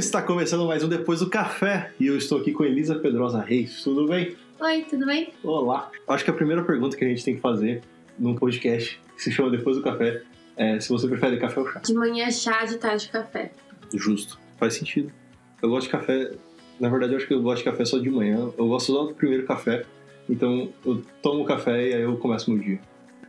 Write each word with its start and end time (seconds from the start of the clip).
Está 0.00 0.22
começando 0.22 0.66
mais 0.66 0.82
um 0.82 0.88
Depois 0.88 1.20
do 1.20 1.28
Café 1.28 1.92
e 2.00 2.06
eu 2.06 2.16
estou 2.16 2.38
aqui 2.38 2.52
com 2.52 2.64
Elisa 2.64 2.98
Pedrosa 2.98 3.38
Reis. 3.42 3.84
Tudo 3.84 4.08
bem? 4.08 4.34
Oi, 4.58 4.86
tudo 4.88 5.04
bem? 5.04 5.30
Olá. 5.44 5.90
Acho 6.08 6.24
que 6.24 6.30
a 6.30 6.32
primeira 6.32 6.64
pergunta 6.64 6.96
que 6.96 7.04
a 7.04 7.08
gente 7.08 7.22
tem 7.22 7.34
que 7.34 7.40
fazer 7.42 7.82
num 8.18 8.34
podcast 8.34 8.98
que 9.14 9.22
se 9.22 9.30
chama 9.30 9.50
Depois 9.50 9.76
do 9.76 9.82
Café 9.82 10.22
é 10.56 10.80
se 10.80 10.88
você 10.88 11.06
prefere 11.06 11.36
café 11.36 11.60
ou 11.60 11.70
chá. 11.70 11.80
De 11.80 11.92
manhã 11.92 12.30
chá, 12.30 12.64
de 12.64 12.78
tarde 12.78 13.10
café. 13.10 13.52
Justo. 13.92 14.40
Faz 14.58 14.72
sentido. 14.72 15.12
Eu 15.60 15.68
gosto 15.68 15.88
de 15.88 15.92
café. 15.92 16.32
Na 16.80 16.88
verdade, 16.88 17.12
eu 17.12 17.18
acho 17.18 17.26
que 17.26 17.34
eu 17.34 17.42
gosto 17.42 17.58
de 17.58 17.64
café 17.64 17.84
só 17.84 17.98
de 17.98 18.08
manhã. 18.08 18.50
Eu 18.56 18.68
gosto 18.68 18.94
só 18.94 19.04
do 19.04 19.12
primeiro 19.12 19.46
café. 19.46 19.84
Então, 20.30 20.72
eu 20.82 21.02
tomo 21.20 21.44
café 21.44 21.88
e 21.90 21.92
aí 21.92 22.00
eu 22.00 22.16
começo 22.16 22.50
meu 22.50 22.58
dia. 22.58 22.80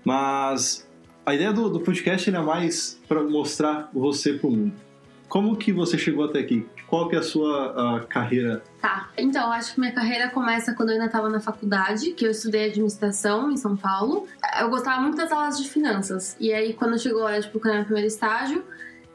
Mas 0.05 0.87
a 1.25 1.35
ideia 1.35 1.51
do, 1.51 1.69
do 1.69 1.81
podcast 1.81 2.33
é 2.33 2.39
mais 2.39 2.97
para 3.09 3.21
mostrar 3.21 3.89
você 3.93 4.35
pro 4.35 4.49
mundo. 4.49 4.90
Como 5.31 5.55
que 5.55 5.71
você 5.71 5.97
chegou 5.97 6.25
até 6.25 6.39
aqui? 6.39 6.67
Qual 6.87 7.07
que 7.07 7.15
é 7.15 7.19
a 7.19 7.23
sua 7.23 8.05
carreira? 8.09 8.61
Tá, 8.81 9.09
então 9.17 9.49
acho 9.49 9.73
que 9.73 9.79
minha 9.79 9.93
carreira 9.93 10.29
começa 10.29 10.73
quando 10.73 10.89
eu 10.89 10.95
ainda 10.95 11.05
estava 11.05 11.29
na 11.29 11.39
faculdade, 11.39 12.11
que 12.11 12.25
eu 12.25 12.31
estudei 12.31 12.65
administração 12.65 13.49
em 13.49 13.55
São 13.55 13.77
Paulo. 13.77 14.27
Eu 14.59 14.69
gostava 14.69 15.01
muito 15.01 15.15
das 15.15 15.31
aulas 15.31 15.57
de 15.57 15.69
finanças. 15.69 16.35
E 16.37 16.51
aí, 16.51 16.73
quando 16.73 16.99
chegou 16.99 17.21
a 17.21 17.27
hora 17.27 17.39
de 17.39 17.47
procurar 17.47 17.75
meu 17.75 17.85
primeiro 17.85 18.09
estágio, 18.09 18.61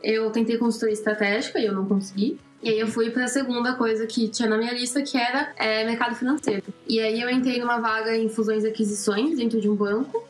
eu 0.03 0.31
tentei 0.31 0.57
consultoria 0.57 0.95
estratégica 0.95 1.59
e 1.59 1.67
eu 1.67 1.75
não 1.75 1.85
consegui. 1.85 2.41
E 2.63 2.71
aí 2.71 2.81
eu 2.81 2.87
fui 2.87 3.11
para 3.11 3.25
a 3.25 3.29
segunda 3.29 3.75
coisa 3.75 4.07
que 4.07 4.27
tinha 4.29 4.49
na 4.49 4.57
minha 4.57 4.73
lista, 4.73 5.03
que 5.03 5.19
era 5.19 5.53
é, 5.59 5.85
mercado 5.85 6.15
financeiro. 6.15 6.65
E 6.89 6.99
aí 6.99 7.21
eu 7.21 7.29
entrei 7.29 7.61
numa 7.61 7.79
vaga 7.79 8.17
em 8.17 8.31
fusões 8.31 8.65
e 8.65 8.69
aquisições 8.69 9.37
dentro 9.37 9.61
de 9.61 9.69
um 9.69 9.77
banco. 9.77 10.27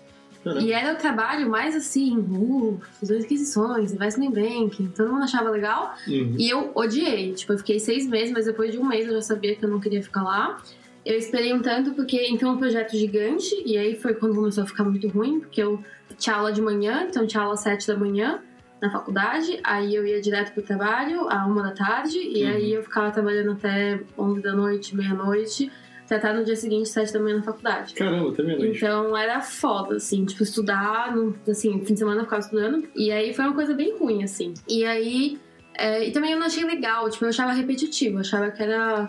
E 0.60 0.72
era 0.72 0.92
o 0.92 0.96
trabalho 0.96 1.48
mais 1.48 1.74
assim, 1.74 2.18
uh, 2.18 2.80
e 3.02 3.12
aquisições, 3.18 3.92
investment 3.92 4.30
banking, 4.30 4.88
todo 4.96 5.12
mundo 5.12 5.24
achava 5.24 5.50
legal. 5.50 5.94
Uhum. 6.06 6.34
E 6.38 6.48
eu 6.48 6.70
odiei. 6.74 7.32
Tipo, 7.32 7.52
eu 7.54 7.58
fiquei 7.58 7.78
seis 7.80 8.06
meses, 8.06 8.32
mas 8.32 8.46
depois 8.46 8.70
de 8.72 8.78
um 8.78 8.84
mês 8.86 9.06
eu 9.06 9.14
já 9.14 9.22
sabia 9.22 9.54
que 9.56 9.64
eu 9.64 9.68
não 9.68 9.80
queria 9.80 10.02
ficar 10.02 10.22
lá. 10.22 10.60
Eu 11.04 11.16
esperei 11.16 11.52
um 11.54 11.62
tanto 11.62 11.92
porque 11.92 12.16
entrou 12.28 12.52
um 12.52 12.56
projeto 12.58 12.96
gigante, 12.96 13.54
e 13.64 13.78
aí 13.78 13.94
foi 13.94 14.14
quando 14.14 14.34
começou 14.34 14.64
a 14.64 14.66
ficar 14.66 14.82
muito 14.84 15.06
ruim, 15.08 15.38
porque 15.40 15.62
eu 15.62 15.80
tinha 16.18 16.34
aula 16.36 16.52
de 16.52 16.60
manhã, 16.60 17.06
então 17.08 17.26
tinha 17.26 17.42
aula 17.42 17.54
às 17.54 17.60
sete 17.60 17.86
da 17.86 17.96
manhã 17.96 18.40
na 18.82 18.90
faculdade, 18.90 19.58
aí 19.64 19.94
eu 19.94 20.06
ia 20.06 20.20
direto 20.20 20.52
pro 20.52 20.62
trabalho, 20.62 21.28
à 21.30 21.46
uma 21.46 21.62
da 21.62 21.70
tarde, 21.70 22.18
e 22.18 22.42
Uhum. 22.44 22.50
aí 22.50 22.72
eu 22.72 22.82
ficava 22.82 23.10
trabalhando 23.10 23.52
até 23.52 24.00
onze 24.18 24.42
da 24.42 24.52
noite, 24.52 24.94
meia-noite, 24.96 25.70
até 26.06 26.16
estar 26.16 26.32
no 26.32 26.44
dia 26.44 26.56
seguinte, 26.56 26.88
sete 26.88 27.12
da 27.12 27.20
manhã 27.20 27.36
na 27.36 27.42
faculdade. 27.42 27.92
Caramba, 27.94 28.30
até 28.30 28.42
meia-noite. 28.42 28.76
Então 28.76 29.14
era 29.16 29.40
foda, 29.42 29.96
assim, 29.96 30.24
tipo, 30.24 30.42
estudar, 30.42 31.14
no, 31.14 31.36
assim, 31.48 31.84
fim 31.84 31.92
de 31.92 31.98
semana 31.98 32.20
eu 32.20 32.24
ficava 32.24 32.40
estudando. 32.40 32.88
E 32.96 33.10
aí 33.12 33.34
foi 33.34 33.44
uma 33.44 33.54
coisa 33.54 33.74
bem 33.74 33.98
ruim, 33.98 34.22
assim. 34.22 34.54
E 34.68 34.84
aí. 34.84 35.38
é, 35.76 36.08
e 36.08 36.12
também 36.12 36.32
eu 36.32 36.38
não 36.38 36.46
achei 36.46 36.64
legal, 36.64 37.10
tipo, 37.10 37.24
eu 37.24 37.28
achava 37.28 37.52
repetitivo, 37.52 38.16
eu 38.16 38.20
achava 38.20 38.50
que 38.50 38.62
era 38.62 39.08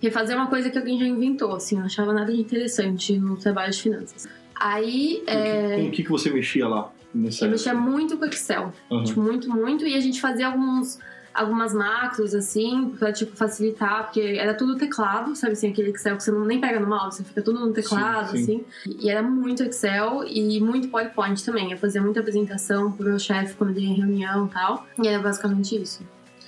refazer 0.00 0.36
uma 0.36 0.46
coisa 0.48 0.70
que 0.70 0.78
alguém 0.78 0.98
já 0.98 1.06
inventou, 1.06 1.54
assim, 1.54 1.74
eu 1.76 1.80
não 1.80 1.86
achava 1.86 2.12
nada 2.12 2.32
de 2.32 2.40
interessante 2.40 3.16
no 3.18 3.36
trabalho 3.36 3.70
de 3.72 3.80
finanças. 3.82 4.26
Aí 4.58 5.22
é, 5.26 5.76
Com 5.76 5.86
o 5.86 5.90
que, 5.90 6.02
que 6.02 6.10
você 6.10 6.30
mexia 6.30 6.66
lá? 6.66 6.90
Nessa 7.14 7.44
eu 7.46 7.50
mexia 7.50 7.74
muito 7.74 8.16
com 8.16 8.24
Excel, 8.26 8.72
Aham. 8.90 9.04
tipo, 9.04 9.20
muito, 9.20 9.48
muito, 9.48 9.86
e 9.86 9.94
a 9.94 10.00
gente 10.00 10.20
fazia 10.20 10.46
alguns. 10.48 10.98
Algumas 11.34 11.72
macros, 11.72 12.34
assim, 12.34 12.90
pra, 12.98 13.12
tipo, 13.12 13.36
facilitar, 13.36 14.04
porque 14.04 14.20
era 14.20 14.54
tudo 14.54 14.76
teclado, 14.76 15.36
sabe 15.36 15.52
assim, 15.52 15.70
aquele 15.70 15.90
Excel 15.90 16.16
que 16.16 16.22
você 16.24 16.30
não 16.32 16.44
nem 16.44 16.60
pega 16.60 16.80
no 16.80 16.88
mouse, 16.88 17.18
você 17.18 17.24
fica 17.24 17.42
tudo 17.42 17.60
no 17.64 17.72
teclado, 17.72 18.36
Sim, 18.36 18.44
sim. 18.44 18.64
assim. 18.82 18.96
E 19.00 19.08
era 19.08 19.22
muito 19.22 19.62
Excel 19.62 20.24
e 20.26 20.60
muito 20.60 20.88
PowerPoint 20.88 21.44
também. 21.44 21.70
Eu 21.70 21.78
fazia 21.78 22.02
muita 22.02 22.20
apresentação 22.20 22.90
pro 22.90 23.04
meu 23.08 23.18
chefe 23.18 23.54
quando 23.54 23.70
ele 23.76 23.86
ia 23.86 23.90
em 23.90 23.94
reunião 23.94 24.46
e 24.46 24.50
tal. 24.50 24.86
E 25.02 25.06
era 25.06 25.22
basicamente 25.22 25.76
isso. 25.80 26.02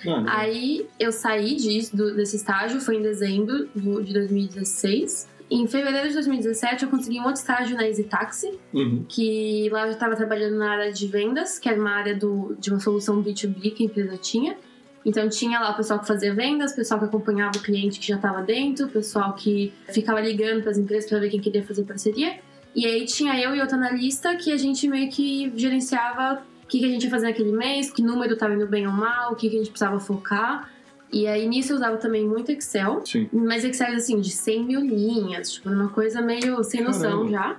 Ah, 0.06 0.20
não. 0.22 0.28
Aí 0.28 0.86
eu 0.98 1.12
saí 1.12 1.54
disso, 1.56 1.94
do- 1.96 2.14
desse 2.16 2.36
estágio, 2.36 2.80
foi 2.80 2.96
em 2.96 3.02
dezembro 3.02 3.68
do- 3.74 4.02
de 4.02 4.12
2016. 4.14 5.28
Em 5.50 5.66
fevereiro 5.66 6.08
de 6.08 6.14
2017 6.14 6.84
eu 6.84 6.90
consegui 6.90 7.18
um 7.18 7.24
outro 7.24 7.40
estágio 7.40 7.76
na 7.76 7.86
Easy 7.86 8.04
Taxi, 8.04 8.58
Uhum. 8.72 9.04
que 9.08 9.68
lá 9.70 9.80
eu 9.82 9.86
já 9.88 9.92
estava 9.94 10.14
trabalhando 10.16 10.56
na 10.56 10.70
área 10.70 10.92
de 10.92 11.06
vendas, 11.08 11.58
que 11.58 11.68
era 11.68 11.78
uma 11.78 11.90
área 11.90 12.14
do, 12.16 12.54
de 12.58 12.70
uma 12.70 12.78
solução 12.78 13.20
B2B 13.22 13.72
que 13.72 13.82
a 13.82 13.86
empresa 13.86 14.16
tinha. 14.16 14.56
Então 15.04 15.28
tinha 15.28 15.58
lá 15.58 15.70
o 15.70 15.76
pessoal 15.76 15.98
que 15.98 16.06
fazia 16.06 16.34
vendas, 16.34 16.72
o 16.72 16.76
pessoal 16.76 17.00
que 17.00 17.06
acompanhava 17.06 17.56
o 17.56 17.62
cliente 17.62 17.98
que 17.98 18.06
já 18.06 18.16
estava 18.16 18.42
dentro, 18.42 18.86
o 18.86 18.88
pessoal 18.88 19.32
que 19.34 19.72
ficava 19.88 20.20
ligando 20.20 20.62
para 20.62 20.70
as 20.70 20.78
empresas 20.78 21.08
para 21.08 21.18
ver 21.18 21.30
quem 21.30 21.40
queria 21.40 21.64
fazer 21.64 21.84
parceria. 21.84 22.38
E 22.74 22.86
aí 22.86 23.04
tinha 23.06 23.38
eu 23.40 23.54
e 23.54 23.60
outro 23.60 23.76
analista 23.76 24.36
que 24.36 24.52
a 24.52 24.56
gente 24.56 24.86
meio 24.86 25.10
que 25.10 25.52
gerenciava 25.56 26.42
o 26.62 26.66
que, 26.66 26.78
que 26.78 26.84
a 26.84 26.88
gente 26.88 27.04
ia 27.04 27.10
fazer 27.10 27.26
naquele 27.26 27.50
mês, 27.50 27.90
que 27.90 28.02
número 28.02 28.34
estava 28.34 28.54
indo 28.54 28.66
bem 28.66 28.86
ou 28.86 28.92
mal, 28.92 29.32
o 29.32 29.36
que, 29.36 29.48
que 29.48 29.56
a 29.56 29.58
gente 29.58 29.70
precisava 29.70 29.98
focar. 29.98 30.70
E 31.12 31.26
aí 31.26 31.48
nisso 31.48 31.72
eu 31.72 31.76
usava 31.76 31.96
também 31.96 32.24
muito 32.24 32.52
Excel, 32.52 33.02
Sim. 33.04 33.28
mas 33.32 33.64
Excel 33.64 33.94
assim, 33.94 34.20
de 34.20 34.30
100 34.30 34.64
mil 34.64 34.80
linhas, 34.80 35.52
tipo, 35.52 35.68
uma 35.68 35.88
coisa 35.88 36.22
meio 36.22 36.62
sem 36.62 36.82
noção 36.82 37.28
Caramba. 37.28 37.30
já. 37.30 37.56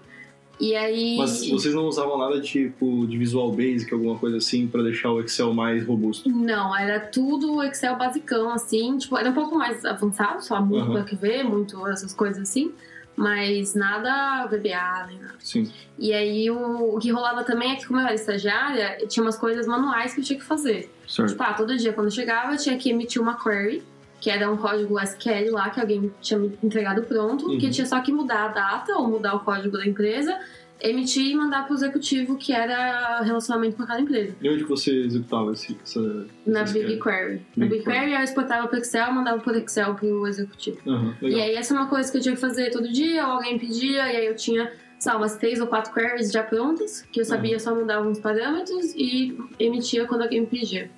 E 0.62 0.76
aí. 0.76 1.18
Mas 1.18 1.50
vocês 1.50 1.74
não 1.74 1.88
usavam 1.88 2.20
nada 2.20 2.40
tipo 2.40 3.08
de 3.08 3.18
Visual 3.18 3.52
Basic, 3.52 3.92
alguma 3.92 4.18
coisa 4.18 4.38
assim, 4.38 4.68
pra 4.68 4.84
deixar 4.84 5.12
o 5.12 5.20
Excel 5.20 5.52
mais 5.52 5.84
robusto? 5.84 6.30
Não, 6.30 6.78
era 6.78 7.00
tudo 7.00 7.64
Excel 7.64 7.98
basicão, 7.98 8.52
assim, 8.52 8.96
tipo, 9.00 9.18
era 9.18 9.32
um 9.32 9.34
pouco 9.34 9.58
mais 9.58 9.84
avançado, 9.84 10.44
só 10.44 10.62
muito 10.62 10.92
uhum. 10.92 11.18
ver, 11.20 11.44
muito 11.44 11.88
essas 11.88 12.14
coisas 12.14 12.44
assim, 12.44 12.72
mas 13.16 13.74
nada 13.74 14.46
VBA 14.46 15.08
nem 15.08 15.20
nada. 15.20 15.36
Sim. 15.40 15.68
E 15.98 16.14
aí 16.14 16.52
o, 16.52 16.96
o 16.96 17.00
que 17.00 17.12
rolava 17.12 17.44
também 17.44 17.72
é 17.72 17.76
que, 17.76 17.88
como 17.88 18.00
eu 18.00 18.06
era 18.06 18.14
estagiária, 18.14 19.00
tinha 19.08 19.24
umas 19.24 19.38
coisas 19.38 19.66
manuais 19.66 20.14
que 20.14 20.22
eu 20.22 20.24
tinha 20.24 20.38
que 20.38 20.46
fazer. 20.46 20.94
Certo. 21.08 21.32
Tipo, 21.32 21.42
ah, 21.42 21.54
todo 21.54 21.76
dia 21.76 21.92
quando 21.92 22.08
eu 22.08 22.12
chegava, 22.12 22.54
eu 22.54 22.58
tinha 22.58 22.78
que 22.78 22.92
emitir 22.92 23.20
uma 23.20 23.36
query, 23.36 23.82
que 24.22 24.30
era 24.30 24.50
um 24.50 24.56
código 24.56 24.98
SQL 25.00 25.52
lá, 25.52 25.70
que 25.72 25.82
alguém 25.82 26.10
tinha 26.22 26.40
me 26.40 26.58
entregado 26.64 27.02
pronto, 27.02 27.48
Uhum. 27.48 27.58
que 27.58 27.70
tinha 27.70 27.86
só 27.86 28.00
que 28.00 28.14
mudar 28.14 28.46
a 28.46 28.48
data 28.50 28.94
ou 28.98 29.08
mudar 29.10 29.36
o 29.36 29.40
código 29.42 29.76
da 29.78 29.86
empresa, 29.86 30.40
emitir 30.80 31.26
e 31.32 31.36
mandar 31.36 31.66
pro 31.66 31.76
executivo 31.76 32.38
que 32.38 32.54
era 32.54 33.22
relacionamento 33.22 33.76
com 33.78 33.84
aquela 33.84 34.00
empresa. 34.02 34.36
E 34.42 34.50
onde 34.50 34.64
você 34.64 34.92
executava 35.06 35.52
esse, 35.54 35.78
essa. 35.84 36.28
Na 36.46 36.64
BigQuery. 36.64 37.42
Na 37.58 37.66
BigQuery. 37.68 38.14
Eu 38.14 38.22
exportava 38.22 38.68
pro 38.68 38.78
Excel, 38.80 39.12
mandava 39.12 39.40
por 39.42 39.56
Excel 39.56 39.94
pro 39.96 40.26
executivo. 40.28 40.78
Aham, 40.88 41.16
legal. 41.22 41.40
E 41.40 41.42
aí 41.44 41.56
essa 41.56 41.74
é 41.74 41.78
uma 41.78 41.88
coisa 41.88 42.12
que 42.12 42.18
eu 42.18 42.22
tinha 42.22 42.36
que 42.36 42.42
fazer 42.42 42.70
todo 42.72 42.92
dia, 42.92 43.26
ou 43.28 43.34
alguém 43.34 43.60
pedia, 43.60 44.12
e 44.12 44.16
aí 44.18 44.26
eu 44.28 44.36
tinha, 44.36 44.72
sei 45.00 45.12
lá, 45.12 45.18
umas 45.20 45.36
três 45.38 45.60
ou 45.62 45.68
quatro 45.68 45.94
queries 45.94 46.32
já 46.32 46.42
prontas, 46.44 47.02
que 47.12 47.20
eu 47.22 47.26
sabia 47.26 47.60
só 47.60 47.76
mudar 47.76 47.98
alguns 47.98 48.20
parâmetros 48.20 48.94
e 48.96 49.38
emitia 49.60 50.06
quando 50.06 50.22
alguém 50.24 50.42
me 50.42 50.48
pedia. 50.48 50.90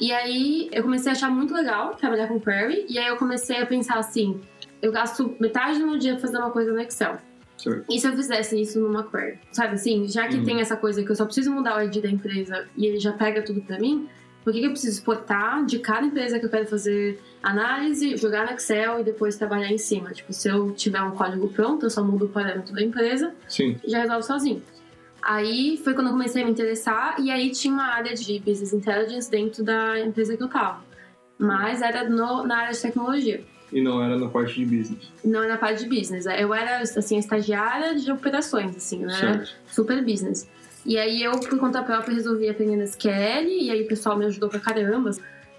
E 0.00 0.12
aí 0.12 0.68
eu 0.72 0.82
comecei 0.82 1.10
a 1.10 1.14
achar 1.14 1.30
muito 1.30 1.52
legal 1.52 1.94
trabalhar 1.94 2.26
com 2.28 2.40
query, 2.40 2.86
e 2.88 2.98
aí 2.98 3.06
eu 3.08 3.16
comecei 3.16 3.58
a 3.60 3.66
pensar 3.66 3.98
assim, 3.98 4.40
eu 4.80 4.90
gasto 4.90 5.36
metade 5.38 5.78
do 5.78 5.86
meu 5.86 5.98
dia 5.98 6.12
pra 6.12 6.20
fazer 6.22 6.38
uma 6.38 6.50
coisa 6.50 6.72
no 6.72 6.80
Excel. 6.80 7.18
Certo. 7.58 7.84
E 7.90 8.00
se 8.00 8.08
eu 8.08 8.12
fizesse 8.16 8.58
isso 8.60 8.80
numa 8.80 9.04
query? 9.04 9.38
Sabe 9.52 9.74
assim, 9.74 10.08
já 10.08 10.26
que 10.26 10.36
Uhum. 10.36 10.44
tem 10.44 10.60
essa 10.60 10.76
coisa 10.76 11.04
que 11.04 11.10
eu 11.10 11.14
só 11.16 11.26
preciso 11.26 11.52
mudar 11.52 11.76
o 11.76 11.82
ID 11.82 11.98
da 12.02 12.08
empresa 12.08 12.66
e 12.76 12.86
ele 12.86 12.98
já 12.98 13.12
pega 13.12 13.42
tudo 13.42 13.60
pra 13.60 13.78
mim, 13.78 14.08
por 14.42 14.54
que, 14.54 14.60
que 14.60 14.66
eu 14.66 14.70
preciso 14.70 14.96
exportar 14.98 15.66
de 15.66 15.78
cada 15.80 16.06
empresa 16.06 16.38
que 16.38 16.46
eu 16.46 16.50
quero 16.50 16.66
fazer 16.66 17.20
análise, 17.42 18.16
jogar 18.16 18.46
no 18.46 18.52
Excel 18.52 19.00
e 19.00 19.04
depois 19.04 19.36
trabalhar 19.36 19.70
em 19.70 19.76
cima? 19.76 20.12
Tipo, 20.12 20.32
se 20.32 20.48
eu 20.48 20.72
tiver 20.72 21.02
um 21.02 21.10
código 21.10 21.48
pronto, 21.48 21.84
eu 21.84 21.90
só 21.90 22.02
mudo 22.02 22.24
o 22.24 22.28
parâmetro 22.30 22.72
da 22.74 22.82
empresa 22.82 23.34
Sim. 23.46 23.78
e 23.84 23.90
já 23.90 24.00
resolve 24.00 24.22
sozinho. 24.22 24.62
Aí 25.22 25.76
foi 25.82 25.94
quando 25.94 26.06
eu 26.08 26.12
comecei 26.12 26.42
a 26.42 26.44
me 26.44 26.50
interessar 26.50 27.16
e 27.20 27.30
aí 27.30 27.50
tinha 27.50 27.72
uma 27.74 27.86
área 27.94 28.14
de 28.14 28.38
Business 28.40 28.72
Intelligence 28.72 29.30
dentro 29.30 29.62
da 29.62 29.98
empresa 30.00 30.36
que 30.36 30.42
eu 30.42 30.48
tava. 30.48 30.82
Mas 31.38 31.82
era 31.82 32.08
no- 32.08 32.44
na 32.46 32.58
área 32.58 32.72
de 32.72 32.80
tecnologia. 32.80 33.42
E 33.72 33.80
não 33.80 34.02
era 34.02 34.16
na 34.18 34.28
parte 34.28 34.54
de 34.54 34.64
business. 34.64 35.12
Não 35.24 35.40
era 35.40 35.52
na 35.52 35.58
parte 35.58 35.84
de 35.84 35.88
business. 35.88 36.26
Eu 36.26 36.52
era, 36.52 36.78
assim, 36.80 37.16
a 37.16 37.20
estagiária 37.20 37.94
de 37.94 38.10
operações, 38.10 38.76
assim, 38.76 38.98
né? 39.04 39.12
Certo. 39.12 39.50
Super 39.66 40.04
business. 40.04 40.48
E 40.84 40.98
aí 40.98 41.22
eu, 41.22 41.32
por 41.38 41.58
conta 41.58 41.82
própria, 41.82 42.14
resolvi 42.14 42.48
aprender 42.48 42.82
SQL, 42.82 43.46
e 43.48 43.70
aí 43.70 43.82
o 43.82 43.86
pessoal 43.86 44.16
me 44.18 44.24
ajudou 44.26 44.48
pra 44.48 44.58
caramba. 44.58 45.10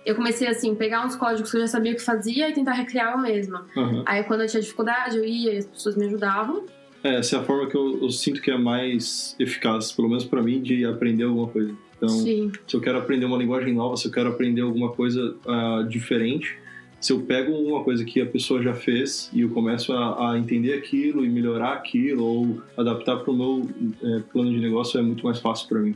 Eu 0.05 0.15
comecei, 0.15 0.47
assim, 0.47 0.73
pegar 0.75 1.05
uns 1.05 1.15
códigos 1.15 1.51
que 1.51 1.57
eu 1.57 1.61
já 1.61 1.67
sabia 1.67 1.93
o 1.93 1.95
que 1.95 2.01
fazia 2.01 2.49
e 2.49 2.53
tentar 2.53 2.73
recriar 2.73 3.11
eu 3.13 3.19
mesma. 3.19 3.65
Aham. 3.77 4.03
Aí 4.05 4.23
quando 4.23 4.41
eu 4.41 4.47
tinha 4.47 4.61
dificuldade, 4.61 5.17
eu 5.17 5.23
ia 5.23 5.53
e 5.53 5.57
as 5.59 5.65
pessoas 5.65 5.95
me 5.95 6.05
ajudavam. 6.07 6.65
É, 7.03 7.15
essa 7.15 7.37
é 7.37 7.39
a 7.39 7.43
forma 7.43 7.67
que 7.67 7.75
eu, 7.75 7.99
eu 8.01 8.09
sinto 8.09 8.41
que 8.41 8.51
é 8.51 8.57
mais 8.57 9.35
eficaz, 9.39 9.91
pelo 9.91 10.07
menos 10.07 10.23
pra 10.23 10.41
mim, 10.41 10.61
de 10.61 10.85
aprender 10.85 11.23
alguma 11.23 11.47
coisa. 11.47 11.73
Então, 11.97 12.09
Sim. 12.09 12.51
se 12.67 12.75
eu 12.75 12.81
quero 12.81 12.97
aprender 12.97 13.25
uma 13.25 13.37
linguagem 13.37 13.73
nova, 13.73 13.95
se 13.95 14.07
eu 14.07 14.11
quero 14.11 14.29
aprender 14.29 14.61
alguma 14.61 14.89
coisa 14.89 15.35
ah, 15.45 15.85
diferente, 15.87 16.57
se 17.01 17.11
eu 17.11 17.21
pego 17.21 17.51
uma 17.53 17.83
coisa 17.83 18.05
que 18.05 18.21
a 18.21 18.25
pessoa 18.27 18.61
já 18.61 18.75
fez 18.75 19.29
e 19.33 19.41
eu 19.41 19.49
começo 19.49 19.91
a, 19.91 20.31
a 20.31 20.37
entender 20.37 20.73
aquilo 20.73 21.25
e 21.25 21.29
melhorar 21.29 21.73
aquilo 21.73 22.23
ou 22.23 22.61
adaptar 22.77 23.17
para 23.17 23.31
o 23.31 23.35
meu 23.35 23.69
eh, 24.03 24.21
plano 24.31 24.51
de 24.51 24.59
negócio, 24.59 24.99
é 24.99 25.01
muito 25.01 25.25
mais 25.25 25.39
fácil 25.39 25.67
para 25.67 25.79
mim. 25.79 25.95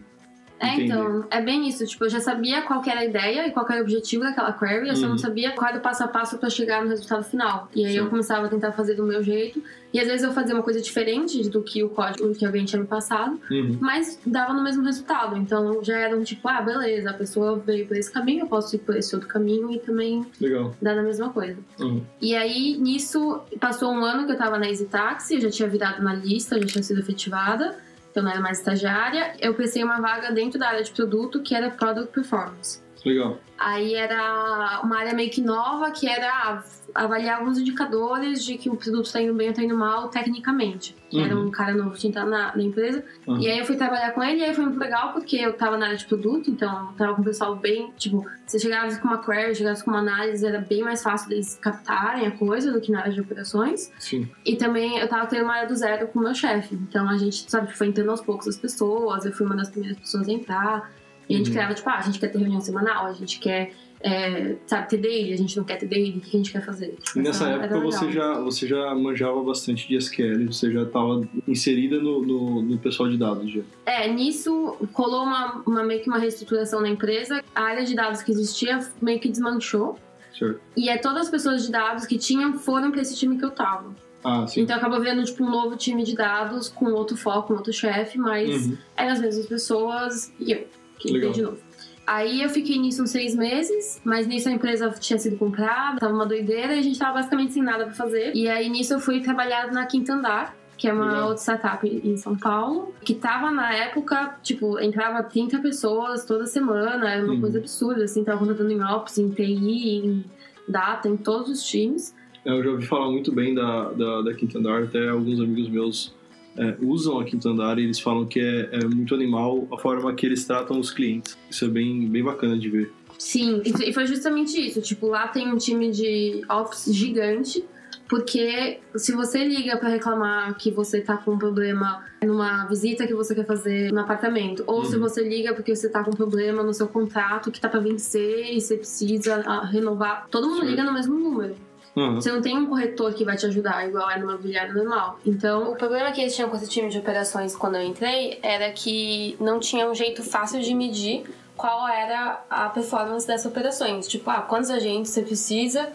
É, 0.60 0.68
Entendi. 0.68 0.84
então, 0.86 1.26
é 1.30 1.42
bem 1.42 1.68
isso. 1.68 1.86
Tipo, 1.86 2.06
eu 2.06 2.10
já 2.10 2.20
sabia 2.22 2.62
qual 2.62 2.82
era 2.88 3.02
a 3.02 3.06
ideia 3.06 3.48
e 3.48 3.52
qual 3.52 3.66
era 3.70 3.80
o 3.80 3.82
objetivo 3.84 4.24
daquela 4.24 4.54
query, 4.54 4.88
eu 4.88 4.96
só 4.96 5.04
Uhum. 5.04 5.10
não 5.12 5.18
sabia 5.18 5.52
qual 5.52 5.68
era 5.70 5.78
o 5.80 5.82
passo 5.82 6.04
a 6.04 6.08
passo 6.08 6.38
pra 6.38 6.50
chegar 6.50 6.82
no 6.84 6.90
resultado 6.90 7.24
final. 7.26 7.70
E 7.76 7.86
aí 7.86 7.92
Sim. 7.94 7.98
eu 8.00 8.10
começava 8.10 8.46
a 8.46 8.50
tentar 8.50 8.72
fazer 8.72 8.96
do 8.96 9.04
meu 9.04 9.22
jeito. 9.22 9.62
E 9.94 10.00
às 10.00 10.08
vezes 10.08 10.24
eu 10.24 10.34
fazia 10.34 10.54
uma 10.54 10.64
coisa 10.64 10.82
diferente 10.82 11.48
do 11.50 11.62
que 11.64 11.82
o 11.82 11.88
código 11.90 12.34
que 12.36 12.46
alguém 12.46 12.66
tinha 12.66 12.82
me 12.82 12.88
passado, 12.88 13.40
Uhum. 13.50 13.78
mas 13.80 14.20
dava 14.26 14.54
no 14.54 14.62
mesmo 14.64 14.84
resultado. 14.84 15.38
Então 15.38 15.82
já 15.84 15.98
era 15.98 16.18
um 16.18 16.24
tipo, 16.24 16.48
ah, 16.50 16.62
beleza, 16.62 17.10
a 17.10 17.14
pessoa 17.14 17.58
veio 17.58 17.86
por 17.88 17.96
esse 17.96 18.12
caminho, 18.12 18.42
eu 18.44 18.48
posso 18.48 18.76
ir 18.76 18.80
por 18.80 18.96
esse 18.98 19.14
outro 19.16 19.30
caminho 19.30 19.72
e 19.72 19.80
também 19.80 20.26
Legal. 20.42 20.74
dar 20.82 20.96
na 20.96 21.04
mesma 21.04 21.30
coisa. 21.30 21.58
Uhum. 21.80 22.02
E 22.22 22.36
aí, 22.36 22.78
nisso, 22.78 23.40
passou 23.60 23.92
um 23.94 24.04
ano 24.04 24.26
que 24.26 24.34
eu 24.34 24.38
tava 24.38 24.58
na 24.60 24.68
Easy 24.68 24.86
Taxi, 24.86 25.36
eu 25.36 25.42
já 25.42 25.50
tinha 25.50 25.68
virado 25.70 26.00
analista, 26.02 26.56
eu 26.56 26.62
já 26.62 26.68
tinha 26.68 26.84
sido 26.84 27.00
efetivada, 27.00 27.76
então 28.16 28.24
não 28.24 28.32
era 28.32 28.40
mais 28.40 28.60
estagiária. 28.60 29.36
Eu 29.42 29.54
pensei 29.54 29.84
uma 29.84 30.00
vaga 30.00 30.32
dentro 30.32 30.58
da 30.58 30.70
área 30.70 30.82
de 30.82 30.90
produto, 30.90 31.42
que 31.42 31.54
era 31.54 31.70
Product 31.70 32.14
Performance. 32.14 32.82
Legal. 33.06 33.38
Aí 33.58 33.94
era 33.94 34.80
uma 34.82 34.98
área 34.98 35.14
meio 35.14 35.30
que 35.30 35.42
nova, 35.42 35.92
que 35.92 36.08
era 36.08 36.28
ah, 36.28 36.64
avaliar 36.96 37.40
alguns 37.40 37.58
indicadores 37.60 38.44
de 38.44 38.58
que 38.58 38.70
o 38.70 38.76
produto 38.78 39.12
tá 39.12 39.22
indo 39.22 39.34
bem 39.34 39.50
ou 39.50 39.54
tá 39.54 39.62
indo 39.62 39.78
mal 39.78 40.08
tecnicamente. 40.08 40.96
Que 41.10 41.22
era 41.22 41.36
Uhum. 41.36 41.48
um 41.48 41.52
cara 41.52 41.74
novo 41.74 41.92
que 41.96 42.10
na, 42.10 42.26
na 42.56 42.64
empresa. 42.64 43.04
Uhum. 43.28 43.38
E 43.40 43.48
aí 43.50 43.60
eu 43.60 43.66
fui 43.66 43.76
trabalhar 43.76 44.12
com 44.12 44.24
ele, 44.24 44.40
e 44.40 44.44
aí 44.46 44.54
foi 44.54 44.64
muito 44.66 44.80
legal, 44.80 45.12
porque 45.14 45.36
eu 45.36 45.54
tava 45.54 45.78
na 45.78 45.88
área 45.88 45.98
de 45.98 46.06
produto, 46.06 46.50
então 46.50 46.90
eu 46.92 46.94
tava 46.98 47.14
com 47.16 47.22
o 47.22 47.26
pessoal 47.26 47.56
bem, 47.56 47.92
tipo, 47.98 48.26
você 48.46 48.58
chegava 48.58 48.96
com 48.98 49.08
uma 49.08 49.18
query, 49.24 49.54
chegava 49.56 49.80
com 49.82 49.92
uma 49.92 50.00
análise, 50.00 50.46
era 50.46 50.60
bem 50.60 50.82
mais 50.84 51.04
fácil 51.04 51.30
deles 51.30 51.60
captarem 51.62 52.26
a 52.28 52.32
coisa 52.32 52.72
do 52.72 52.80
que 52.82 52.92
na 52.92 53.02
área 53.02 53.12
de 53.14 53.22
operações. 53.22 53.92
Sim. 54.00 54.28
E 54.46 54.56
também 54.56 54.98
eu 54.98 55.08
tava 55.08 55.28
tendo 55.28 55.44
uma 55.44 55.54
área 55.56 55.68
do 55.68 55.76
zero 55.76 56.08
com 56.08 56.20
o 56.20 56.24
meu 56.24 56.34
chefe. 56.34 56.76
Então 56.76 57.10
a 57.10 57.18
gente, 57.18 57.50
sabe, 57.52 57.74
foi 57.76 57.88
entrando 57.88 58.10
aos 58.12 58.22
poucos 58.22 58.48
as 58.48 58.58
pessoas, 58.58 59.26
eu 59.26 59.34
fui 59.34 59.46
uma 59.46 59.56
das 59.56 59.70
primeiras 59.70 60.00
pessoas 60.00 60.28
a 60.30 60.32
entrar. 60.32 60.92
E 61.28 61.34
a 61.34 61.38
gente 61.38 61.48
Uhum. 61.48 61.54
criava, 61.54 61.74
tipo, 61.74 61.90
ah, 61.90 61.96
a 61.98 62.02
gente 62.02 62.20
quer 62.20 62.28
ter 62.28 62.38
reunião 62.38 62.62
semanal, 62.62 63.08
a 63.08 63.14
gente 63.14 63.40
quer, 63.40 63.74
é, 64.02 64.56
sabe, 64.68 64.90
ter 64.90 64.98
daily, 64.98 65.34
a 65.34 65.38
gente 65.38 65.58
não 65.58 65.64
quer 65.64 65.78
ter 65.78 65.88
daily, 65.88 66.18
o 66.18 66.22
que 66.22 66.36
a 66.36 66.38
gente 66.38 66.52
quer 66.52 66.64
fazer? 66.64 66.96
Tipo, 67.04 67.20
E 67.20 67.22
nessa 67.24 67.46
essa- 67.46 67.50
época 67.56 67.76
era 67.76 67.80
você 67.80 68.12
já, 68.12 68.40
você 68.40 68.68
já 68.68 68.94
manjava 68.96 69.42
bastante 69.44 69.88
de 69.88 69.96
SQL, 69.96 70.46
você 70.52 70.72
já 70.72 70.84
estava 70.84 71.28
inserida 71.48 71.98
no, 72.00 72.22
no, 72.22 72.62
no 72.62 72.78
pessoal 72.78 73.10
de 73.10 73.18
dados 73.18 73.50
já. 73.52 73.62
É, 73.86 74.08
nisso 74.08 74.76
colou 74.94 75.24
uma, 75.24 75.62
uma- 75.66 75.84
meio 75.84 76.02
que 76.02 76.08
uma 76.10 76.20
reestruturação 76.20 76.82
na 76.82 76.90
empresa. 76.90 77.44
A 77.56 77.62
área 77.64 77.84
de 77.86 77.96
dados 77.96 78.22
que 78.22 78.32
existia 78.32 78.80
meio 79.02 79.20
que 79.20 79.30
desmanchou. 79.30 79.98
Certo. 80.38 80.60
E 80.76 80.90
é 80.90 80.98
todas 80.98 81.24
as 81.24 81.30
pessoas 81.30 81.66
de 81.66 81.72
dados 81.72 82.06
que 82.06 82.18
tinham 82.18 82.54
foram 82.60 82.92
pra 82.92 83.02
esse 83.02 83.16
time 83.16 83.38
que 83.38 83.46
eu 83.46 83.52
tava. 83.52 83.96
Ah. 84.24 84.46
Então 84.58 84.76
acabou 84.76 85.00
vendo 85.00 85.24
tipo 85.24 85.44
um 85.44 85.50
novo 85.50 85.78
time 85.78 86.04
de 86.04 86.16
dados 86.16 86.68
com 86.68 86.86
outro 86.92 87.16
foco, 87.16 87.50
com 87.50 87.54
outro 87.54 87.72
chefe, 87.72 88.18
mas 88.18 88.68
Uhum. 88.68 88.78
eram 88.98 89.12
as 89.14 89.22
mesmas 89.22 89.46
pessoas 89.46 90.34
e 90.40 90.52
eu, 90.52 90.68
que 91.00 91.12
Legal. 91.14 91.30
entrei 91.30 91.32
de 91.32 91.42
novo. 91.44 91.58
Aí 92.08 92.42
eu 92.44 92.50
fiquei 92.50 92.78
nisso 92.78 93.02
uns 93.04 93.10
seis 93.10 93.36
meses, 93.36 94.00
mas 94.06 94.28
nisso 94.28 94.48
a 94.48 94.52
empresa 94.52 94.90
tinha 95.00 95.18
sido 95.18 95.38
comprada, 95.38 96.00
tava 96.00 96.14
uma 96.14 96.26
doideira 96.26 96.76
e 96.76 96.80
a 96.80 96.82
gente 96.82 97.00
tava 97.00 97.14
basicamente 97.14 97.54
sem 97.54 97.64
nada 97.64 97.86
pra 97.86 97.94
fazer. 97.94 98.36
E 98.36 98.48
aí 98.48 98.70
nisso 98.70 98.94
eu 98.94 99.00
fui 99.00 99.22
trabalhar 99.22 99.72
na 99.72 99.86
Quinta 99.88 100.14
Andar, 100.14 100.56
que 100.78 100.88
é 100.88 100.94
uma 100.94 101.06
Legal. 101.06 101.28
outra 101.30 101.42
startup 101.42 101.88
em 101.88 102.16
São 102.18 102.36
Paulo, 102.38 102.94
que 103.04 103.16
tava 103.16 103.50
na 103.50 103.74
época, 103.74 104.38
tipo, 104.44 104.80
entrava 104.80 105.24
30 105.24 105.60
pessoas 105.60 106.26
toda 106.26 106.46
semana, 106.46 107.10
era 107.12 107.24
uma 107.24 107.34
Uhum. 107.34 107.42
coisa 107.42 107.58
absurda, 107.58 108.04
assim, 108.04 108.24
tava 108.24 108.38
contratando 108.38 108.72
em 108.72 108.84
Ops, 108.84 109.18
em 109.18 109.30
TI, 109.32 109.98
em 109.98 110.26
Data, 110.68 111.08
em 111.08 111.16
todos 111.18 111.50
os 111.50 111.64
times. 111.64 112.14
Eu 112.44 112.62
já 112.64 112.70
ouvi 112.70 112.86
falar 112.86 113.10
muito 113.10 113.32
bem 113.32 113.56
da, 113.56 113.90
da, 113.94 114.22
da 114.22 114.34
Quinta 114.34 114.60
Andar, 114.60 114.84
até 114.84 115.10
alguns 115.10 115.40
amigos 115.40 115.70
meus 115.70 116.14
é, 116.58 116.76
usam 116.82 117.20
a 117.20 117.24
Quinta 117.26 117.50
Andar 117.50 117.78
e 117.80 117.84
eles 117.84 118.00
falam 118.00 118.26
que 118.26 118.40
é, 118.40 118.70
é 118.72 118.86
muito 118.86 119.14
animal 119.14 119.68
a 119.72 119.78
forma 119.78 120.14
que 120.14 120.26
eles 120.26 120.46
tratam 120.46 120.80
os 120.80 120.92
clientes. 120.92 121.38
Isso 121.50 121.66
é 121.66 121.68
bem, 121.68 122.08
bem 122.08 122.24
bacana 122.24 122.58
de 122.58 122.70
ver. 122.70 122.92
Sim, 123.18 123.62
e 123.66 123.94
foi 123.94 124.06
justamente 124.06 124.60
isso. 124.60 124.82
Tipo, 124.82 125.08
lá 125.08 125.28
tem 125.28 125.52
um 125.52 125.58
time 125.58 125.90
de 125.90 126.42
Ops 126.50 126.94
gigante, 126.94 127.64
porque 128.10 128.80
se 128.96 129.14
você 129.14 129.44
liga 129.44 129.78
pra 129.78 129.90
reclamar 129.90 130.56
que 130.58 130.70
você 130.70 131.02
tá 131.02 131.18
com 131.18 131.32
um 131.32 131.38
problema 131.38 132.04
numa 132.24 132.66
visita 132.68 133.08
que 133.08 133.14
você 133.14 133.34
quer 133.34 133.46
fazer 133.46 133.92
no 133.92 134.02
apartamento, 134.02 134.64
ou 134.68 134.84
se 134.86 134.96
Uhum. 134.96 135.02
você 135.02 135.28
liga 135.28 135.54
porque 135.54 135.76
você 135.76 135.90
tá 135.90 136.04
com 136.04 136.12
um 136.12 136.14
problema 136.16 136.62
no 136.62 136.74
seu 136.74 136.88
contrato 136.88 137.50
que 137.52 137.60
tá 137.60 137.70
pra 137.70 137.80
vencer 137.80 138.54
e 138.54 138.60
você 138.62 138.78
precisa 138.78 139.44
ah, 139.46 139.66
renovar, 139.66 140.28
todo 140.30 140.48
mundo 140.48 140.58
Certo. 140.60 140.70
liga 140.72 140.84
no 140.84 140.94
mesmo 140.94 141.18
número. 141.18 141.56
Uhum. 141.96 142.16
Você 142.16 142.32
não 142.32 142.42
tem 142.42 142.58
um 142.58 142.66
corretor 142.68 143.14
que 143.14 143.24
vai 143.24 143.38
te 143.38 143.46
ajudar, 143.46 143.88
igual 143.88 144.10
é 144.10 144.18
no 144.18 144.26
imobiliário 144.26 144.74
normal. 144.74 145.18
Então, 145.26 145.72
o 145.72 145.76
problema 145.76 146.12
que 146.12 146.20
eles 146.20 146.36
tinham 146.36 146.50
com 146.50 146.58
esse 146.58 146.68
time 146.68 146.90
de 146.90 146.98
operações 146.98 147.56
quando 147.56 147.76
eu 147.76 147.84
entrei 147.84 148.38
era 148.44 148.70
que 148.72 149.38
não 149.40 149.60
tinha 149.60 149.90
um 149.90 149.96
jeito 149.96 150.22
fácil 150.22 150.60
de 150.62 150.74
medir 150.74 151.24
qual 151.56 151.88
era 151.88 152.44
a 152.50 152.68
performance 152.70 153.26
dessas 153.26 153.46
operações. 153.46 154.08
Tipo, 154.08 154.30
ah, 154.30 154.42
quantos 154.42 154.70
agentes 154.70 155.12
você 155.12 155.22
precisa 155.22 155.90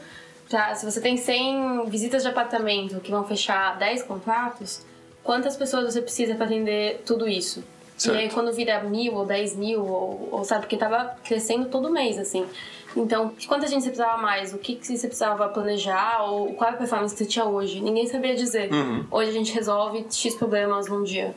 pra, 0.48 0.74
se 0.74 0.90
você 0.90 1.00
tem 1.02 1.18
100 1.18 1.86
visitas 1.90 2.22
de 2.22 2.28
apartamento 2.28 2.98
que 3.00 3.10
vão 3.10 3.24
fechar 3.24 3.78
10 3.78 4.02
contratos, 4.04 4.84
quantas 5.22 5.54
pessoas 5.54 5.92
você 5.92 6.00
precisa 6.00 6.34
para 6.34 6.46
atender 6.46 7.02
tudo 7.04 7.28
isso? 7.28 7.62
Certo. 7.98 8.16
E 8.16 8.20
aí 8.20 8.30
quando 8.30 8.50
vira 8.50 8.82
mil 8.82 9.14
ou 9.14 9.26
10 9.26 9.56
mil, 9.56 9.84
ou, 9.84 10.28
ou 10.32 10.44
sabe, 10.44 10.62
porque 10.62 10.78
tava 10.78 11.14
crescendo 11.22 11.66
todo 11.66 11.90
mês, 11.90 12.16
assim. 12.16 12.46
Então, 12.96 13.32
quanta 13.46 13.66
gente 13.66 13.82
você 13.84 13.90
precisava 13.90 14.20
mais? 14.20 14.52
O 14.52 14.58
que, 14.58 14.74
que 14.74 14.86
você 14.86 15.06
precisava 15.06 15.48
planejar? 15.48 16.22
Ou 16.24 16.54
qual 16.54 16.70
é 16.70 16.74
a 16.74 16.76
performance 16.76 17.14
que 17.14 17.22
você 17.24 17.28
tinha 17.30 17.44
hoje? 17.44 17.80
Ninguém 17.80 18.06
sabia 18.06 18.34
dizer. 18.34 18.72
Uhum. 18.72 19.04
Hoje 19.10 19.30
a 19.30 19.32
gente 19.32 19.52
resolve 19.52 20.04
X 20.10 20.34
problemas 20.34 20.88
num 20.88 21.02
dia. 21.02 21.34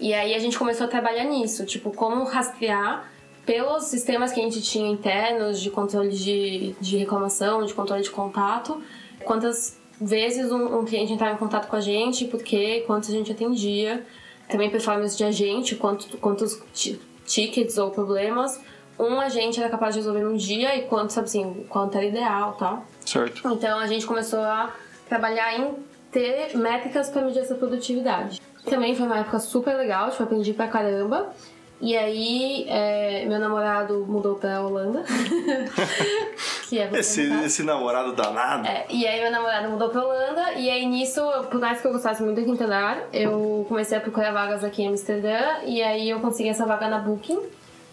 E 0.00 0.14
aí 0.14 0.34
a 0.34 0.38
gente 0.38 0.58
começou 0.58 0.86
a 0.86 0.88
trabalhar 0.90 1.24
nisso, 1.24 1.64
tipo, 1.66 1.90
como 1.90 2.24
rastrear 2.24 3.10
pelos 3.44 3.84
sistemas 3.84 4.32
que 4.32 4.40
a 4.40 4.42
gente 4.42 4.60
tinha 4.62 4.88
internos 4.90 5.60
de 5.60 5.70
controle 5.70 6.10
de, 6.10 6.74
de 6.80 6.96
reclamação, 6.96 7.64
de 7.64 7.72
controle 7.74 8.02
de 8.02 8.10
contato, 8.10 8.82
quantas 9.24 9.78
vezes 10.00 10.50
um, 10.50 10.80
um 10.80 10.84
cliente 10.84 11.12
entrava 11.12 11.34
em 11.34 11.38
contato 11.38 11.68
com 11.68 11.76
a 11.76 11.80
gente, 11.80 12.24
por 12.24 12.42
quê, 12.42 12.82
quantos 12.86 13.08
a 13.08 13.12
gente 13.12 13.30
atendia, 13.30 14.04
também 14.48 14.68
performance 14.68 15.16
de 15.16 15.24
agente, 15.24 15.76
quanto, 15.76 16.16
quantos 16.18 16.60
ti- 16.74 17.00
tickets 17.24 17.78
ou 17.78 17.90
problemas 17.90 18.60
um 18.98 19.20
agente 19.20 19.60
era 19.60 19.68
capaz 19.68 19.94
de 19.94 20.00
resolver 20.00 20.20
num 20.20 20.36
dia 20.36 20.76
e 20.76 20.82
quanto, 20.82 21.12
sabe 21.12 21.26
assim, 21.26 21.66
quanto 21.68 21.96
era 21.96 22.06
ideal 22.06 22.54
tal. 22.58 22.84
Certo. 23.04 23.48
Então 23.52 23.78
a 23.78 23.86
gente 23.86 24.06
começou 24.06 24.40
a 24.40 24.72
trabalhar 25.08 25.58
em 25.58 25.74
ter 26.10 26.56
métricas 26.56 27.10
para 27.10 27.22
medir 27.22 27.40
essa 27.40 27.54
produtividade. 27.54 28.40
Também 28.64 28.94
foi 28.94 29.06
uma 29.06 29.18
época 29.18 29.38
super 29.38 29.76
legal, 29.76 30.10
tipo, 30.10 30.22
aprendi 30.22 30.52
pra 30.52 30.66
caramba. 30.66 31.32
E 31.78 31.94
aí, 31.94 32.64
é, 32.68 33.26
meu 33.26 33.38
namorado 33.38 34.06
mudou 34.08 34.36
pra 34.36 34.62
Holanda. 34.62 35.04
que 36.68 36.78
é 36.78 36.90
Esse, 36.94 37.30
esse 37.44 37.62
namorado 37.62 38.14
danado. 38.14 38.66
É, 38.66 38.86
e 38.88 39.06
aí 39.06 39.20
meu 39.20 39.30
namorado 39.30 39.68
mudou 39.68 39.90
pra 39.90 40.02
Holanda 40.02 40.52
e 40.54 40.70
aí 40.70 40.86
nisso, 40.86 41.20
por 41.50 41.60
mais 41.60 41.80
que 41.80 41.86
eu 41.86 41.92
gostasse 41.92 42.22
muito 42.22 42.40
do 42.40 42.46
Quintanar, 42.46 43.04
eu 43.12 43.66
comecei 43.68 43.98
a 43.98 44.00
procurar 44.00 44.32
vagas 44.32 44.64
aqui 44.64 44.82
em 44.82 44.88
Amsterdã 44.88 45.58
e 45.64 45.82
aí 45.82 46.08
eu 46.08 46.18
consegui 46.20 46.48
essa 46.48 46.64
vaga 46.64 46.88
na 46.88 46.98
Booking. 46.98 47.40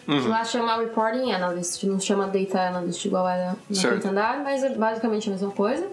Que 0.05 0.27
lá 0.27 0.43
chama 0.43 0.77
Reporting 0.77 1.31
Analyst, 1.31 1.83
não 1.83 1.99
chama 1.99 2.27
Data 2.27 2.59
Analyst 2.59 3.05
igual 3.05 3.27
era 3.27 3.55
no 3.69 3.75
Certo. 3.75 3.95
Quintanar, 3.95 4.43
mas 4.43 4.63
é 4.63 4.69
basicamente 4.69 5.29
a 5.29 5.31
mesma 5.31 5.51
coisa. 5.51 5.87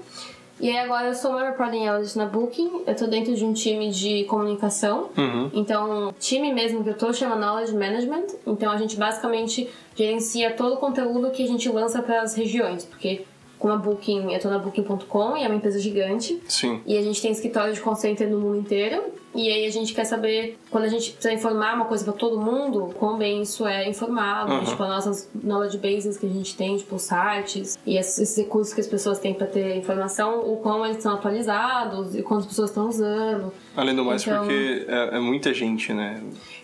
E 0.60 0.68
aí 0.68 0.78
agora 0.78 1.08
eu 1.08 1.14
sou 1.14 1.30
uma 1.30 1.42
Reporting 1.42 1.86
Analyst 1.86 2.16
na 2.16 2.26
Booking, 2.26 2.82
eu 2.86 2.94
tô 2.94 3.06
dentro 3.06 3.34
de 3.34 3.42
um 3.44 3.52
time 3.54 3.90
de 3.90 4.24
comunicação. 4.24 5.08
Uhum. 5.16 5.50
Então, 5.54 6.12
time 6.18 6.52
mesmo 6.52 6.84
que 6.84 6.90
eu 6.90 6.98
tô 6.98 7.12
chama 7.14 7.34
Knowledge 7.34 7.74
Management. 7.74 8.26
Então, 8.46 8.70
a 8.70 8.76
gente 8.76 8.96
basicamente 8.96 9.70
gerencia 9.96 10.52
todo 10.52 10.74
o 10.74 10.76
conteúdo 10.76 11.30
que 11.30 11.42
a 11.42 11.46
gente 11.46 11.66
lança 11.70 12.02
para 12.02 12.20
as 12.20 12.34
regiões. 12.34 12.84
Porque, 12.84 13.24
com 13.58 13.70
a 13.70 13.76
Booking, 13.76 14.34
eu 14.34 14.38
tô 14.40 14.50
na 14.50 14.58
Booking.com 14.58 15.36
e 15.38 15.44
é 15.44 15.46
uma 15.46 15.56
empresa 15.56 15.80
gigante. 15.80 16.42
Sim. 16.46 16.82
E 16.84 16.98
a 16.98 17.00
gente 17.00 17.22
tem 17.22 17.32
escritório 17.32 17.72
de 17.72 17.80
call 17.80 17.96
center 17.96 18.28
no 18.28 18.38
mundo 18.38 18.58
inteiro. 18.58 19.02
E 19.34 19.48
aí 19.48 19.64
a 19.64 19.70
gente 19.70 19.94
quer 19.94 20.04
saber, 20.04 20.58
quando 20.70 20.84
a 20.84 20.88
gente 20.88 21.12
precisa 21.12 21.32
informar 21.32 21.76
uma 21.76 21.84
coisa 21.84 22.02
para 22.02 22.12
todo 22.12 22.40
mundo, 22.40 22.92
quão 22.98 23.16
bem 23.16 23.42
isso 23.42 23.64
é 23.64 23.88
informado. 23.88 24.52
Uhum. 24.52 24.64
Tipo, 24.64 24.82
as 24.82 24.88
nossas 24.88 25.30
knowledge 25.34 25.78
bases 25.78 26.16
que 26.18 26.26
a 26.26 26.28
gente 26.28 26.56
tem, 26.56 26.76
tipo, 26.76 26.96
os 26.96 27.02
sites 27.02 27.78
e 27.86 27.96
esses 27.96 28.36
recursos 28.36 28.74
que 28.74 28.80
as 28.80 28.88
pessoas 28.88 29.20
têm 29.20 29.32
para 29.32 29.46
ter 29.46 29.76
informação, 29.76 30.40
o 30.40 30.56
quão 30.56 30.84
eles 30.84 31.00
são 31.02 31.14
atualizados 31.14 32.14
e 32.16 32.22
quantas 32.22 32.46
pessoas 32.46 32.70
estão 32.70 32.88
usando. 32.88 33.52
Além 33.76 33.94
do 33.94 34.04
mais, 34.04 34.22
Então- 34.26 34.40
porque 34.44 34.84
é, 34.88 35.16
é 35.16 35.20
muita 35.20 35.54
gente, 35.54 35.92
né? 35.92 36.20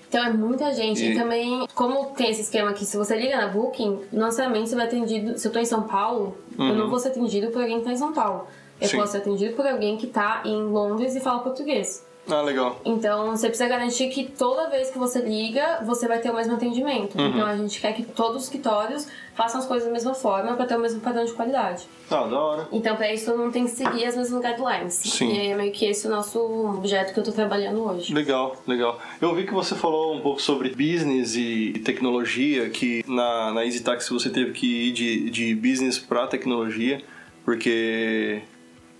Então 0.08 0.24
é 0.24 0.32
muita 0.32 0.72
gente. 0.72 1.04
E... 1.04 1.12
E- 1.12 1.14
também, 1.16 1.66
como 1.74 2.06
tem 2.16 2.30
esse 2.30 2.42
esquema 2.42 2.72
que 2.72 2.84
se 2.84 2.96
você 2.96 3.16
liga 3.16 3.36
na 3.36 3.46
Booking, 3.48 4.00
não 4.12 4.24
necessariamente 4.26 4.70
você 4.70 4.74
vai 4.76 4.86
atendido. 4.86 5.38
Se 5.38 5.46
eu 5.46 5.52
tô 5.52 5.58
em 5.60 5.64
São 5.64 5.82
Paulo, 5.82 6.36
eu 6.58 6.74
não 6.74 6.88
vou 6.88 6.98
ser 6.98 7.08
atendido 7.08 7.48
por 7.52 7.62
alguém 7.62 7.78
que 7.78 7.84
tá 7.84 7.92
em 7.92 7.96
São 7.96 8.12
Paulo. 8.12 8.46
Eu 8.80 8.88
Sim. 8.88 8.98
posso 8.98 9.12
ser 9.12 9.18
atendido 9.18 9.54
por 9.54 9.66
alguém 9.66 9.96
que 9.96 10.06
tá 10.08 10.42
em 10.44 10.62
Londres 10.64 11.14
e 11.14 11.20
fala 11.20 11.38
português. 11.40 12.04
Ah, 12.28 12.42
legal. 12.42 12.80
Então 12.84 13.30
você 13.30 13.48
precisa 13.48 13.68
garantir 13.68 14.08
que 14.08 14.24
toda 14.24 14.68
vez 14.68 14.90
que 14.90 14.98
você 14.98 15.20
liga, 15.20 15.80
você 15.84 16.08
vai 16.08 16.18
ter 16.18 16.30
o 16.30 16.34
mesmo 16.34 16.54
atendimento. 16.54 17.16
Uhum. 17.18 17.28
Então 17.28 17.46
a 17.46 17.56
gente 17.56 17.80
quer 17.80 17.92
que 17.92 18.02
todos 18.02 18.36
os 18.36 18.42
escritórios 18.44 19.06
façam 19.34 19.60
as 19.60 19.66
coisas 19.66 19.86
da 19.86 19.92
mesma 19.92 20.14
forma 20.14 20.54
para 20.54 20.66
ter 20.66 20.76
o 20.76 20.80
mesmo 20.80 21.00
padrão 21.00 21.24
de 21.24 21.32
qualidade. 21.32 21.84
Ah, 22.10 22.24
da 22.24 22.38
hora. 22.38 22.68
Então 22.72 22.96
para 22.96 23.12
isso 23.12 23.26
todo 23.26 23.38
mundo 23.38 23.52
tem 23.52 23.64
que 23.64 23.70
seguir 23.70 24.04
as 24.06 24.16
mesmas 24.16 24.42
guidelines. 24.42 24.94
Sim. 24.94 25.32
E 25.32 25.48
é 25.48 25.54
meio 25.54 25.72
que 25.72 25.84
esse 25.84 26.06
o 26.06 26.10
nosso 26.10 26.38
objeto 26.76 27.12
que 27.14 27.20
eu 27.20 27.24
tô 27.24 27.32
trabalhando 27.32 27.82
hoje. 27.82 28.12
Legal, 28.12 28.56
legal. 28.66 28.98
Eu 29.20 29.34
vi 29.34 29.44
que 29.44 29.52
você 29.52 29.74
falou 29.74 30.14
um 30.14 30.20
pouco 30.20 30.42
sobre 30.42 30.70
business 30.70 31.36
e 31.36 31.80
tecnologia, 31.84 32.68
que 32.70 33.04
na, 33.06 33.52
na 33.52 33.64
Easy 33.64 33.82
Taxi 33.82 34.12
você 34.12 34.30
teve 34.30 34.52
que 34.52 34.88
ir 34.88 34.92
de, 34.92 35.30
de 35.30 35.54
business 35.54 35.98
para 35.98 36.26
tecnologia, 36.26 37.00
porque 37.44 38.42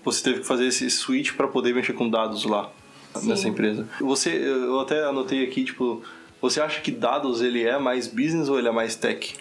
você 0.03 0.23
teve 0.23 0.39
que 0.39 0.45
fazer 0.45 0.67
esse 0.67 0.89
switch 0.89 1.33
para 1.33 1.47
poder 1.47 1.73
mexer 1.73 1.93
com 1.93 2.09
dados 2.09 2.45
lá 2.45 2.71
Sim. 3.15 3.27
nessa 3.29 3.47
empresa. 3.47 3.87
Você, 3.99 4.29
eu 4.29 4.79
até 4.79 5.03
anotei 5.05 5.43
aqui, 5.43 5.63
tipo, 5.63 6.01
você 6.41 6.61
acha 6.61 6.81
que 6.81 6.91
dados 6.91 7.41
ele 7.41 7.63
é 7.63 7.77
mais 7.77 8.07
business 8.07 8.49
ou 8.49 8.59
ele 8.59 8.67
é 8.67 8.71
mais 8.71 8.95
tech? 8.95 9.35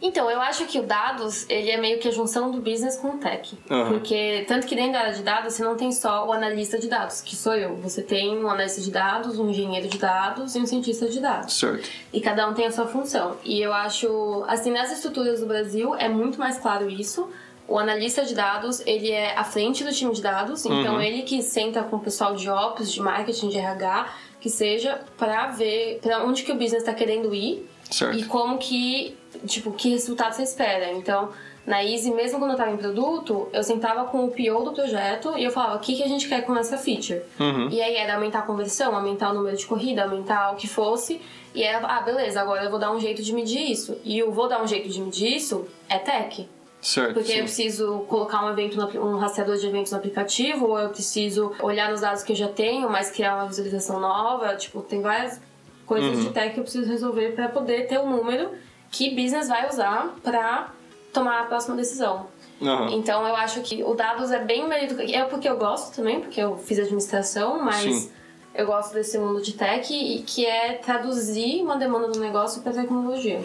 Então, 0.00 0.30
eu 0.30 0.40
acho 0.42 0.66
que 0.66 0.78
o 0.78 0.82
dados, 0.82 1.46
ele 1.48 1.70
é 1.70 1.78
meio 1.78 1.98
que 1.98 2.06
a 2.06 2.10
junção 2.10 2.50
do 2.50 2.60
business 2.60 2.96
com 2.96 3.08
o 3.08 3.18
tech. 3.18 3.58
Aham. 3.70 3.88
Porque, 3.92 4.44
tanto 4.46 4.66
que 4.66 4.76
dentro 4.76 4.92
da 4.92 5.00
área 5.00 5.14
de 5.14 5.22
dados, 5.22 5.54
você 5.54 5.64
não 5.64 5.74
tem 5.74 5.90
só 5.90 6.26
o 6.26 6.32
analista 6.32 6.78
de 6.78 6.86
dados, 6.86 7.22
que 7.22 7.34
sou 7.34 7.54
eu. 7.54 7.76
Você 7.76 8.02
tem 8.02 8.36
um 8.36 8.48
analista 8.48 8.80
de 8.82 8.90
dados, 8.90 9.38
um 9.38 9.48
engenheiro 9.48 9.88
de 9.88 9.96
dados 9.96 10.54
e 10.54 10.58
um 10.58 10.66
cientista 10.66 11.08
de 11.08 11.18
dados. 11.18 11.54
Certo. 11.54 11.88
E 12.12 12.20
cada 12.20 12.46
um 12.46 12.52
tem 12.52 12.66
a 12.66 12.70
sua 12.70 12.86
função. 12.86 13.36
E 13.42 13.60
eu 13.60 13.72
acho, 13.72 14.44
assim, 14.46 14.70
nas 14.70 14.92
estruturas 14.92 15.40
do 15.40 15.46
Brasil 15.46 15.94
é 15.94 16.10
muito 16.10 16.38
mais 16.38 16.58
claro 16.58 16.90
isso. 16.90 17.30
O 17.68 17.78
analista 17.78 18.24
de 18.24 18.34
dados, 18.34 18.80
ele 18.86 19.10
é 19.10 19.36
à 19.36 19.42
frente 19.42 19.82
do 19.82 19.92
time 19.92 20.12
de 20.14 20.22
dados, 20.22 20.64
então 20.64 20.94
Uhum. 20.94 21.00
ele 21.00 21.22
que 21.22 21.42
senta 21.42 21.82
com 21.82 21.96
o 21.96 22.00
pessoal 22.00 22.34
de 22.36 22.48
ops, 22.48 22.92
de 22.92 23.00
marketing, 23.00 23.48
de 23.48 23.58
RH, 23.58 24.08
que 24.40 24.48
seja 24.48 25.00
para 25.18 25.48
ver 25.48 25.98
para 26.00 26.24
onde 26.24 26.44
que 26.44 26.52
o 26.52 26.54
business 26.54 26.82
está 26.82 26.94
querendo 26.94 27.34
ir 27.34 27.68
Certo. 27.90 28.16
e 28.16 28.24
como 28.24 28.58
que, 28.58 29.16
tipo, 29.46 29.72
que 29.72 29.88
resultado 29.90 30.32
você 30.34 30.42
espera. 30.44 30.92
Então, 30.92 31.30
na 31.66 31.82
Easy, 31.82 32.12
mesmo 32.12 32.38
quando 32.38 32.52
eu 32.52 32.56
tava 32.56 32.70
em 32.70 32.76
produto, 32.76 33.48
eu 33.52 33.64
sentava 33.64 34.04
com 34.04 34.24
o 34.24 34.28
PO 34.30 34.62
do 34.64 34.70
projeto 34.72 35.34
e 35.36 35.42
eu 35.42 35.50
falava, 35.50 35.74
o 35.74 35.80
que, 35.80 35.96
que 35.96 36.02
a 36.04 36.08
gente 36.08 36.28
quer 36.28 36.42
com 36.42 36.54
essa 36.56 36.78
feature? 36.78 37.20
Uhum. 37.40 37.68
E 37.68 37.82
aí 37.82 37.96
era 37.96 38.14
aumentar 38.14 38.40
a 38.40 38.42
conversão, 38.42 38.94
aumentar 38.94 39.32
o 39.32 39.34
número 39.34 39.56
de 39.56 39.66
corrida, 39.66 40.04
aumentar 40.04 40.52
o 40.52 40.56
que 40.56 40.68
fosse. 40.68 41.20
E 41.52 41.64
era, 41.64 41.84
ah, 41.84 42.00
beleza, 42.02 42.40
agora 42.40 42.62
eu 42.62 42.70
vou 42.70 42.78
dar 42.78 42.92
um 42.92 43.00
jeito 43.00 43.20
de 43.22 43.32
medir 43.32 43.68
isso. 43.72 43.98
E 44.04 44.22
o 44.22 44.30
vou 44.30 44.46
dar 44.46 44.62
um 44.62 44.66
jeito 44.68 44.88
de 44.88 45.00
medir 45.00 45.34
isso 45.34 45.66
é 45.88 45.98
tech. 45.98 46.48
Certo. 46.86 47.14
Porque 47.14 47.32
sim. 47.32 47.38
eu 47.38 47.42
preciso 47.44 47.98
colocar 48.08 48.44
um 48.46 48.50
evento, 48.50 48.76
no, 48.76 49.04
um 49.04 49.18
rastreador 49.18 49.56
de 49.56 49.66
eventos 49.66 49.90
no 49.90 49.98
aplicativo, 49.98 50.68
ou 50.68 50.78
eu 50.78 50.90
preciso 50.90 51.52
olhar 51.60 51.90
nos 51.90 52.00
dados 52.00 52.22
que 52.22 52.30
eu 52.30 52.36
já 52.36 52.46
tenho, 52.46 52.88
mas 52.88 53.10
criar 53.10 53.34
uma 53.34 53.46
visualização 53.46 53.98
nova. 53.98 54.54
Tipo, 54.54 54.80
tem 54.82 55.02
várias 55.02 55.40
coisas 55.84 56.16
Uhum. 56.16 56.24
de 56.26 56.30
tech 56.30 56.54
que 56.54 56.60
eu 56.60 56.62
preciso 56.62 56.88
resolver 56.88 57.32
para 57.34 57.48
poder 57.48 57.88
ter 57.88 57.98
um 57.98 58.08
número 58.08 58.50
que 58.92 59.10
business 59.10 59.48
vai 59.48 59.68
usar 59.68 60.14
para 60.22 60.70
tomar 61.12 61.40
a 61.40 61.44
próxima 61.46 61.74
decisão. 61.74 62.28
Aham. 62.62 62.90
Então 62.92 63.26
eu 63.26 63.34
acho 63.34 63.62
que 63.62 63.82
o 63.82 63.92
dados 63.94 64.30
é 64.30 64.38
bem 64.38 64.68
mérito. 64.68 64.94
É 65.00 65.24
porque 65.24 65.48
eu 65.48 65.56
gosto 65.56 65.92
também, 65.96 66.20
porque 66.20 66.40
eu 66.40 66.56
fiz 66.56 66.78
administração, 66.78 67.60
mas 67.64 67.78
Sim. 67.82 68.10
eu 68.54 68.64
gosto 68.64 68.94
desse 68.94 69.18
mundo 69.18 69.42
de 69.42 69.54
tech 69.54 69.92
e 69.92 70.22
que 70.22 70.46
é 70.46 70.74
traduzir 70.74 71.62
uma 71.64 71.76
demanda 71.76 72.06
do 72.06 72.20
negócio 72.20 72.62
para 72.62 72.72
tecnologia. 72.72 73.40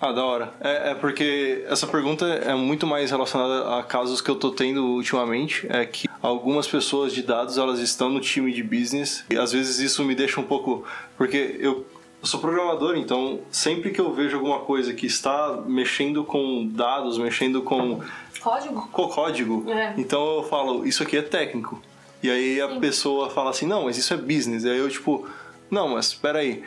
Ah, 0.00 0.12
da 0.12 0.24
hora. 0.24 0.52
É, 0.60 0.90
é 0.90 0.94
porque 0.94 1.64
essa 1.68 1.86
pergunta 1.86 2.26
é 2.26 2.54
muito 2.54 2.86
mais 2.86 3.10
relacionada 3.10 3.78
a 3.78 3.82
casos 3.82 4.20
que 4.20 4.30
eu 4.30 4.36
tô 4.36 4.50
tendo 4.50 4.84
ultimamente. 4.84 5.66
É 5.70 5.86
que 5.86 6.06
algumas 6.22 6.66
pessoas 6.66 7.12
de 7.14 7.22
dados 7.22 7.56
elas 7.56 7.78
estão 7.80 8.10
no 8.10 8.20
time 8.20 8.52
de 8.52 8.62
business 8.62 9.24
e 9.30 9.36
às 9.38 9.52
vezes 9.52 9.78
isso 9.78 10.04
me 10.04 10.14
deixa 10.14 10.38
um 10.40 10.44
pouco. 10.44 10.84
Porque 11.16 11.56
eu, 11.60 11.86
sou 12.22 12.40
programador, 12.40 12.96
então 12.96 13.40
sempre 13.50 13.90
que 13.90 14.00
eu 14.00 14.12
vejo 14.12 14.36
alguma 14.36 14.58
coisa 14.60 14.92
que 14.92 15.06
está 15.06 15.62
mexendo 15.66 16.24
com 16.24 16.66
dados, 16.66 17.16
mexendo 17.18 17.62
com, 17.62 18.00
Código? 18.40 18.88
com 18.92 19.08
código, 19.08 19.64
É. 19.70 19.94
então 19.96 20.36
eu 20.38 20.42
falo, 20.42 20.86
isso 20.86 21.02
aqui 21.02 21.16
é 21.16 21.22
técnico. 21.22 21.80
E 22.22 22.30
aí 22.30 22.60
a 22.60 22.68
Sim. 22.68 22.80
pessoa 22.80 23.30
fala 23.30 23.50
assim, 23.50 23.66
não, 23.66 23.84
mas 23.84 23.96
isso 23.96 24.12
é 24.12 24.16
business. 24.16 24.64
E 24.64 24.70
aí 24.70 24.78
eu 24.78 24.88
tipo, 24.88 25.26
não, 25.70 25.90
mas 25.90 26.06
espera 26.08 26.40
aí. 26.40 26.64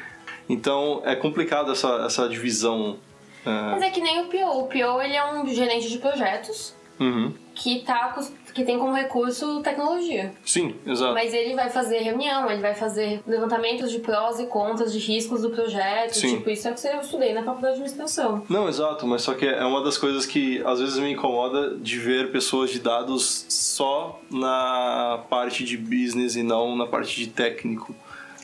Então 0.48 1.02
é 1.06 1.16
complicado 1.16 1.72
essa, 1.72 2.06
essa 2.06 2.28
divisão. 2.30 2.98
É, 3.46 3.50
Mas 3.72 3.82
é 3.82 3.90
que 3.90 4.02
nem 4.02 4.22
o 4.22 4.26
PO. 4.26 4.60
O 4.60 4.68
PO 4.68 5.02
ele 5.02 5.16
é 5.16 5.32
um 5.34 5.46
gerente 5.48 5.90
de 5.90 5.98
projetos 5.98 6.78
Uhum. 7.00 7.34
que, 7.56 7.80
tá, 7.80 8.14
que 8.54 8.66
tem 8.66 8.78
como 8.78 8.94
recurso 8.94 9.62
tecnologia. 9.62 10.34
Sim, 10.46 10.76
exato. 10.86 11.14
Mas 11.14 11.34
ele 11.34 11.56
vai 11.56 11.70
fazer 11.70 12.00
reunião, 12.00 12.52
ele 12.52 12.62
vai 12.62 12.76
fazer 12.76 13.22
levantamentos 13.26 13.90
de 13.90 14.00
prós 14.00 14.38
e 14.38 14.48
contras, 14.48 14.92
de 14.92 15.00
riscos 15.00 15.42
do 15.44 15.50
projeto. 15.50 16.12
Sim. 16.16 16.36
Tipo, 16.36 16.50
isso 16.50 16.68
é 16.68 16.72
o 16.72 16.76
que 16.76 16.88
eu 16.88 17.00
estudei 17.00 17.34
na 17.34 17.42
faculdade 17.42 17.76
de 17.76 17.82
administração. 17.84 18.44
Não, 18.50 18.68
exato, 18.68 19.08
mas 19.08 19.22
só 19.22 19.34
que 19.34 19.46
é 19.46 19.64
uma 19.64 19.82
das 19.82 19.98
coisas 19.98 20.26
que 20.26 20.62
às 20.66 20.82
vezes 20.82 20.98
me 21.00 21.14
incomoda 21.14 21.74
de 21.78 21.98
ver 22.00 22.34
pessoas 22.34 22.70
de 22.70 22.80
dados 22.80 23.46
só 23.48 24.20
na 24.30 25.24
parte 25.30 25.64
de 25.64 25.78
business 25.78 26.36
e 26.36 26.44
não 26.44 26.76
na 26.76 26.86
parte 26.86 27.16
de 27.16 27.28
técnico. 27.28 27.96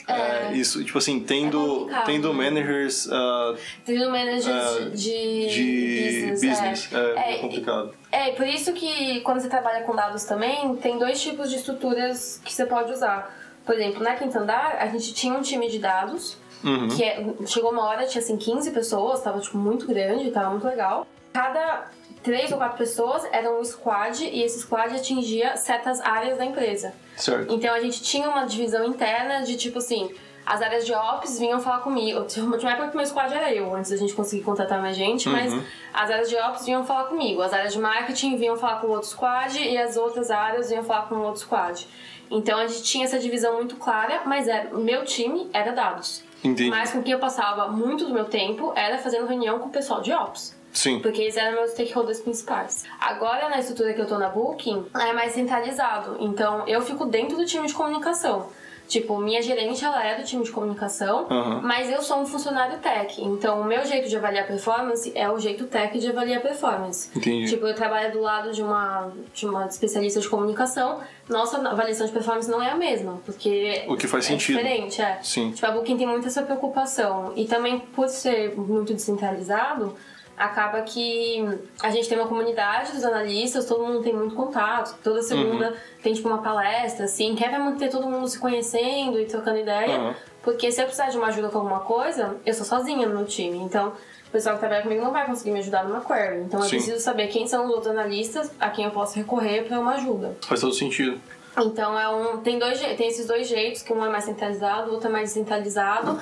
É, 0.08 0.52
isso, 0.52 0.84
tipo 0.84 0.98
assim, 0.98 1.18
tendo, 1.20 1.88
tendo 2.04 2.32
né? 2.32 2.44
managers 2.50 3.08
ah, 3.10 3.54
Tendo 3.84 4.08
managers 4.08 4.46
Ah, 4.46 4.90
de, 4.94 5.46
de 5.48 6.26
business, 6.30 6.88
é. 6.92 6.96
é, 6.96 7.34
É, 7.34 7.38
complicado. 7.38 7.92
É, 8.12 8.30
por 8.30 8.46
isso 8.46 8.72
que 8.72 9.20
quando 9.22 9.40
você 9.40 9.48
trabalha 9.48 9.82
com 9.84 9.94
dados 9.96 10.22
também, 10.24 10.76
tem 10.76 10.96
dois 10.98 11.20
tipos 11.20 11.50
de 11.50 11.56
estruturas 11.56 12.40
que 12.44 12.52
você 12.52 12.64
pode 12.64 12.92
usar. 12.92 13.34
Por 13.64 13.74
exemplo, 13.74 14.00
na 14.02 14.14
Quinta 14.14 14.38
Andar, 14.38 14.76
a 14.80 14.86
gente 14.86 15.12
tinha 15.12 15.34
um 15.34 15.42
time 15.42 15.68
de 15.68 15.80
dados, 15.80 16.38
Uhum. 16.62 16.88
que 16.88 17.02
é- 17.02 17.24
chegou 17.46 17.72
uma 17.72 17.84
hora, 17.84 18.06
tinha 18.06 18.22
assim 18.22 18.36
15 18.36 18.70
pessoas, 18.70 19.20
tava 19.22 19.40
tipo 19.40 19.58
muito 19.58 19.86
grande, 19.88 20.30
tava 20.30 20.50
muito 20.50 20.66
legal. 20.66 21.04
Cada 21.32 21.90
três 22.26 22.50
ou 22.52 22.58
quatro 22.58 22.76
pessoas 22.76 23.24
eram 23.32 23.60
um 23.60 23.64
squad 23.64 24.24
e 24.24 24.42
esse 24.42 24.58
squad 24.60 24.94
atingia 24.94 25.56
certas 25.56 26.00
áreas 26.00 26.36
da 26.36 26.44
empresa. 26.44 26.92
Certo. 27.16 27.54
Então 27.54 27.72
a 27.72 27.80
gente 27.80 28.02
tinha 28.02 28.28
uma 28.28 28.44
divisão 28.44 28.84
interna 28.84 29.42
de 29.44 29.56
tipo 29.56 29.78
assim, 29.78 30.10
as 30.44 30.60
áreas 30.60 30.84
de 30.84 30.92
ops 30.92 31.38
vinham 31.38 31.60
falar 31.60 31.78
comigo. 31.78 32.24
Tinha 32.24 32.44
uma 32.44 32.56
época 32.72 32.88
que 32.88 32.96
meu 32.96 33.06
squad 33.06 33.32
era 33.32 33.52
eu, 33.54 33.72
antes 33.74 33.90
da 33.92 33.96
gente 33.96 34.12
conseguir 34.12 34.42
contratar 34.42 34.80
mais 34.80 34.96
gente, 34.96 35.28
mas 35.28 35.52
Uhum. 35.52 35.62
as 35.94 36.10
áreas 36.10 36.28
de 36.28 36.36
ops 36.36 36.66
vinham 36.66 36.84
falar 36.84 37.04
comigo. 37.04 37.40
As 37.42 37.52
áreas 37.52 37.72
de 37.72 37.78
marketing 37.78 38.36
vinham 38.36 38.56
falar 38.56 38.80
com 38.80 38.88
outro 38.88 39.08
squad 39.08 39.56
e 39.62 39.78
as 39.78 39.96
outras 39.96 40.30
áreas 40.30 40.68
vinham 40.68 40.82
falar 40.84 41.08
com 41.08 41.14
outro 41.20 41.40
squad. 41.40 41.86
Então 42.28 42.58
a 42.58 42.66
gente 42.66 42.82
tinha 42.82 43.04
essa 43.04 43.20
divisão 43.20 43.54
muito 43.54 43.76
clara, 43.76 44.22
mas 44.26 44.48
era, 44.48 44.76
o 44.76 44.80
meu 44.80 45.04
time 45.04 45.48
era 45.52 45.70
dados. 45.72 46.24
Entendi. 46.42 46.68
Mas 46.70 46.90
com 46.92 47.02
quem 47.02 47.12
eu 47.12 47.18
passava 47.20 47.68
muito 47.68 48.04
do 48.04 48.12
meu 48.12 48.24
tempo 48.24 48.72
era 48.74 48.98
fazendo 48.98 49.26
reunião 49.26 49.58
com 49.60 49.68
o 49.68 49.70
pessoal 49.72 50.00
de 50.00 50.12
ops. 50.12 50.55
Sim. 50.76 51.00
Porque 51.00 51.22
eles 51.22 51.36
eram 51.38 51.56
meus 51.56 51.70
stakeholders 51.70 52.20
principais. 52.20 52.84
Agora, 53.00 53.48
na 53.48 53.58
estrutura 53.58 53.94
que 53.94 54.00
eu 54.00 54.06
tô 54.06 54.18
na 54.18 54.28
Booking, 54.28 54.84
é 54.94 55.12
mais 55.14 55.32
centralizado. 55.32 56.16
Então, 56.20 56.66
eu 56.68 56.82
fico 56.82 57.06
dentro 57.06 57.34
do 57.36 57.46
time 57.46 57.66
de 57.66 57.72
comunicação. 57.72 58.48
Tipo, 58.86 59.18
minha 59.18 59.42
gerente, 59.42 59.84
ela 59.84 60.04
é 60.06 60.14
do 60.16 60.22
time 60.24 60.44
de 60.44 60.50
comunicação, 60.52 61.26
Aham. 61.28 61.60
mas 61.60 61.90
eu 61.90 62.00
sou 62.02 62.18
um 62.20 62.26
funcionário 62.26 62.78
tech. 62.78 63.20
Então, 63.20 63.60
o 63.60 63.64
meu 63.64 63.84
jeito 63.84 64.08
de 64.08 64.16
avaliar 64.16 64.46
performance 64.46 65.10
é 65.12 65.28
o 65.28 65.40
jeito 65.40 65.64
tech 65.64 65.98
de 65.98 66.08
avaliar 66.08 66.40
performance. 66.40 67.08
Entendi. 67.16 67.50
Tipo, 67.50 67.66
eu 67.66 67.74
trabalho 67.74 68.12
do 68.12 68.20
lado 68.20 68.52
de 68.52 68.62
uma, 68.62 69.10
de 69.34 69.44
uma 69.44 69.66
especialista 69.66 70.20
de 70.20 70.28
comunicação. 70.28 71.00
Nossa 71.28 71.56
avaliação 71.68 72.06
de 72.06 72.12
performance 72.12 72.48
não 72.48 72.62
é 72.62 72.70
a 72.70 72.76
mesma, 72.76 73.18
porque 73.26 73.82
O 73.88 73.96
que 73.96 74.06
faz 74.06 74.24
é 74.26 74.28
sentido. 74.28 74.58
diferente, 74.58 75.02
é. 75.02 75.18
Sim. 75.20 75.50
Tipo, 75.50 75.66
a 75.66 75.70
Booking 75.72 75.96
tem 75.96 76.06
muito 76.06 76.28
essa 76.28 76.42
preocupação. 76.42 77.32
E 77.34 77.46
também, 77.46 77.80
por 77.80 78.08
ser 78.08 78.56
muito 78.56 78.94
descentralizado, 78.94 79.96
acaba 80.36 80.82
que 80.82 81.44
a 81.82 81.90
gente 81.90 82.08
tem 82.08 82.18
uma 82.18 82.28
comunidade 82.28 82.92
dos 82.92 83.04
analistas, 83.04 83.64
todo 83.64 83.84
mundo 83.84 84.02
tem 84.02 84.12
muito 84.12 84.34
contato. 84.34 84.96
Toda 85.02 85.22
segunda 85.22 85.74
tem, 86.02 86.12
tipo, 86.12 86.28
uma 86.28 86.42
palestra, 86.42 87.06
assim. 87.06 87.34
Quer 87.34 87.50
vai 87.50 87.58
manter 87.58 87.88
todo 87.88 88.06
mundo 88.08 88.28
se 88.28 88.38
conhecendo 88.38 89.18
e 89.20 89.24
trocando 89.26 89.58
ideia. 89.58 89.96
Aham. 89.96 90.14
Porque 90.42 90.70
se 90.70 90.80
eu 90.80 90.84
precisar 90.84 91.08
de 91.08 91.16
uma 91.16 91.26
ajuda 91.26 91.48
com 91.48 91.58
alguma 91.58 91.80
coisa, 91.80 92.36
eu 92.46 92.54
sou 92.54 92.64
sozinha 92.64 93.08
no 93.08 93.16
meu 93.16 93.26
time. 93.26 93.58
Então, 93.58 93.92
o 94.28 94.30
pessoal 94.30 94.54
que 94.54 94.60
trabalha 94.60 94.82
comigo 94.82 95.02
não 95.02 95.10
vai 95.10 95.26
conseguir 95.26 95.50
me 95.50 95.58
ajudar 95.58 95.84
numa 95.84 96.00
query. 96.00 96.42
Então, 96.42 96.60
eu 96.60 96.66
Sim. 96.66 96.76
preciso 96.76 97.00
saber 97.00 97.26
quem 97.28 97.48
são 97.48 97.64
os 97.64 97.70
outros 97.70 97.88
analistas 97.88 98.50
a 98.60 98.70
quem 98.70 98.84
eu 98.84 98.92
posso 98.92 99.16
recorrer 99.16 99.64
para 99.64 99.80
uma 99.80 99.94
ajuda. 99.94 100.36
Faz 100.46 100.60
todo 100.60 100.72
sentido. 100.72 101.20
Então 101.58 101.98
é 101.98 102.08
um. 102.08 102.38
Tem, 102.38 102.58
dois, 102.58 102.78
tem 102.78 103.08
esses 103.08 103.26
dois 103.26 103.48
jeitos, 103.48 103.82
que 103.82 103.92
um 103.92 104.04
é 104.04 104.08
mais 104.10 104.24
centralizado, 104.24 104.90
o 104.90 104.94
outro 104.94 105.08
é 105.08 105.12
mais 105.12 105.30
descentralizado. 105.30 106.18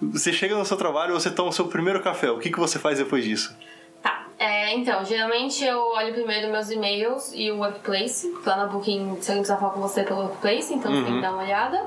Você 0.00 0.32
chega 0.32 0.54
no 0.54 0.64
seu 0.64 0.76
trabalho, 0.76 1.14
você 1.14 1.30
toma 1.30 1.50
o 1.50 1.52
seu 1.52 1.66
primeiro 1.66 2.02
café. 2.02 2.30
O 2.30 2.38
que, 2.38 2.50
que 2.50 2.58
você 2.58 2.78
faz 2.78 2.98
depois 2.98 3.24
disso? 3.24 3.56
Tá. 4.02 4.26
É, 4.38 4.74
então, 4.74 5.04
geralmente 5.04 5.64
eu 5.64 5.78
olho 5.78 6.12
primeiro 6.12 6.50
meus 6.50 6.70
e-mails 6.70 7.32
e 7.34 7.50
o 7.50 7.58
Workplace. 7.58 8.32
Lá 8.46 8.56
na 8.56 8.66
Booking, 8.66 9.18
se 9.20 9.30
alguém 9.30 9.42
precisar 9.42 9.56
falar 9.56 9.72
com 9.72 9.80
você 9.80 10.04
pelo 10.04 10.20
Workplace, 10.20 10.72
então 10.72 10.92
você 10.92 11.04
tem 11.04 11.14
que 11.14 11.20
dar 11.20 11.32
uma 11.32 11.42
olhada. 11.42 11.86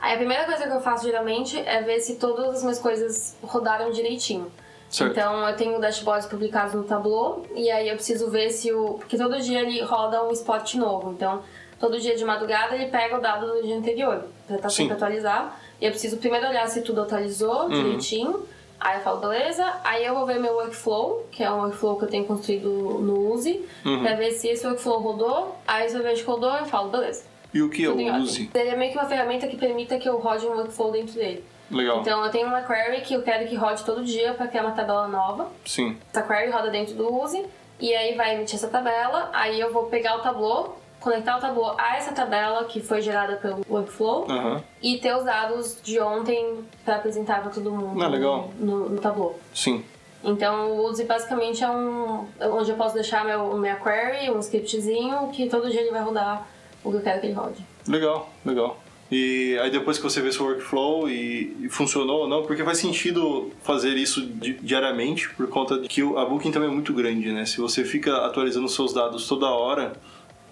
Aí 0.00 0.14
a 0.14 0.16
primeira 0.16 0.44
coisa 0.44 0.66
que 0.66 0.72
eu 0.72 0.80
faço 0.80 1.04
geralmente 1.04 1.58
é 1.58 1.82
ver 1.82 2.00
se 2.00 2.16
todas 2.16 2.56
as 2.56 2.62
minhas 2.62 2.78
coisas 2.78 3.36
rodaram 3.42 3.90
direitinho. 3.90 4.52
Certo. 4.90 5.12
Então 5.12 5.48
eu 5.48 5.56
tenho 5.56 5.80
dashboards 5.80 6.26
publicados 6.26 6.74
no 6.74 6.84
Tableau 6.84 7.44
e 7.54 7.70
aí 7.70 7.88
eu 7.88 7.96
preciso 7.96 8.30
ver 8.30 8.50
se 8.50 8.72
o. 8.72 8.94
Porque 8.94 9.16
todo 9.16 9.40
dia 9.40 9.60
ele 9.60 9.80
roda 9.82 10.22
um 10.22 10.30
spot 10.30 10.74
novo. 10.74 11.12
Então 11.12 11.42
todo 11.80 11.98
dia 11.98 12.14
de 12.16 12.24
madrugada 12.24 12.74
ele 12.74 12.86
pega 12.86 13.16
o 13.16 13.20
dado 13.20 13.46
do 13.46 13.62
dia 13.62 13.76
anterior. 13.76 14.24
Já 14.48 14.58
tá 14.58 14.68
Sim. 14.68 14.76
sempre 14.76 14.94
atualizado. 14.94 15.50
E 15.80 15.84
eu 15.84 15.90
preciso 15.90 16.16
primeiro 16.18 16.46
olhar 16.48 16.66
se 16.68 16.82
tudo 16.82 17.02
atualizou 17.02 17.64
Uhum. 17.64 17.68
direitinho. 17.68 18.46
Aí 18.78 18.98
eu 18.98 19.02
falo, 19.02 19.20
beleza. 19.20 19.64
Aí 19.84 20.04
eu 20.04 20.14
vou 20.14 20.26
ver 20.26 20.38
meu 20.38 20.54
workflow, 20.54 21.26
que 21.32 21.42
é 21.42 21.50
um 21.50 21.60
workflow 21.62 21.96
que 21.98 22.04
eu 22.04 22.08
tenho 22.08 22.24
construído 22.24 22.68
no 22.68 23.32
Uzi, 23.32 23.64
Uhum. 23.84 24.02
pra 24.02 24.14
ver 24.14 24.32
se 24.32 24.48
esse 24.48 24.66
workflow 24.66 24.98
rodou. 25.00 25.56
Aí 25.66 25.88
se 25.88 25.96
eu 25.96 26.02
vejo 26.02 26.22
que 26.24 26.30
rodou, 26.30 26.52
eu 26.54 26.64
falo, 26.66 26.90
beleza. 26.90 27.24
E 27.54 27.62
o 27.62 27.70
que 27.70 27.84
é 27.84 27.88
o. 27.88 28.16
Uzi? 28.22 28.50
Ele 28.54 28.68
é 28.68 28.76
meio 28.76 28.92
que 28.92 28.98
uma 28.98 29.06
ferramenta 29.06 29.46
que 29.46 29.56
permita 29.56 29.98
que 29.98 30.08
eu 30.08 30.18
rode 30.18 30.46
um 30.46 30.50
workflow 30.56 30.92
dentro 30.92 31.14
dele. 31.14 31.42
Legal. 31.70 32.00
Então 32.00 32.22
eu 32.24 32.30
tenho 32.30 32.46
uma 32.48 32.60
query 32.62 33.00
que 33.00 33.14
eu 33.14 33.22
quero 33.22 33.48
que 33.48 33.56
rode 33.56 33.82
todo 33.84 34.04
dia 34.04 34.34
para 34.34 34.46
criar 34.46 34.62
uma 34.62 34.72
tabela 34.72 35.08
nova. 35.08 35.48
Sim. 35.64 35.96
Essa 36.12 36.22
query 36.22 36.50
roda 36.50 36.70
dentro 36.70 36.94
do 36.94 37.12
Uzi 37.22 37.44
e 37.80 37.94
aí 37.94 38.14
vai 38.14 38.34
emitir 38.34 38.56
essa 38.56 38.68
tabela. 38.68 39.30
Aí 39.32 39.58
eu 39.58 39.72
vou 39.72 39.84
pegar 39.86 40.16
o 40.16 40.20
Tableau, 40.20 40.78
conectar 41.00 41.36
o 41.36 41.40
Tableau 41.40 41.74
a 41.78 41.96
essa 41.96 42.12
tabela 42.12 42.64
que 42.64 42.80
foi 42.80 43.00
gerada 43.00 43.36
pelo 43.36 43.60
workflow 43.68 44.26
Aham. 44.30 44.62
e 44.82 44.98
ter 44.98 45.14
os 45.16 45.24
dados 45.24 45.78
de 45.82 46.00
ontem 46.00 46.64
para 46.84 46.96
apresentar 46.96 47.40
para 47.42 47.50
todo 47.50 47.70
mundo 47.70 48.02
Ah, 48.02 48.08
legal. 48.08 48.50
No, 48.58 48.88
no 48.88 48.98
Tableau. 49.00 49.38
Sim. 49.54 49.84
Então 50.24 50.72
o 50.72 50.86
Uzi 50.86 51.04
basicamente 51.04 51.62
é 51.62 51.68
um 51.70 52.26
onde 52.40 52.70
eu 52.70 52.76
posso 52.76 52.94
deixar 52.94 53.24
meu, 53.24 53.56
minha 53.56 53.76
query, 53.76 54.30
um 54.30 54.40
scriptzinho 54.40 55.28
que 55.32 55.48
todo 55.48 55.70
dia 55.70 55.80
ele 55.82 55.90
vai 55.92 56.02
rodar 56.02 56.48
o 56.82 56.90
que 56.90 56.96
eu 56.96 57.00
quero 57.02 57.20
que 57.20 57.26
ele 57.26 57.34
rode. 57.34 57.64
Legal, 57.86 58.28
legal. 58.44 58.76
E 59.08 59.56
aí 59.62 59.70
depois 59.70 59.98
que 59.98 60.02
você 60.02 60.20
vê 60.20 60.32
seu 60.32 60.44
workflow 60.46 61.08
e, 61.08 61.68
funcionou 61.70 62.22
ou 62.22 62.28
não, 62.28 62.42
porque 62.42 62.64
faz 62.64 62.78
sentido 62.78 63.52
fazer 63.62 63.94
isso 63.96 64.26
di- 64.26 64.54
diariamente 64.54 65.28
por 65.34 65.46
conta 65.48 65.78
de 65.78 65.86
que 65.86 66.02
o- 66.02 66.18
a 66.18 66.24
Booking 66.24 66.50
também 66.50 66.68
é 66.68 66.72
muito 66.72 66.92
grande, 66.92 67.30
né? 67.30 67.46
Se 67.46 67.60
você 67.60 67.84
fica 67.84 68.26
atualizando 68.26 68.68
seus 68.68 68.92
dados 68.92 69.28
toda 69.28 69.46
hora, 69.48 69.92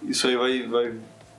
isso 0.05 0.27
aí 0.29 0.37
vai, 0.37 0.63
vai, 0.67 0.95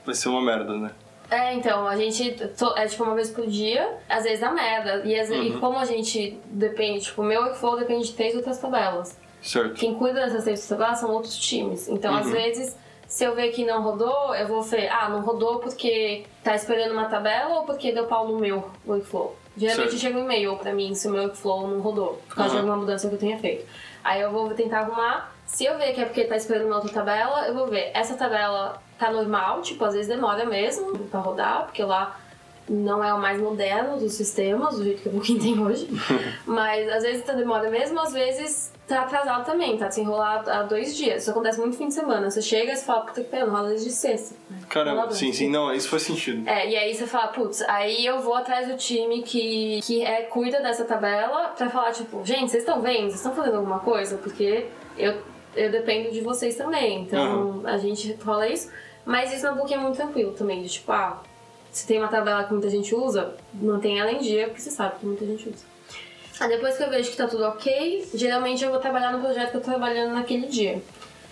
vai 0.06 0.16
ser 0.16 0.30
uma 0.30 0.42
merda, 0.42 0.74
né? 0.78 0.92
É, 1.30 1.54
então, 1.56 1.88
a 1.88 1.96
gente 1.98 2.32
to- 2.56 2.74
é 2.78 2.86
tipo 2.88 3.04
uma 3.04 3.16
vez 3.16 3.32
por 3.32 3.48
dia, 3.48 3.98
às 4.08 4.24
vezes 4.24 4.40
dá 4.42 4.52
merda. 4.52 5.02
E, 5.06 5.20
às 5.20 5.28
vezes, 5.30 5.56
e 5.56 5.58
como 5.58 5.78
a 5.80 5.86
gente 5.86 6.40
depende, 6.46 7.06
tipo, 7.06 7.22
o 7.22 7.26
meu 7.26 7.42
workflow 7.42 7.78
depende 7.78 8.06
de 8.08 8.14
três 8.14 8.36
outras 8.36 8.60
tabelas. 8.60 9.18
Certo. 9.42 9.74
Quem 9.74 9.96
cuida 9.96 10.22
dessas 10.26 10.44
três 10.44 10.68
tabelas 10.68 11.00
são 11.00 11.12
outros 11.12 11.36
times. 11.38 11.88
Então, 11.88 12.16
às 12.16 12.30
vezes, 12.30 12.78
se 13.08 13.24
eu 13.24 13.34
ver 13.36 13.50
que 13.50 13.66
não 13.66 13.82
rodou, 13.82 14.36
eu 14.36 14.48
vou 14.48 14.62
ver, 14.62 14.88
ah, 14.90 15.10
não 15.10 15.22
rodou 15.22 15.60
porque 15.60 16.26
tá 16.44 16.56
esperando 16.56 16.92
uma 16.92 17.06
tabela 17.06 17.56
ou 17.60 17.64
porque 17.64 17.92
deu 17.92 18.06
pau 18.06 18.28
no 18.28 18.38
meu 18.40 18.70
workflow. 18.86 19.36
Geralmente 19.58 19.92
Certo. 19.92 20.02
chega 20.02 20.18
um 20.20 20.24
e-mail 20.26 20.56
pra 20.58 20.74
mim 20.74 20.94
se 20.94 21.08
o 21.08 21.12
meu 21.12 21.24
workflow 21.24 21.68
não 21.68 21.80
rodou, 21.80 22.22
por 22.28 22.36
causa 22.36 22.52
de 22.52 22.58
Aham. 22.58 22.66
alguma 22.68 22.78
mudança 22.86 23.08
que 23.08 23.16
eu 23.16 23.20
tenha 23.20 23.40
feito. 23.40 23.66
Aí 24.04 24.22
eu 24.22 24.32
vou 24.32 24.50
tentar 24.54 24.80
arrumar. 24.82 25.35
Se 25.46 25.66
eu 25.66 25.78
ver 25.78 25.94
que 25.94 26.02
é 26.02 26.06
porque 26.06 26.24
tá 26.26 26.36
esperando 26.36 26.68
uma 26.68 26.78
outra 26.78 26.92
tabela, 26.92 27.48
eu 27.48 27.54
vou 27.54 27.68
ver. 27.68 27.92
Essa 27.94 28.16
tabela 28.16 28.82
tá 28.98 29.12
normal, 29.12 29.62
tipo, 29.62 29.84
às 29.86 29.94
vezes 29.94 30.08
demora 30.08 30.46
mesmo 30.46 30.98
pra 31.10 31.20
rodar, 31.20 31.66
porque 31.66 31.84
lá 31.84 32.20
não 32.68 33.04
é 33.04 33.14
o 33.14 33.20
mais 33.20 33.40
moderno 33.40 33.98
dos 33.98 34.14
sistemas, 34.14 34.76
do 34.76 34.84
jeito 34.84 35.04
que 35.04 35.10
o 35.10 35.12
Booking 35.12 35.38
tem 35.38 35.60
hoje. 35.60 35.88
Mas 36.46 36.90
às 36.90 37.04
vezes 37.04 37.24
tá 37.24 37.34
demora 37.34 37.70
mesmo, 37.70 38.00
às 38.00 38.12
vezes 38.12 38.74
tá 38.88 39.02
atrasado 39.02 39.46
também, 39.46 39.78
tá 39.78 39.88
desenrolado 39.88 40.50
há 40.50 40.64
dois 40.64 40.96
dias. 40.96 41.22
Isso 41.22 41.32
acontece 41.32 41.60
muito 41.60 41.78
fim 41.78 41.88
de 41.88 41.94
semana. 41.94 42.30
Você 42.30 42.42
chega 42.42 42.74
e 42.74 42.78
fala, 42.78 43.02
puta 43.02 43.22
que 43.22 43.30
pariu, 43.30 43.50
rola 43.50 43.70
desde 43.70 43.92
sexta. 43.92 44.36
Caramba, 44.70 45.12
sim, 45.12 45.32
sim, 45.32 45.50
não, 45.50 45.74
isso 45.74 45.90
faz 45.90 46.04
sentido. 46.04 46.48
É, 46.48 46.70
e 46.70 46.76
aí 46.76 46.94
você 46.94 47.06
fala, 47.06 47.28
putz, 47.28 47.62
aí 47.64 48.06
eu 48.06 48.20
vou 48.20 48.36
atrás 48.36 48.68
do 48.68 48.78
time 48.78 49.22
que, 49.24 49.80
que 49.84 50.04
é, 50.04 50.24
cuida 50.24 50.62
dessa 50.62 50.86
tabela 50.86 51.50
pra 51.50 51.70
falar, 51.70 51.92
tipo, 51.92 52.24
gente, 52.26 52.52
vocês 52.52 52.64
estão 52.64 52.82
vendo? 52.82 53.10
Vocês 53.10 53.16
estão 53.16 53.34
fazendo 53.34 53.58
alguma 53.58 53.80
coisa? 53.80 54.18
Porque 54.18 54.68
eu, 54.98 55.16
eu 55.56 55.72
dependo 55.72 56.12
de 56.12 56.22
vocês 56.22 56.56
também. 56.56 57.02
Então 57.02 57.62
a 57.66 57.78
gente 57.78 58.14
rola 58.24 58.48
isso. 58.48 58.70
Mas 59.06 59.32
isso 59.32 59.46
no 59.46 59.56
Book 59.56 59.72
é 59.72 59.78
muito 59.78 59.96
tranquilo 59.96 60.32
também, 60.32 60.64
de 60.64 60.70
tipo, 60.70 60.92
ah, 60.92 61.22
se 61.72 61.86
tem 61.86 62.00
uma 62.00 62.08
tabela 62.08 62.44
que 62.44 62.52
muita 62.52 62.70
gente 62.70 62.96
usa, 62.96 63.36
mantém 63.54 64.00
ela 64.00 64.12
em 64.12 64.18
dia, 64.18 64.48
porque 64.48 64.62
você 64.62 64.72
sabe 64.72 65.00
que 65.00 65.06
muita 65.06 65.26
gente 65.26 65.48
usa. 65.48 65.64
Aí 66.40 66.50
depois 66.50 66.76
que 66.76 66.84
eu 66.84 66.90
vejo 66.90 67.12
que 67.12 67.18
tá 67.18 67.28
tudo 67.28 67.44
ok, 67.44 68.10
geralmente 68.14 68.64
eu 68.64 68.72
vou 68.72 68.80
trabalhar 68.80 69.12
no 69.12 69.20
projeto 69.20 69.52
que 69.52 69.58
eu 69.58 69.62
tô 69.62 69.70
trabalhando 69.70 70.14
naquele 70.14 70.48
dia. 70.48 70.82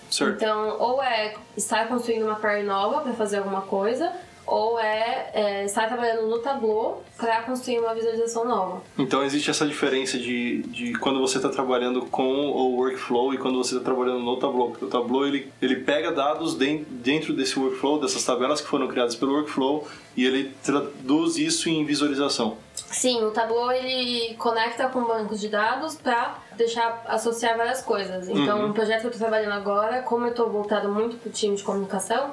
Certo. 0.09 0.35
Então, 0.35 0.77
ou 0.79 1.01
é 1.01 1.33
estar 1.57 1.87
construindo 1.87 2.23
uma 2.23 2.39
query 2.39 2.63
nova 2.63 3.01
para 3.01 3.13
fazer 3.13 3.37
alguma 3.37 3.61
coisa, 3.61 4.13
ou 4.45 4.79
é, 4.79 5.29
é 5.33 5.65
estar 5.65 5.87
trabalhando 5.87 6.27
no 6.27 6.39
Tableau 6.39 7.03
para 7.17 7.41
construir 7.43 7.79
uma 7.79 7.93
visualização 7.93 8.45
nova. 8.45 8.81
Então 8.97 9.23
existe 9.23 9.49
essa 9.49 9.65
diferença 9.65 10.17
de, 10.17 10.63
de 10.63 10.93
quando 10.99 11.19
você 11.19 11.37
está 11.37 11.49
trabalhando 11.49 12.01
com 12.07 12.23
o 12.51 12.75
workflow 12.75 13.33
e 13.33 13.37
quando 13.37 13.57
você 13.57 13.75
está 13.75 13.85
trabalhando 13.85 14.19
no 14.19 14.37
Tableau. 14.37 14.69
Porque 14.71 14.85
o 14.85 14.89
Tableau 14.89 15.25
ele, 15.25 15.51
ele 15.61 15.77
pega 15.77 16.11
dados 16.11 16.55
den- 16.55 16.85
dentro 16.89 17.33
desse 17.33 17.57
workflow, 17.57 17.99
dessas 17.99 18.23
tabelas 18.23 18.59
que 18.61 18.67
foram 18.67 18.87
criadas 18.87 19.15
pelo 19.15 19.33
workflow, 19.33 19.87
e 20.15 20.25
ele 20.25 20.53
traduz 20.63 21.37
isso 21.37 21.69
em 21.69 21.83
visualização. 21.85 22.57
Sim, 22.75 23.23
o 23.23 23.31
Tableau 23.31 23.71
ele 23.71 24.35
conecta 24.35 24.87
com 24.89 25.03
bancos 25.03 25.39
de 25.39 25.47
dados 25.47 25.95
para 25.95 26.37
deixar 26.55 27.03
associar 27.07 27.57
várias 27.57 27.81
coisas. 27.81 28.27
Então, 28.29 28.59
Uhum. 28.59 28.67
um 28.69 28.73
projeto 28.73 29.01
que 29.01 29.07
eu 29.07 29.11
estou 29.11 29.27
trabalhando 29.27 29.53
agora, 29.53 30.01
como 30.03 30.25
eu 30.25 30.31
estou 30.31 30.49
voltado 30.49 30.89
muito 30.89 31.15
para 31.17 31.29
o 31.29 31.31
time 31.31 31.55
de 31.55 31.63
comunicação, 31.63 32.31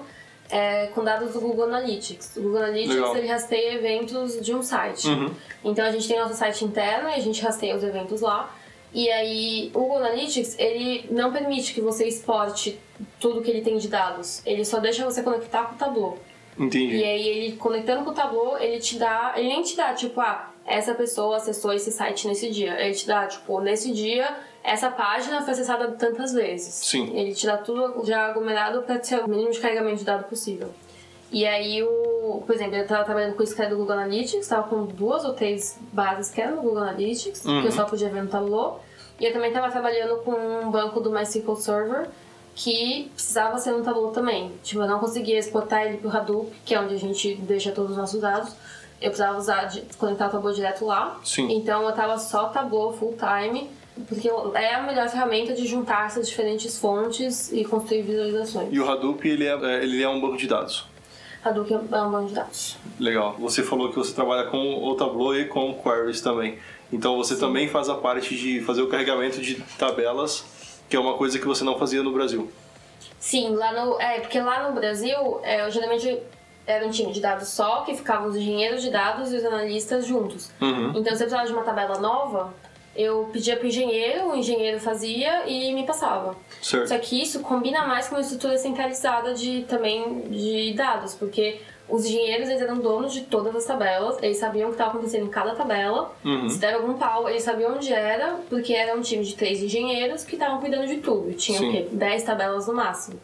é 0.51 0.87
com 0.89 1.03
dados 1.05 1.33
do 1.33 1.41
Google 1.41 1.65
Analytics. 1.65 2.37
O 2.37 2.43
Google 2.43 2.59
Analytics 2.59 2.95
Legal. 2.95 3.17
ele 3.17 3.27
rasteia 3.27 3.75
eventos 3.75 4.41
de 4.41 4.55
um 4.55 4.63
site. 4.63 5.09
Uhum. 5.09 5.35
Então 5.65 5.85
a 5.85 5.91
gente 5.91 6.07
tem 6.07 6.19
nosso 6.19 6.35
site 6.35 6.65
interno 6.65 7.09
e 7.09 7.15
a 7.15 7.21
gente 7.21 7.43
rasteia 7.43 7.77
os 7.77 7.83
eventos 7.83 8.21
lá. 8.21 8.55
E 8.93 9.11
aí 9.11 9.71
o 9.75 9.81
Google 9.81 9.99
Analytics 9.99 10.59
ele 10.59 11.07
não 11.11 11.33
permite 11.33 11.73
que 11.73 11.81
você 11.81 12.07
exporte 12.07 12.79
tudo 13.19 13.41
que 13.41 13.51
ele 13.51 13.63
tem 13.63 13.79
de 13.79 13.89
dados. 13.89 14.43
Ele 14.45 14.65
só 14.65 14.79
deixa 14.81 15.05
você 15.05 15.23
conectar 15.23 15.65
com 15.65 15.75
o 15.75 15.79
Tableau. 15.79 16.19
Entendi. 16.59 16.97
E 16.97 17.05
aí 17.05 17.29
ele 17.29 17.57
conectando 17.57 18.05
com 18.05 18.11
o 18.11 18.15
Tableau, 18.15 18.59
ele 18.59 18.79
te 18.81 18.99
dá, 18.99 19.33
ele 19.37 19.49
nem 19.49 19.63
te 19.63 19.77
dá 19.77 19.95
tipo, 19.95 20.21
ah, 20.21 20.51
essa 20.67 20.95
pessoa 20.95 21.37
acessou 21.37 21.73
esse 21.73 21.91
site 21.91 22.29
nesse 22.29 22.51
dia. 22.51 22.81
Ele 22.81 22.95
te 22.95 23.07
dá, 23.07 23.27
tipo, 23.27 23.61
nesse 23.61 23.93
dia 23.93 24.37
essa 24.63 24.91
página 24.91 25.43
foi 25.43 25.53
acessada 25.53 25.89
tantas 25.93 26.33
vezes. 26.33 26.75
Sim. 26.75 27.11
Ele 27.17 27.35
te 27.35 27.47
dá 27.47 27.57
tudo 27.57 28.05
já 28.05 28.27
aglomerado 28.27 28.83
para 28.83 28.99
ter 28.99 29.19
o 29.23 29.29
mínimo 29.29 29.51
de 29.51 29.59
carregamento 29.61 29.99
de 29.99 30.05
dado 30.05 30.25
possível. 30.25 30.69
E 31.33 31.47
aí, 31.47 31.83
o, 31.83 32.43
por 32.45 32.55
exemplo, 32.55 32.75
eu 32.77 32.87
tava 32.87 33.05
trabalhando 33.05 33.37
com 33.37 33.43
isso 33.43 33.55
que 33.55 33.61
era 33.63 33.71
do 33.71 33.77
Google 33.77 33.95
Analytics, 33.95 34.49
tava 34.49 34.65
com 34.69 34.85
duas 34.85 35.25
ou 35.25 35.33
três 35.33 35.79
bases 35.93 36.31
que 36.33 36.41
eram 36.41 36.57
do 36.57 36.63
Google 36.63 36.83
Analytics, 36.83 37.45
Uhum. 37.45 37.61
que 37.63 37.69
eu 37.69 37.73
só 37.73 37.85
podia 37.85 38.09
ver 38.11 38.23
no 38.23 38.29
Tableau. 38.29 38.81
E 39.19 39.25
eu 39.27 39.33
também 39.33 39.53
tava 39.53 39.71
trabalhando 39.71 40.17
com 40.25 40.33
um 40.33 40.71
banco 40.71 40.99
do 41.01 41.11
MySQL 41.11 41.55
Server, 41.57 42.09
que 42.55 43.11
precisava 43.15 43.59
ser 43.59 43.71
no 43.73 43.83
Tableau 43.85 44.11
também. 44.11 44.51
Tipo, 44.63 44.83
eu 44.83 44.89
não 44.89 44.99
conseguia 44.99 45.39
exportar 45.39 45.83
ele 45.87 45.99
pro 45.99 46.11
Hadoop, 46.11 46.51
que 46.65 46.75
é 46.75 46.81
onde 46.81 46.95
a 46.95 46.99
gente 46.99 47.37
deixa 47.37 47.71
todos 47.71 47.93
os 47.93 47.97
nossos 47.97 48.21
dados. 48.21 48.51
Eu 49.01 49.11
precisava 49.11 49.39
usar, 49.39 49.65
de, 49.67 49.83
conectar 49.97 50.27
o 50.27 50.31
Tableau 50.31 50.53
direto 50.53 50.85
lá. 50.85 51.19
Sim. 51.25 51.51
Então 51.53 51.85
eu 51.85 51.93
tava 51.93 52.19
só 52.19 52.49
Tableau 52.49 52.93
full 52.93 53.17
time, 53.17 53.71
porque 54.09 54.29
é 54.55 54.75
a 54.75 54.83
melhor 54.83 55.09
ferramenta 55.09 55.55
de 55.55 55.67
juntar 55.67 56.07
essas 56.07 56.29
diferentes 56.29 56.79
fontes 56.79 57.53
e 57.53 57.65
construir 57.65 58.03
visualizações. 58.03 58.69
E 58.73 58.81
o 58.81 58.89
Hadoop 58.89 59.27
ele 59.29 59.47
é, 59.47 59.55
é, 59.55 59.83
ele 59.83 60.03
é 60.03 60.09
um 60.09 60.21
banco 60.21 60.37
de 60.37 60.47
dados. 60.47 60.87
Hadoop 61.45 61.73
é 61.73 61.77
um 61.77 62.11
banco 62.11 62.29
de 62.29 62.35
dados. 62.35 62.77
Legal. 62.99 63.37
Você 63.39 63.63
falou 63.63 63.89
que 63.91 63.97
você 63.97 64.15
trabalha 64.15 64.49
com 64.49 64.85
o 64.85 64.95
Tableau 64.95 65.35
e 65.35 65.47
com 65.47 65.75
queries 65.75 66.21
também. 66.21 66.59
Então 66.93 67.17
você 67.17 67.37
também 67.37 67.69
faz 67.69 67.89
a 67.89 67.95
parte 67.95 68.37
de 68.37 68.61
fazer 68.61 68.83
o 68.83 68.89
carregamento 68.89 69.41
de 69.41 69.63
tabelas, 69.79 70.45
que 70.89 70.97
é 70.97 71.01
uma 71.01 71.15
coisa 71.15 71.39
que 71.39 71.47
você 71.47 71.65
não 71.65 71.79
fazia 71.79 72.03
no 72.03 72.13
Brasil. 72.13 72.51
Sim, 73.19 73.55
lá 73.55 73.73
no. 73.73 74.01
É, 74.01 74.21
porque 74.21 74.41
lá 74.41 74.69
no 74.69 74.75
Brasil, 74.75 75.41
é, 75.43 75.71
geralmente 75.71 76.19
era 76.67 76.87
um 76.87 76.91
time 76.91 77.13
de 77.13 77.21
dados 77.21 77.49
só, 77.49 77.83
que 77.83 77.95
ficavam 77.95 78.29
os 78.29 78.37
engenheiros 78.37 78.83
de 78.83 78.91
dados 78.91 79.33
e 79.33 79.37
os 79.37 79.45
analistas 79.45 80.07
juntos. 80.07 80.51
Uhum. 80.61 80.91
Então, 80.91 81.05
se 81.05 81.23
eu 81.23 81.29
precisava 81.29 81.47
de 81.47 81.53
uma 81.53 81.63
tabela 81.63 81.99
nova, 81.99 82.55
eu 83.01 83.29
pedia 83.33 83.57
pro 83.57 83.67
engenheiro, 83.67 84.31
o 84.31 84.37
engenheiro 84.37 84.81
fazia 84.81 85.47
e 85.47 85.73
me 85.73 85.85
passava. 85.85 86.37
Certo. 86.61 86.89
Só 86.89 86.99
que 86.99 87.21
isso 87.21 87.41
combina 87.41 87.87
mais 87.87 88.09
com 88.09 88.17
uma 88.17 88.21
estrutura 88.21 88.59
centralizada 88.59 89.35
de 89.35 89.63
também 89.63 90.23
de 90.29 90.75
dados, 90.75 91.15
porque 91.15 91.61
os 91.89 92.05
engenheiros 92.05 92.49
eles 92.49 92.63
eram 92.63 92.79
donos 92.79 93.13
de 93.13 93.23
todas 93.23 93.55
as 93.55 93.65
tabelas, 93.65 94.23
eles 94.23 94.39
sabiam 94.39 94.69
o 94.69 94.69
que 94.69 94.75
estava 94.75 94.91
acontecendo 94.91 95.27
em 95.27 95.31
cada 95.31 95.55
tabela. 95.55 96.15
Uhum. 96.25 96.49
Se 96.49 96.59
der 96.59 96.75
algum 96.75 96.95
pau, 96.95 97.29
eles 97.29 97.43
sabiam 97.43 97.75
onde 97.75 97.93
era, 97.93 98.39
porque 98.49 98.73
era 98.73 98.97
um 98.97 99.01
time 99.01 99.25
de 99.25 99.35
três 99.35 99.61
engenheiros 99.61 100.25
que 100.25 100.35
estavam 100.35 100.61
cuidando 100.61 100.87
de 100.87 100.99
tudo. 100.99 101.33
Tinha 101.35 101.59
Sim. 101.59 101.69
o 101.69 101.73
quê? 101.73 101.89
10 101.91 102.23
tabelas 102.23 102.67
no 102.69 102.75
máximo. 102.75 103.21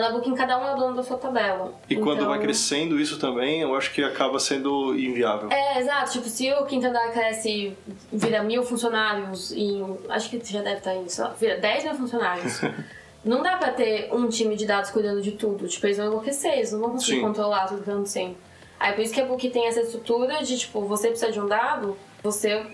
Na 0.00 0.10
Booking, 0.10 0.34
cada 0.34 0.58
um 0.58 0.66
é 0.66 0.72
o 0.72 0.76
dono 0.76 0.96
da 0.96 1.02
sua 1.02 1.18
tabela. 1.18 1.74
E 1.88 1.96
quando 1.96 2.18
Então- 2.20 2.28
vai 2.30 2.40
crescendo 2.40 2.98
isso 2.98 3.18
também, 3.18 3.60
eu 3.60 3.74
acho 3.76 3.92
que 3.92 4.02
acaba 4.02 4.38
sendo 4.38 4.94
inviável. 4.98 5.50
É, 5.52 5.78
exato. 5.78 6.12
Tipo, 6.12 6.28
se 6.28 6.50
o 6.52 6.64
quinto 6.64 6.86
andar 6.86 7.10
cresce, 7.12 7.76
vira 8.12 8.42
mil 8.42 8.62
funcionários 8.62 9.52
em... 9.52 9.98
Acho 10.08 10.30
que 10.30 10.40
já 10.44 10.62
deve 10.62 10.78
estar 10.78 10.94
em, 10.94 11.08
sei 11.08 11.24
lá, 11.24 11.30
vira 11.38 11.56
10 11.58 11.84
mil 11.84 11.94
funcionários. 11.94 12.60
não 13.24 13.42
dá 13.42 13.56
pra 13.56 13.70
ter 13.70 14.08
um 14.12 14.28
time 14.28 14.56
de 14.56 14.66
dados 14.66 14.90
cuidando 14.90 15.20
de 15.20 15.32
tudo. 15.32 15.68
Tipo, 15.68 15.86
eles 15.86 15.98
vão 15.98 16.06
enlouquecer, 16.06 16.52
eles 16.54 16.72
não 16.72 16.80
vão 16.80 16.90
conseguir 16.92 17.18
Sim. 17.20 17.26
controlar 17.26 17.66
tudo 17.66 17.80
que 17.80 17.86
tá 17.86 17.92
acontecendo. 17.92 18.36
Aí 18.80 18.94
por 18.94 19.02
isso 19.02 19.12
que 19.14 19.20
a 19.20 19.24
Book 19.26 19.48
tem 19.50 19.68
essa 19.68 19.80
estrutura 19.80 20.42
de, 20.42 20.58
tipo, 20.58 20.80
você 20.86 21.08
precisa 21.08 21.30
de 21.30 21.38
um 21.38 21.46
dado, 21.46 21.96
você 22.22 22.64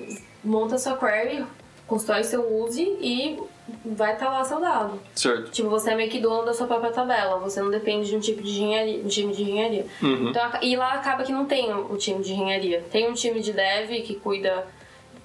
monta 0.42 0.78
sua 0.78 0.96
query, 0.96 1.44
constrói 1.86 2.24
seu 2.24 2.62
use 2.62 2.82
e 3.00 3.38
vai 3.84 4.14
estar 4.14 4.28
lá 4.30 4.44
seu 4.44 4.60
dado. 4.60 5.00
Certo. 5.14 5.50
Tipo, 5.50 5.68
você 5.68 5.90
é 5.90 5.94
meio 5.94 6.10
que 6.10 6.20
dono 6.20 6.44
da 6.44 6.54
sua 6.54 6.66
própria 6.66 6.90
tabela, 6.90 7.38
você 7.38 7.60
não 7.60 7.70
depende 7.70 8.08
de 8.08 8.16
um 8.16 8.20
tipo 8.20 8.42
de 8.42 8.50
engenharia, 8.50 9.00
um 9.04 9.08
time 9.08 9.32
de 9.32 9.42
engenharia. 9.42 9.86
Uhum. 10.02 10.30
Então, 10.30 10.42
e 10.62 10.76
lá 10.76 10.94
acaba 10.94 11.22
que 11.24 11.32
não 11.32 11.44
tem 11.44 11.72
o 11.72 11.96
time 11.96 12.22
de 12.22 12.32
engenharia. 12.32 12.84
Tem 12.90 13.08
um 13.08 13.14
time 13.14 13.40
de 13.40 13.52
dev 13.52 13.90
que 14.02 14.14
cuida 14.14 14.66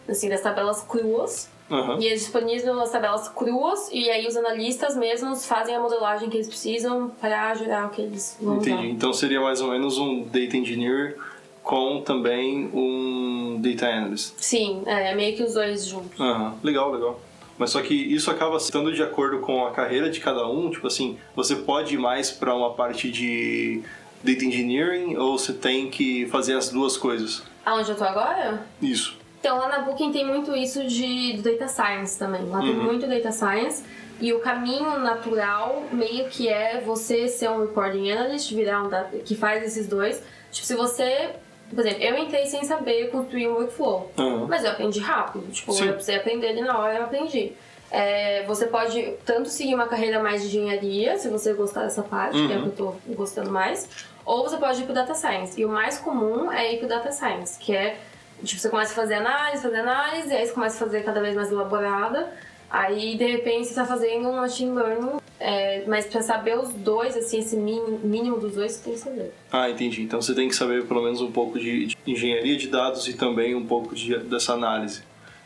assim, 0.07 0.29
das 0.29 0.41
tabelas 0.41 0.81
cruas. 0.81 1.51
Uhum. 1.69 1.99
E 1.99 2.05
eles 2.05 2.21
disponibilizam 2.21 2.79
as 2.81 2.91
tabelas 2.91 3.29
cruas 3.29 3.89
e 3.91 4.09
aí 4.09 4.27
os 4.27 4.35
analistas 4.35 4.95
mesmos 4.95 5.45
fazem 5.45 5.73
a 5.73 5.79
modelagem 5.79 6.29
que 6.29 6.37
eles 6.37 6.47
precisam 6.47 7.09
para 7.21 7.55
gerar 7.55 7.87
o 7.87 7.89
que 7.89 8.01
eles 8.01 8.37
vão 8.39 8.57
Entendi. 8.57 8.73
usar. 8.73 8.85
Então 8.85 9.13
seria 9.13 9.41
mais 9.41 9.61
ou 9.61 9.69
menos 9.69 9.97
um 9.97 10.23
data 10.23 10.57
engineer 10.57 11.17
com 11.63 12.01
também 12.01 12.69
um 12.73 13.57
data 13.61 13.87
analyst. 13.87 14.33
Sim, 14.37 14.83
é, 14.85 15.11
é 15.11 15.15
meio 15.15 15.35
que 15.35 15.43
os 15.43 15.53
dois 15.53 15.85
juntos. 15.85 16.19
Aham, 16.19 16.53
Legal, 16.61 16.91
legal. 16.91 17.19
Mas 17.57 17.69
só 17.71 17.81
que 17.81 17.93
isso 17.93 18.31
acaba 18.31 18.57
estando 18.57 18.91
de 18.93 19.03
acordo 19.03 19.39
com 19.39 19.65
a 19.65 19.71
carreira 19.71 20.09
de 20.09 20.19
cada 20.19 20.47
um. 20.47 20.69
Tipo 20.69 20.87
assim, 20.87 21.17
você 21.35 21.55
pode 21.55 21.93
ir 21.95 21.97
mais 21.99 22.31
para 22.31 22.53
uma 22.55 22.73
parte 22.73 23.11
de 23.11 23.81
data 24.23 24.43
engineering 24.45 25.15
ou 25.17 25.37
você 25.37 25.53
tem 25.53 25.89
que 25.89 26.25
fazer 26.27 26.55
as 26.55 26.69
duas 26.69 26.97
coisas? 26.97 27.43
Aonde 27.65 27.91
eu 27.91 27.95
tô 27.95 28.03
agora? 28.03 28.65
Isso. 28.81 29.15
Então, 29.39 29.57
lá 29.59 29.67
na 29.67 29.79
Booking 29.79 30.11
tem 30.11 30.25
muito 30.25 30.55
isso 30.55 30.85
de 30.87 31.33
do 31.33 31.43
data 31.43 31.67
science 31.67 32.17
também. 32.17 32.43
Lá 32.49 32.59
tem 32.59 32.69
Uhum. 32.71 32.83
muito 32.83 33.05
data 33.07 33.31
science. 33.31 33.83
E 34.21 34.31
o 34.31 34.39
caminho 34.39 34.99
natural 34.99 35.83
meio 35.91 36.29
que 36.29 36.47
é 36.47 36.79
você 36.85 37.27
ser 37.27 37.49
um 37.49 37.59
reporting 37.61 38.09
analyst, 38.09 38.53
virar 38.53 38.81
um 38.83 38.89
data, 38.89 39.17
que 39.17 39.35
faz 39.35 39.63
esses 39.63 39.85
dois. 39.87 40.23
Tipo, 40.51 40.65
se 40.67 40.75
você. 40.75 41.31
Por 41.73 41.81
exemplo, 41.85 42.03
eu 42.03 42.17
entrei 42.17 42.45
sem 42.45 42.63
saber 42.63 43.09
construir 43.09 43.47
um 43.47 43.53
workflow. 43.53 44.11
Aham. 44.17 44.45
Mas 44.47 44.63
eu 44.63 44.71
aprendi 44.71 44.99
rápido. 44.99 45.49
Tipo, 45.51 45.71
Sim. 45.73 45.85
eu 45.87 45.93
precisei 45.93 46.15
aprender 46.17 46.47
ali 46.49 46.61
na 46.61 46.77
hora, 46.77 46.95
eu 46.99 47.03
aprendi. 47.03 47.53
É, 47.91 48.43
você 48.47 48.65
pode 48.65 49.13
tanto 49.25 49.49
seguir 49.49 49.75
uma 49.75 49.87
carreira 49.87 50.21
mais 50.21 50.41
de 50.41 50.47
engenharia, 50.47 51.17
se 51.17 51.27
você 51.29 51.53
gostar 51.53 51.83
dessa 51.83 52.01
parte, 52.01 52.35
que 52.47 52.51
é 52.51 52.55
o 52.57 52.59
Uhum. 52.59 52.71
que 52.71 52.81
eu 52.81 52.87
tô 53.07 53.13
gostando 53.13 53.51
mais, 53.51 53.87
ou 54.25 54.43
você 54.43 54.57
pode 54.57 54.81
ir 54.81 54.85
pro 54.85 54.93
data 54.93 55.13
science. 55.13 55.59
E 55.59 55.65
o 55.65 55.69
mais 55.69 55.97
comum 55.99 56.51
é 56.51 56.73
ir 56.73 56.79
pro 56.79 56.87
data 56.87 57.11
science, 57.11 57.59
que 57.59 57.75
é, 57.75 57.97
tipo, 58.43 58.59
você 58.59 58.69
começa 58.69 58.93
a 58.93 58.95
fazer 58.95 59.15
análise, 59.15 59.61
fazer 59.61 59.77
análise, 59.81 60.33
aí 60.33 60.45
você 60.47 60.53
começa 60.53 60.75
a 60.75 60.87
fazer 60.87 61.03
cada 61.03 61.21
vez 61.21 61.35
mais 61.35 61.51
elaborada, 61.51 62.31
aí 62.73 63.15
de 63.15 63.25
repente 63.25 63.67
você 63.67 63.75
tá 63.75 63.85
fazendo 63.85 64.27
um 64.27 64.35
machine 64.37 64.71
learning, 64.71 65.19
é, 65.39 65.83
mas 65.87 66.07
pra 66.07 66.21
saber 66.21 66.57
os 66.57 66.69
dois, 66.73 67.15
assim, 67.15 67.39
esse 67.39 67.55
mínimo, 67.55 68.39
dos 68.39 68.55
dois, 68.55 68.71
você 68.73 68.83
tem 68.83 68.93
que 68.93 68.99
saber. 68.99 69.33
Ah, 69.51 69.69
entendi. 69.69 70.01
Então 70.01 70.21
você 70.21 70.33
tem 70.33 70.47
que 70.47 70.55
saber 70.55 70.85
pelo 70.87 71.03
menos 71.03 71.21
um 71.21 71.31
pouco 71.31 71.59
de, 71.59 71.87
de 71.87 71.97
engenharia 72.07 72.57
de 72.57 72.67
dados 72.67 73.07
e 73.07 73.13
também 73.13 73.53
um 73.53 73.65
pouco 73.65 73.93
de, 73.93 74.17
dessa 74.19 74.53
análise. 74.53 75.03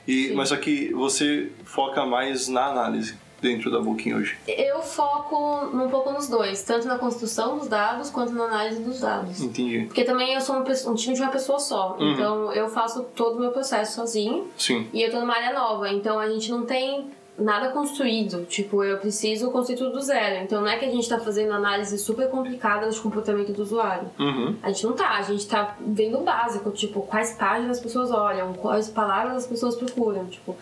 E, 0.08 0.30
Sim. 0.30 0.36
mas 0.36 0.50
só 0.50 0.56
que 0.56 0.94
você 0.94 1.52
foca 1.66 2.06
mais 2.06 2.48
na 2.48 2.68
análise 2.68 3.18
dentro 3.42 3.70
da 3.70 3.80
Booking 3.80 4.14
hoje. 4.14 4.38
Eu 4.48 4.82
foco 4.82 5.36
um 5.74 5.90
pouco 5.90 6.12
nos 6.12 6.28
dois, 6.28 6.64
tanto 6.64 6.88
na 6.88 6.98
construção 6.98 7.58
dos 7.60 7.68
dados 7.68 8.10
quanto 8.10 8.32
na 8.34 8.46
análise 8.46 8.82
dos 8.82 9.00
dados. 9.02 9.42
Entendi. 9.42 9.82
Porque 9.86 10.04
também 10.04 10.34
eu 10.34 10.42
sou 10.42 10.62
pessoa- 10.62 10.94
um 10.94 10.96
time 10.96 11.14
de 11.16 11.22
uma 11.22 11.30
pessoa 11.32 11.60
só. 11.60 11.98
Uhum. 12.00 12.14
Então 12.14 12.54
eu 12.54 12.68
faço 12.70 13.04
todo 13.16 13.36
o 13.38 13.40
meu 13.40 13.52
processo 13.52 13.96
sozinho. 13.96 14.48
Sim. 14.58 14.88
E 14.94 15.02
eu 15.04 15.12
tô 15.12 15.20
numa 15.20 15.36
área 15.36 15.54
nova. 15.54 15.90
Então 15.90 16.20
a 16.20 16.28
gente 16.30 16.50
não 16.50 16.66
tem 16.66 17.12
nada 17.38 17.70
construído. 17.70 18.46
Tipo, 18.46 18.84
eu 18.84 18.98
preciso 18.98 19.52
construir 19.52 19.78
tudo 19.78 19.92
do 19.92 20.02
zero. 20.02 20.44
Então 20.44 20.62
não 20.62 20.68
é 20.68 20.78
que 20.78 20.86
a 20.86 20.92
gente 20.92 21.08
tá 21.08 21.20
fazendo 21.20 21.54
análise 21.54 21.98
super 21.98 22.30
complicada 22.30 22.90
de 22.90 23.00
comportamento 23.00 23.54
do 23.54 23.62
usuário. 23.62 24.10
Uhum. 24.20 24.56
A 24.62 24.70
gente 24.70 24.86
não 24.86 24.94
tá. 24.94 25.12
A 25.12 25.22
gente 25.22 25.48
tá 25.48 25.76
vendo 25.80 26.20
o 26.20 26.24
básico. 26.24 26.72
Tipo, 26.72 27.02
quais 27.02 27.34
páginas 27.34 27.78
as 27.78 27.84
pessoas 27.84 28.12
olham, 28.12 28.54
quais 28.54 28.90
palavras 28.90 29.38
as 29.38 29.48
pessoas 29.48 29.76
procuram. 29.76 30.26
Tipo. 30.26 30.56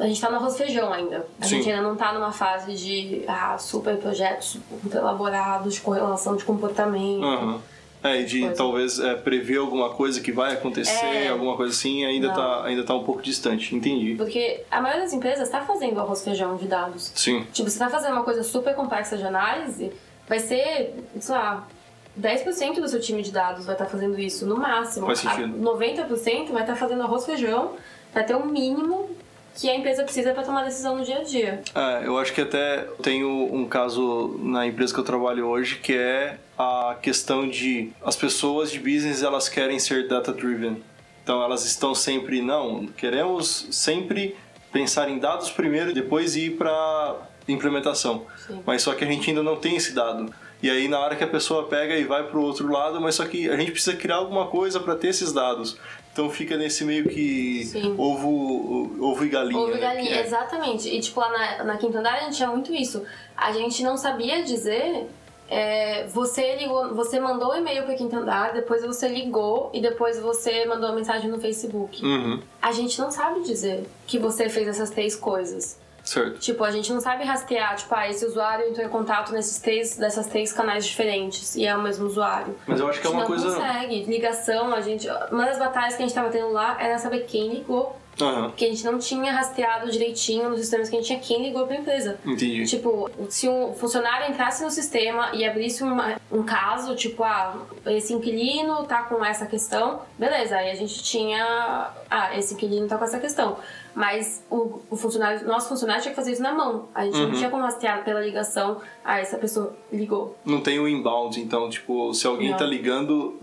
A 0.00 0.06
gente 0.06 0.20
tá 0.20 0.30
no 0.30 0.36
arroz 0.36 0.56
feijão 0.56 0.92
ainda. 0.92 1.26
A 1.40 1.44
Sim. 1.44 1.56
gente 1.56 1.70
ainda 1.70 1.82
não 1.82 1.94
tá 1.94 2.12
numa 2.12 2.32
fase 2.32 2.74
de 2.74 3.22
ah, 3.28 3.58
super 3.58 3.96
projetos 3.98 4.58
super 4.82 4.96
elaborados, 4.96 5.74
de 5.74 5.80
correlação 5.80 6.36
de 6.36 6.44
comportamento. 6.44 7.22
Aham. 7.22 7.60
É, 8.04 8.20
e 8.20 8.24
de 8.24 8.40
Coisa. 8.40 8.54
talvez 8.54 9.00
é, 9.00 9.14
prever 9.14 9.56
alguma 9.56 9.88
coisa 9.90 10.20
que 10.20 10.30
vai 10.30 10.52
acontecer, 10.52 11.06
É. 11.06 11.28
alguma 11.28 11.56
coisa 11.56 11.72
assim, 11.72 12.04
ainda 12.04 12.28
Não. 12.28 12.34
tá, 12.34 12.64
ainda 12.64 12.84
tá 12.84 12.94
um 12.94 13.02
pouco 13.02 13.22
distante. 13.22 13.74
Entendi. 13.74 14.14
Porque 14.14 14.60
a 14.70 14.78
maioria 14.80 15.02
das 15.04 15.12
empresas 15.14 15.48
está 15.48 15.62
fazendo 15.62 15.98
arroz 15.98 16.22
feijão 16.22 16.56
de 16.56 16.66
dados. 16.68 17.10
Sim. 17.14 17.46
Tipo, 17.52 17.70
você 17.70 17.78
tá 17.78 17.88
fazendo 17.88 18.12
uma 18.12 18.22
coisa 18.22 18.42
super 18.42 18.74
complexa 18.74 19.16
de 19.16 19.24
análise, 19.24 19.90
vai 20.28 20.38
ser, 20.38 20.94
sei 21.18 21.34
lá, 21.34 21.66
10% 22.20 22.80
do 22.80 22.86
seu 22.88 23.00
time 23.00 23.22
de 23.22 23.32
dados 23.32 23.64
vai 23.66 23.74
estar 23.74 23.86
fazendo 23.86 24.20
isso, 24.20 24.46
no 24.46 24.56
máximo. 24.56 25.06
Faz 25.06 25.20
sentido. 25.20 25.44
A 25.68 25.74
90% 25.74 26.52
vai 26.52 26.62
estar 26.62 26.76
fazendo 26.76 27.02
arroz 27.02 27.24
feijão, 27.24 27.72
vai 28.12 28.22
ter 28.24 28.34
o 28.36 28.44
mínimo 28.46 29.10
que 29.56 29.70
a 29.70 29.74
empresa 29.74 30.02
precisa 30.04 30.32
para 30.32 30.42
tomar 30.42 30.64
decisão 30.64 30.96
no 30.96 31.04
dia 31.04 31.18
a 31.18 31.22
dia. 31.22 31.62
É, 31.74 32.06
eu 32.06 32.18
acho 32.18 32.32
que 32.32 32.40
até 32.40 32.86
tenho 33.02 33.28
um 33.28 33.66
caso 33.66 34.36
na 34.42 34.66
empresa 34.66 34.92
que 34.92 35.00
eu 35.00 35.04
trabalho 35.04 35.46
hoje 35.46 35.76
que 35.78 35.92
é 35.96 36.38
a 36.58 36.96
questão 37.00 37.48
de 37.48 37.90
as 38.04 38.16
pessoas 38.16 38.70
de 38.70 38.78
business 38.78 39.22
elas 39.22 39.48
querem 39.48 39.78
ser 39.78 40.08
data 40.08 40.32
driven. 40.32 40.82
Então 41.22 41.42
elas 41.42 41.64
estão 41.64 41.94
sempre 41.94 42.42
não, 42.42 42.86
queremos 42.86 43.66
sempre 43.70 44.36
pensar 44.72 45.08
em 45.08 45.18
dados 45.18 45.50
primeiro 45.50 45.90
e 45.90 45.94
depois 45.94 46.36
ir 46.36 46.56
para 46.56 47.16
implementação. 47.48 48.26
Sim. 48.46 48.62
Mas 48.66 48.82
só 48.82 48.94
que 48.94 49.04
a 49.04 49.06
gente 49.06 49.28
ainda 49.30 49.42
não 49.42 49.56
tem 49.56 49.76
esse 49.76 49.92
dado. 49.92 50.32
E 50.62 50.70
aí 50.70 50.88
na 50.88 50.98
hora 50.98 51.16
que 51.16 51.24
a 51.24 51.26
pessoa 51.26 51.64
pega 51.66 51.96
e 51.96 52.04
vai 52.04 52.24
para 52.24 52.38
o 52.38 52.42
outro 52.42 52.70
lado, 52.70 53.00
mas 53.00 53.14
só 53.16 53.24
que 53.26 53.48
a 53.50 53.56
gente 53.56 53.72
precisa 53.72 53.96
criar 53.96 54.16
alguma 54.16 54.46
coisa 54.46 54.80
para 54.80 54.94
ter 54.96 55.08
esses 55.08 55.32
dados. 55.32 55.78
Então 56.12 56.30
fica 56.30 56.56
nesse 56.56 56.84
meio 56.84 57.08
que 57.08 57.64
Sim. 57.64 57.94
ovo, 57.98 58.96
ovo 59.00 59.24
e 59.24 59.28
galinha. 59.28 59.58
Ovo 59.60 59.70
e 59.72 59.74
né? 59.74 59.80
galinha, 59.80 60.08
Que 60.08 60.14
é- 60.14 60.22
exatamente. 60.22 60.88
E 60.88 61.00
tipo, 61.00 61.18
lá 61.20 61.28
na, 61.30 61.64
na 61.64 61.76
Quinta 61.76 61.98
Andar 61.98 62.14
a 62.14 62.20
gente 62.20 62.36
tinha 62.36 62.48
muito 62.48 62.72
isso. 62.72 63.02
A 63.36 63.50
gente 63.52 63.82
não 63.82 63.96
sabia 63.96 64.42
dizer. 64.42 65.06
É, 65.48 66.06
você 66.08 66.56
ligou, 66.56 66.94
você 66.94 67.20
mandou 67.20 67.52
um 67.52 67.56
e-mail 67.56 67.84
para 67.84 67.94
Quinta 67.94 68.16
Andar, 68.18 68.52
depois 68.52 68.84
você 68.84 69.08
ligou 69.08 69.70
e 69.74 69.80
depois 69.80 70.18
você 70.18 70.64
mandou 70.66 70.88
uma 70.88 70.96
mensagem 70.96 71.30
no 71.30 71.38
Facebook. 71.40 72.04
Uhum, 72.04 72.40
A 72.62 72.72
gente 72.72 72.98
não 73.00 73.10
sabe 73.10 73.42
dizer 73.42 73.86
que 74.06 74.18
você 74.18 74.48
fez 74.48 74.66
essas 74.68 74.90
três 74.90 75.14
coisas. 75.14 75.78
certo. 76.02 76.38
Tipo, 76.38 76.64
a 76.64 76.70
gente 76.70 76.92
não 76.92 77.00
sabe 77.00 77.24
rastrear, 77.24 77.76
tipo, 77.76 77.94
ah, 77.94 78.08
esse 78.08 78.24
usuário 78.26 78.68
entrou 78.68 78.84
em 78.84 78.88
contato 78.90 79.32
nesses 79.32 79.58
três, 79.58 79.96
dessas 79.96 80.26
três 80.26 80.52
canais 80.52 80.84
diferentes 80.86 81.56
e 81.56 81.64
é 81.66 81.74
o 81.76 81.82
mesmo 81.82 82.06
usuário. 82.06 82.54
Mas 82.66 82.80
eu 82.80 82.88
acho 82.88 83.00
que 83.00 83.06
é 83.06 83.10
a 83.10 83.12
gente 83.12 83.20
uma 83.22 83.28
não 83.28 83.42
coisa. 83.42 83.54
consegue. 83.56 84.04
Ligação, 84.04 84.74
a 84.74 84.80
gente. 84.80 85.08
Uma 85.30 85.46
das 85.46 85.58
batalhas 85.58 85.94
que 85.96 86.02
a 86.02 86.06
gente 86.06 86.14
tava 86.14 86.28
tendo 86.30 86.52
lá 86.52 86.76
era 86.80 86.98
saber 86.98 87.20
quem 87.26 87.54
ligou. 87.54 87.98
Aham, 88.20 88.48
Porque 88.50 88.64
a 88.64 88.68
gente 88.68 88.84
não 88.84 88.98
tinha 88.98 89.32
rastreado 89.32 89.90
direitinho 89.90 90.48
nos 90.48 90.60
sistemas 90.60 90.88
que 90.88 90.96
a 90.96 90.98
gente 91.00 91.06
tinha 91.08 91.18
quem 91.18 91.42
ligou 91.42 91.66
pra 91.66 91.76
empresa. 91.76 92.18
entendi. 92.24 92.64
Tipo, 92.66 93.10
se 93.28 93.48
um 93.48 93.72
funcionário 93.74 94.30
entrasse 94.30 94.62
no 94.62 94.70
sistema 94.70 95.30
e 95.34 95.44
abrisse 95.44 95.82
uma- 95.82 96.20
um 96.30 96.42
caso, 96.42 96.94
tipo, 96.94 97.24
ah, 97.24 97.56
esse 97.86 98.12
inquilino 98.12 98.84
tá 98.84 99.02
com 99.02 99.24
essa 99.24 99.46
questão, 99.46 100.00
beleza, 100.18 100.56
aí 100.56 100.70
a 100.70 100.74
gente 100.74 101.02
tinha. 101.02 101.90
Ah, 102.10 102.36
esse 102.38 102.54
inquilino 102.54 102.86
tá 102.86 102.96
com 102.96 103.04
essa 103.04 103.18
questão. 103.18 103.56
Mas 103.94 104.44
o, 104.50 104.80
o 104.90 104.96
funcionário, 104.96 105.46
nosso 105.46 105.68
funcionário 105.68 106.02
tinha 106.02 106.10
que 106.12 106.16
fazer 106.16 106.32
isso 106.32 106.42
na 106.42 106.52
mão. 106.52 106.88
A 106.94 107.04
gente 107.04 107.16
Uhum. 107.16 107.28
não 107.28 107.32
tinha 107.36 107.48
como 107.50 107.62
rastrear 107.62 108.04
pela 108.04 108.20
ligação, 108.20 108.80
ah, 109.04 109.20
essa 109.20 109.38
pessoa 109.38 109.74
ligou. 109.92 110.36
Não 110.44 110.60
tem 110.60 110.78
o 110.80 110.88
inbound, 110.88 111.40
então, 111.40 111.68
tipo, 111.70 112.12
se 112.12 112.26
alguém 112.26 112.50
Não. 112.50 112.56
tá 112.56 112.64
ligando 112.64 113.38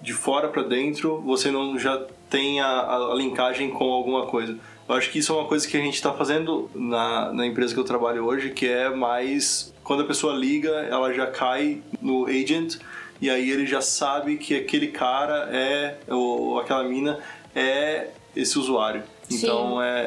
de 0.00 0.12
fora 0.12 0.48
pra 0.48 0.62
dentro, 0.62 1.20
você 1.22 1.50
não 1.50 1.78
já 1.78 2.06
tem 2.34 2.60
a, 2.60 2.66
a- 2.66 3.14
linkagem 3.14 3.70
com 3.70 3.84
alguma 3.92 4.26
coisa. 4.26 4.58
Eu 4.88 4.94
acho 4.96 5.10
que 5.10 5.18
isso 5.20 5.32
é 5.32 5.36
uma 5.36 5.46
coisa 5.46 5.66
que 5.68 5.76
a 5.76 5.80
gente 5.80 6.02
tá 6.02 6.12
fazendo 6.12 6.68
na, 6.74 7.32
na 7.32 7.46
empresa 7.46 7.72
que 7.72 7.78
eu 7.80 7.84
trabalho 7.84 8.24
hoje, 8.26 8.50
que 8.50 8.66
é 8.68 8.90
mais 8.90 9.72
quando 9.84 10.02
a 10.02 10.06
pessoa 10.06 10.34
liga, 10.34 10.70
ela 10.90 11.12
já 11.12 11.26
cai 11.28 11.80
no 12.02 12.26
agent 12.26 12.78
e 13.20 13.30
aí 13.30 13.48
ele 13.50 13.66
já 13.66 13.80
sabe 13.80 14.36
que 14.36 14.54
aquele 14.56 14.88
cara 14.88 15.48
é, 15.52 15.96
ou 16.08 16.58
aquela 16.58 16.82
mina 16.84 17.18
é 17.54 18.08
esse 18.34 18.58
usuário. 18.58 19.02
Então 19.30 19.80
é, 19.80 20.00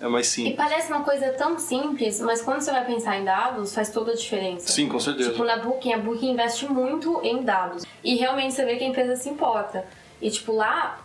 é, 0.00 0.04
é 0.06 0.08
mais 0.08 0.26
E 0.26 0.30
simples. 0.30 0.56
parece 0.56 0.90
uma 0.90 1.04
coisa 1.04 1.28
tão 1.34 1.56
simples, 1.58 2.20
mas 2.20 2.40
quando 2.42 2.62
você 2.62 2.72
vai 2.72 2.84
pensar 2.84 3.16
em 3.20 3.24
dados, 3.24 3.72
faz 3.74 3.90
toda 3.90 4.10
a 4.12 4.14
diferença. 4.16 4.66
Sim, 4.72 4.88
com 4.88 4.98
certeza. 4.98 5.30
Tipo, 5.30 5.44
na 5.44 5.58
Booking, 5.58 5.92
a 5.92 5.98
Booking 5.98 6.30
investe 6.32 6.66
muito 6.66 7.20
em 7.22 7.42
dados. 7.42 7.84
E 8.02 8.16
realmente 8.16 8.54
você 8.54 8.64
vê 8.64 8.76
que 8.76 8.82
a 8.84 8.88
empresa 8.88 9.14
se 9.14 9.28
importa. 9.28 9.84
E, 10.20 10.28
tipo, 10.30 10.52
lá, 10.52 10.98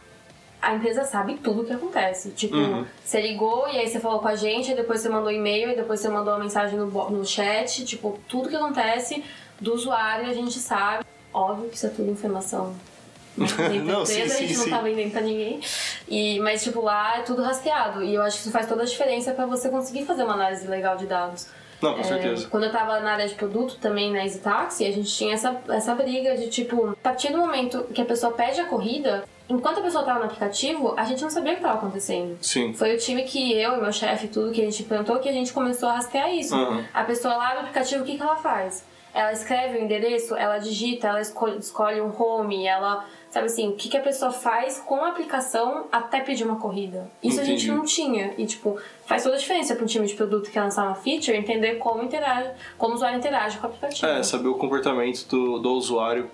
a 0.66 0.76
empresa 0.76 1.04
sabe 1.04 1.36
tudo 1.36 1.62
o 1.62 1.66
que 1.66 1.74
acontece. 1.74 2.32
Tipo, 2.32 2.56
Uhum. 2.56 2.86
você 3.04 3.22
ligou 3.22 3.68
e 3.68 3.78
aí 3.78 3.88
você 3.88 4.00
falou 4.00 4.20
com 4.20 4.28
a 4.28 4.36
gente, 4.36 4.72
e 4.72 4.76
depois 4.76 5.02
você 5.02 5.10
mandou 5.10 5.32
e-mail, 5.32 5.70
e 5.72 5.76
depois 5.76 6.00
você 6.00 6.10
mandou 6.10 6.34
uma 6.34 6.40
mensagem 6.44 6.78
no, 6.78 6.88
no 6.88 7.26
chat. 7.26 7.86
Tipo, 7.86 8.20
tudo 8.28 8.50
que 8.50 8.56
acontece 8.56 9.24
do 9.60 9.74
usuário 9.74 10.30
a 10.30 10.34
gente 10.34 10.58
sabe. 10.60 11.06
Óbvio 11.34 11.70
que 11.70 11.76
isso 11.76 11.86
é 11.86 11.90
tudo 11.90 12.10
informação. 12.12 12.76
né, 13.38 13.46
Não, 13.84 14.06
sim, 14.06 14.14
empresa, 14.16 14.34
a 14.34 14.38
sim, 14.38 14.48
gente 14.48 14.58
sim. 14.58 14.70
não 14.70 14.78
tá 14.78 14.84
vendendo 14.84 15.12
pra 15.12 15.22
ninguém. 15.22 15.60
E, 16.08 16.40
mas, 16.40 16.64
tipo, 16.64 16.82
lá 16.82 17.18
é 17.18 17.22
tudo 17.22 17.42
rastreado. 17.44 18.04
E 18.04 18.16
eu 18.16 18.22
acho 18.22 18.38
que 18.38 18.44
isso 18.44 18.52
faz 18.52 18.68
toda 18.68 18.84
a 18.84 18.86
diferença 18.86 19.34
pra 19.34 19.46
você 19.46 19.70
conseguir 19.70 20.06
fazer 20.06 20.24
uma 20.24 20.34
análise 20.34 20.66
legal 20.68 20.96
de 20.98 21.06
dados. 21.06 21.48
Não, 21.82 21.94
com 21.94 22.00
É, 22.00 22.04
certeza. 22.04 22.48
Quando 22.48 22.64
eu 22.64 22.72
tava 22.72 23.00
na 23.02 23.12
área 23.12 23.28
de 23.28 23.36
produto 23.36 23.76
também 23.82 24.10
na 24.12 24.24
Easy 24.24 24.40
Taxi, 24.40 24.86
a 24.88 24.92
gente 24.92 25.14
tinha 25.14 25.34
essa, 25.34 25.62
essa 25.68 25.94
briga 25.94 26.36
de 26.38 26.48
tipo, 26.48 26.88
a 26.92 26.96
partir 26.96 27.34
do 27.34 27.38
momento 27.38 27.84
que 27.94 28.02
a 28.02 28.06
pessoa 28.06 28.32
pede 28.32 28.62
a 28.62 28.66
corrida, 28.66 29.26
enquanto 29.50 29.80
a 29.80 29.82
pessoa 29.82 30.02
estava 30.02 30.20
no 30.20 30.26
aplicativo, 30.26 30.94
a 30.98 31.04
gente 31.04 31.22
não 31.22 31.30
sabia 31.30 31.52
o 31.52 31.56
que 31.56 31.62
estava 31.62 31.78
acontecendo. 31.78 32.38
Sim. 32.42 32.74
Foi 32.74 32.96
o 32.96 32.98
time 32.98 33.24
que 33.24 33.54
eu 33.54 33.78
e 33.78 33.82
meu 33.82 33.92
chefe, 33.92 34.28
tudo 34.28 34.52
que 34.52 34.62
a 34.62 34.66
gente 34.66 34.84
implantou, 34.84 35.20
que 35.20 35.30
a 35.30 35.34
gente 35.34 35.54
começou 35.54 35.90
a 35.90 35.94
rastrear 35.94 36.34
isso. 36.34 36.56
Uhum. 36.56 36.84
A 36.94 37.04
pessoa 37.04 37.36
lá 37.36 37.54
no 37.54 37.60
aplicativo, 37.62 38.04
o 38.04 38.06
que, 38.06 38.18
que 38.18 38.22
ela 38.22 38.36
faz? 38.36 38.84
Ela 39.14 39.32
escreve 39.32 39.78
o 39.78 39.82
endereço, 39.82 40.36
ela 40.36 40.58
digita, 40.58 41.08
ela 41.08 41.22
escolhe, 41.22 41.58
escolhe 41.58 42.02
um 42.02 42.12
home, 42.22 42.68
ela. 42.68 43.06
Sabe 43.30 43.48
assim, 43.48 43.70
o 43.70 43.74
que, 43.74 43.90
que 43.90 43.98
a 43.98 44.02
pessoa 44.02 44.32
faz 44.32 44.80
com 44.80 45.04
a 45.04 45.10
aplicação 45.10 45.88
até 45.92 46.22
pedir 46.22 46.46
uma 46.46 46.58
corrida. 46.58 47.10
Isso 47.22 47.40
a 47.40 47.44
gente 47.44 47.66
Entendi. 47.66 47.78
não 47.78 47.86
tinha. 47.86 48.34
E, 48.38 48.46
tipo, 48.46 48.78
faz 49.06 49.24
toda 49.24 49.36
a 49.36 49.38
diferença 49.38 49.76
para 49.76 49.84
um 49.84 49.88
time 49.88 50.06
de 50.06 50.14
produto 50.16 50.50
que 50.50 50.58
lançar 50.60 50.86
uma 50.86 50.96
feature 50.96 51.36
entender 51.36 51.76
como 51.76 52.02
interage, 52.02 52.50
como 52.78 52.94
o 52.94 52.96
usuário 52.96 53.18
interage 53.18 53.58
com 53.58 53.68
o 53.68 53.70
aplicativo. 53.70 54.08
É, 54.08 54.24
saber 54.24 54.48
o 54.48 54.56
comportamento 54.56 55.28
do, 55.28 55.60
do 55.60 55.74
usuário. 55.74 56.30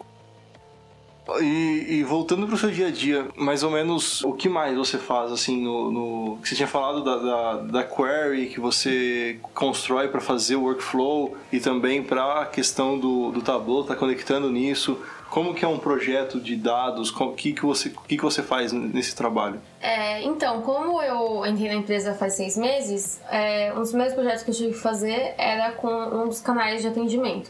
E, 1.39 1.85
e 1.99 2.03
voltando 2.03 2.47
pro 2.47 2.57
seu 2.57 2.71
dia 2.71 2.87
a 2.87 2.91
dia, 2.91 3.27
mais 3.37 3.63
ou 3.63 3.69
menos 3.71 4.23
o 4.23 4.33
que 4.33 4.49
mais 4.49 4.75
você 4.77 4.97
faz 4.97 5.31
assim 5.31 5.61
no. 5.61 5.91
no- 5.91 6.35
você 6.43 6.55
tinha 6.55 6.67
falado 6.67 7.03
da, 7.03 7.17
da, 7.17 7.53
da 7.57 7.83
query 7.83 8.47
que 8.47 8.59
você 8.59 9.37
constrói 9.53 10.07
para 10.07 10.19
fazer 10.21 10.55
o 10.55 10.63
workflow 10.63 11.37
e 11.51 11.59
também 11.59 12.01
para 12.03 12.41
a 12.41 12.45
questão 12.45 12.97
do, 12.97 13.31
do 13.31 13.41
Tableau, 13.41 13.83
tá 13.83 13.95
conectando 13.95 14.49
nisso. 14.49 14.97
Como 15.29 15.53
que 15.53 15.63
é 15.63 15.67
um 15.67 15.77
projeto 15.79 16.41
de 16.41 16.57
dados? 16.57 17.09
O 17.09 17.31
que, 17.31 17.53
que, 17.53 17.61
você, 17.65 17.89
que, 18.05 18.17
que 18.17 18.21
você 18.23 18.43
faz 18.43 18.73
nesse 18.73 19.15
trabalho? 19.15 19.61
É, 19.79 20.21
então, 20.23 20.61
como 20.61 21.01
eu 21.01 21.45
entrei 21.45 21.69
na 21.69 21.75
empresa 21.75 22.13
faz 22.13 22.33
seis 22.33 22.57
meses, 22.57 23.21
é, 23.31 23.71
um 23.73 23.79
dos 23.79 23.89
primeiros 23.91 24.13
projetos 24.13 24.43
que 24.43 24.51
eu 24.51 24.55
tive 24.55 24.73
que 24.73 24.79
fazer 24.79 25.33
era 25.37 25.71
com 25.71 25.87
um 25.87 26.27
dos 26.27 26.41
canais 26.41 26.81
de 26.81 26.89
atendimento. 26.89 27.49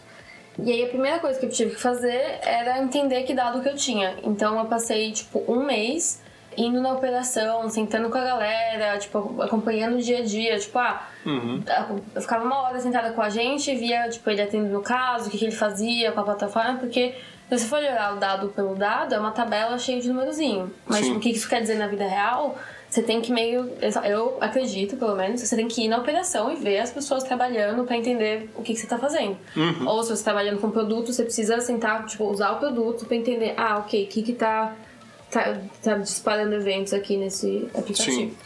E 0.60 0.72
aí 0.72 0.84
a 0.84 0.88
primeira 0.88 1.20
coisa 1.20 1.40
que 1.40 1.46
eu 1.46 1.50
tive 1.50 1.72
que 1.76 1.82
fazer 1.82 2.40
era 2.44 2.80
entender 2.80 3.24
que 3.24 3.34
dado 3.34 3.62
que 3.62 3.70
eu 3.70 3.76
tinha. 3.76 4.16
Então 4.24 4.58
eu 4.60 4.66
passei, 4.66 5.12
tipo, 5.12 5.44
um 5.48 5.64
mês 5.66 6.22
indo 6.58 6.82
na 6.82 6.92
operação, 6.92 7.70
sentando 7.70 8.10
com 8.10 8.18
a 8.18 8.24
galera, 8.24 8.98
tipo, 8.98 9.42
acompanhando 9.42 9.96
o 9.96 10.02
dia 10.02 10.20
a 10.20 10.22
dia, 10.22 10.60
tipo, 10.60 10.78
ah, 10.78 11.08
Uhum. 11.26 11.64
eu 12.14 12.22
ficava 12.22 12.44
uma 12.44 12.62
hora 12.64 12.80
sentada 12.80 13.12
com 13.14 13.22
a 13.22 13.30
gente, 13.30 13.74
via, 13.76 14.10
tipo, 14.10 14.30
ele 14.30 14.42
atendendo 14.42 14.78
o 14.78 14.82
caso, 14.82 15.28
o 15.28 15.32
que, 15.32 15.38
que 15.38 15.46
ele 15.46 15.56
fazia 15.56 16.12
com 16.12 16.20
a 16.20 16.24
plataforma, 16.24 16.78
porque 16.78 17.14
se 17.50 17.60
você 17.60 17.66
for 17.66 17.78
olhar 17.80 18.14
o 18.16 18.18
dado 18.18 18.50
pelo 18.50 18.76
dado, 18.76 19.16
é 19.16 19.20
uma 19.20 19.32
tabela 19.32 19.78
cheia 19.78 20.02
de 20.02 20.10
numerozinho. 20.10 20.74
Mas 20.86 21.06
tipo, 21.06 21.18
o 21.18 21.20
que 21.22 21.30
isso 21.30 21.48
quer 21.48 21.62
dizer 21.62 21.76
na 21.76 21.88
vida 21.88 22.06
real? 22.08 22.58
Você 22.92 23.02
tem 23.02 23.22
que 23.22 23.32
meio. 23.32 23.72
Eu 24.04 24.38
acredito, 24.42 24.98
pelo 24.98 25.16
menos, 25.16 25.40
você 25.40 25.56
tem 25.56 25.66
que 25.66 25.86
ir 25.86 25.88
na 25.88 25.98
operação 25.98 26.52
e 26.52 26.58
ver 26.58 26.80
as 26.80 26.92
pessoas 26.92 27.24
trabalhando 27.24 27.86
pra 27.86 27.96
entender 27.96 28.50
o 28.54 28.62
que, 28.62 28.74
que 28.74 28.80
você 28.82 28.86
tá 28.86 28.98
fazendo. 28.98 29.38
Ou 29.88 30.04
se 30.04 30.10
você 30.10 30.22
tá 30.22 30.32
trabalhando 30.32 30.60
com 30.60 30.70
produto, 30.70 31.14
você 31.14 31.24
precisa 31.24 31.62
sentar, 31.62 32.06
tipo, 32.06 32.26
usar 32.26 32.52
o 32.52 32.60
produto 32.60 33.06
pra 33.06 33.16
entender, 33.16 33.54
ah, 33.56 33.78
ok, 33.78 34.04
o 34.04 34.08
que 34.08 34.22
que 34.22 34.34
tá, 34.34 34.76
tá, 35.32 35.58
tá 35.82 35.98
disparando 36.00 36.54
eventos 36.54 36.92
aqui 36.92 37.16
nesse 37.16 37.70
aplicativo. 37.74 38.12
Sim. 38.12 38.38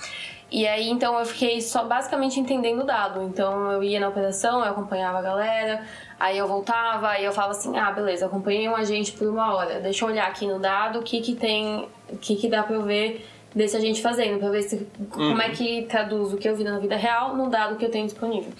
E 0.51 0.67
aí, 0.67 0.91
então, 0.91 1.17
eu 1.17 1.25
fiquei 1.25 1.59
só 1.59 1.83
basicamente 1.83 2.39
entendendo 2.39 2.81
o 2.81 2.85
dado. 2.85 3.23
Então, 3.23 3.71
eu 3.71 3.83
ia 3.83 3.99
na 3.99 4.09
operação, 4.09 4.59
eu 4.63 4.71
acompanhava 4.71 5.17
a 5.17 5.21
galera, 5.23 5.83
aí 6.19 6.37
eu 6.37 6.47
voltava, 6.47 7.09
aí 7.09 7.25
eu 7.25 7.33
falava 7.33 7.53
assim, 7.53 7.75
ah, 7.79 7.91
beleza, 7.91 8.27
acompanhei 8.27 8.69
um 8.69 8.75
agente 8.75 9.11
por 9.13 9.27
uma 9.27 9.55
hora, 9.55 9.79
deixa 9.79 10.05
eu 10.05 10.09
olhar 10.09 10.27
aqui 10.27 10.45
no 10.45 10.59
dado 10.59 10.99
o 10.99 11.01
que 11.01 11.19
que 11.19 11.33
tem, 11.33 11.89
o 12.09 12.17
que 12.17 12.35
que 12.35 12.47
dá 12.47 12.61
pra 12.61 12.75
eu 12.75 12.83
ver 12.83 13.25
desse 13.55 13.77
agente 13.77 14.01
fazendo, 14.01 14.37
pra 14.37 14.49
ver 14.49 14.63
se, 14.63 14.85
como 15.09 15.41
é 15.41 15.49
que 15.49 15.83
traduz 15.83 16.33
o 16.33 16.37
que 16.37 16.47
eu 16.47 16.55
vi 16.55 16.65
na 16.65 16.77
vida 16.77 16.97
real 16.97 17.35
no 17.37 17.49
dado 17.49 17.77
que 17.77 17.85
eu 17.85 17.89
tenho 17.89 18.05
disponível. 18.05 18.51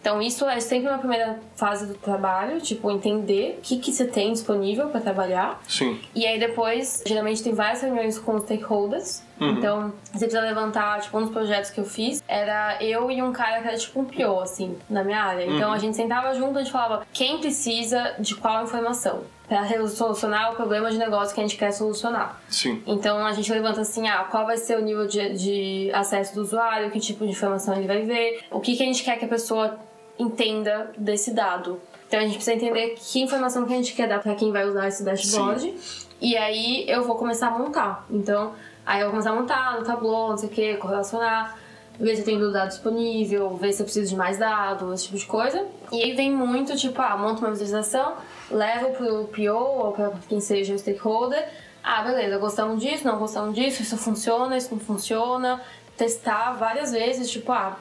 Então, 0.00 0.22
isso 0.22 0.46
é 0.46 0.58
sempre 0.60 0.88
uma 0.88 0.98
primeira 0.98 1.38
fase 1.54 1.86
do 1.86 1.94
trabalho, 1.94 2.60
tipo, 2.60 2.90
entender 2.90 3.58
o 3.58 3.60
que 3.60 3.78
que 3.78 3.92
você 3.92 4.06
tem 4.06 4.32
disponível 4.32 4.88
pra 4.88 5.00
trabalhar. 5.00 5.60
Sim. 5.68 6.00
E 6.14 6.24
aí 6.26 6.38
depois, 6.38 7.02
geralmente 7.06 7.42
tem 7.42 7.52
várias 7.52 7.82
reuniões 7.82 8.18
com 8.18 8.36
os 8.36 8.42
stakeholders. 8.44 9.22
Uhum. 9.40 9.50
Então, 9.50 9.92
você 10.12 10.26
precisa 10.26 10.40
levantar, 10.40 11.00
tipo, 11.00 11.16
um 11.18 11.22
dos 11.22 11.30
projetos 11.32 11.70
que 11.70 11.78
eu 11.80 11.84
fiz 11.84 12.22
era 12.26 12.82
eu 12.82 13.10
e 13.10 13.22
um 13.22 13.32
cara 13.32 13.60
que 13.62 13.68
era 13.68 13.76
tipo 13.76 14.00
um 14.00 14.04
PO, 14.04 14.40
assim, 14.40 14.76
na 14.90 15.04
minha 15.04 15.22
área. 15.22 15.44
Então 15.44 15.68
Uhum. 15.68 15.74
a 15.74 15.78
gente 15.78 15.96
sentava 15.96 16.34
junto, 16.34 16.58
a 16.58 16.62
gente 16.62 16.72
falava 16.72 17.06
quem 17.12 17.38
precisa 17.38 18.14
de 18.18 18.34
qual 18.34 18.64
informação 18.64 19.22
pra 19.48 19.64
solucionar 19.88 20.52
o 20.52 20.56
problema 20.56 20.90
de 20.90 20.98
negócio 20.98 21.34
que 21.34 21.40
a 21.40 21.42
gente 21.42 21.56
quer 21.56 21.72
solucionar. 21.72 22.38
Sim. 22.50 22.82
Então 22.86 23.24
a 23.24 23.32
gente 23.32 23.50
levanta 23.50 23.80
assim, 23.80 24.06
ah, 24.06 24.24
qual 24.30 24.44
vai 24.44 24.58
ser 24.58 24.76
o 24.76 24.82
nível 24.82 25.06
de, 25.06 25.32
de 25.34 25.90
acesso 25.94 26.34
do 26.34 26.42
usuário, 26.42 26.90
que 26.90 27.00
tipo 27.00 27.24
de 27.24 27.30
informação 27.30 27.74
ele 27.74 27.86
vai 27.86 28.02
ver, 28.02 28.44
o 28.50 28.60
que, 28.60 28.76
que 28.76 28.82
a 28.82 28.86
gente 28.86 29.02
quer 29.02 29.18
que 29.18 29.24
a 29.24 29.28
pessoa 29.28 29.78
entenda 30.18 30.90
desse 30.98 31.32
dado. 31.32 31.80
Então 32.06 32.18
a 32.20 32.22
gente 32.22 32.34
precisa 32.34 32.56
entender 32.56 32.94
que 32.98 33.20
informação 33.20 33.64
que 33.66 33.72
a 33.72 33.76
gente 33.76 33.92
quer 33.94 34.08
dar 34.08 34.18
para 34.20 34.34
quem 34.34 34.50
vai 34.50 34.66
usar 34.66 34.88
esse 34.88 35.02
dashboard. 35.04 35.74
E 36.20 36.36
aí 36.36 36.84
eu 36.88 37.04
vou 37.04 37.16
começar 37.16 37.48
a 37.48 37.50
montar. 37.58 38.04
Então, 38.10 38.52
aí 38.88 39.00
eu 39.00 39.04
vou 39.04 39.10
começar 39.10 39.30
a 39.32 39.34
montar 39.34 39.78
no 39.78 39.84
Tableau, 39.84 40.30
não 40.30 40.38
sei 40.38 40.48
o 40.48 40.52
que, 40.52 40.76
correlacionar, 40.78 41.58
ver 42.00 42.16
se 42.16 42.22
tem 42.22 42.40
dado 42.50 42.68
disponível, 42.68 43.54
ver 43.54 43.70
se 43.74 43.82
eu 43.82 43.84
preciso 43.84 44.08
de 44.08 44.16
mais 44.16 44.38
dados, 44.38 44.94
esse 44.94 45.04
tipo 45.04 45.18
de 45.18 45.26
coisa. 45.26 45.66
E 45.92 46.02
aí 46.02 46.14
vem 46.14 46.32
muito, 46.32 46.74
tipo, 46.74 47.00
ah, 47.02 47.14
monto 47.14 47.40
uma 47.42 47.50
visualização, 47.50 48.14
levo 48.50 48.94
pro 48.94 49.24
PO 49.26 49.52
ou 49.52 49.92
pra 49.92 50.12
quem 50.26 50.40
seja 50.40 50.72
o 50.74 50.78
stakeholder. 50.78 51.46
Ah, 51.84 52.02
beleza, 52.02 52.38
gostamos 52.38 52.82
disso, 52.82 53.06
não 53.06 53.18
gostamos 53.18 53.54
disso, 53.54 53.82
isso 53.82 53.98
funciona, 53.98 54.56
isso 54.56 54.74
não 54.74 54.80
funciona. 54.80 55.60
Testar 55.94 56.52
várias 56.52 56.90
vezes, 56.90 57.30
tipo, 57.30 57.52
ah, 57.52 57.76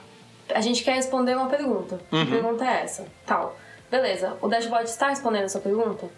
a 0.54 0.60
gente 0.60 0.84
quer 0.84 0.96
responder 0.96 1.38
uma 1.38 1.48
pergunta. 1.48 2.02
Que 2.10 2.26
pergunta 2.26 2.65
é 2.65 2.84
essa? 2.84 3.06
Tal. 3.26 3.56
Beleza, 3.89 4.36
o 4.41 4.50
dashboard 4.50 4.89
está 4.89 5.08
respondendo 5.08 5.46
essa 5.46 5.60
pergunta? 5.60 6.10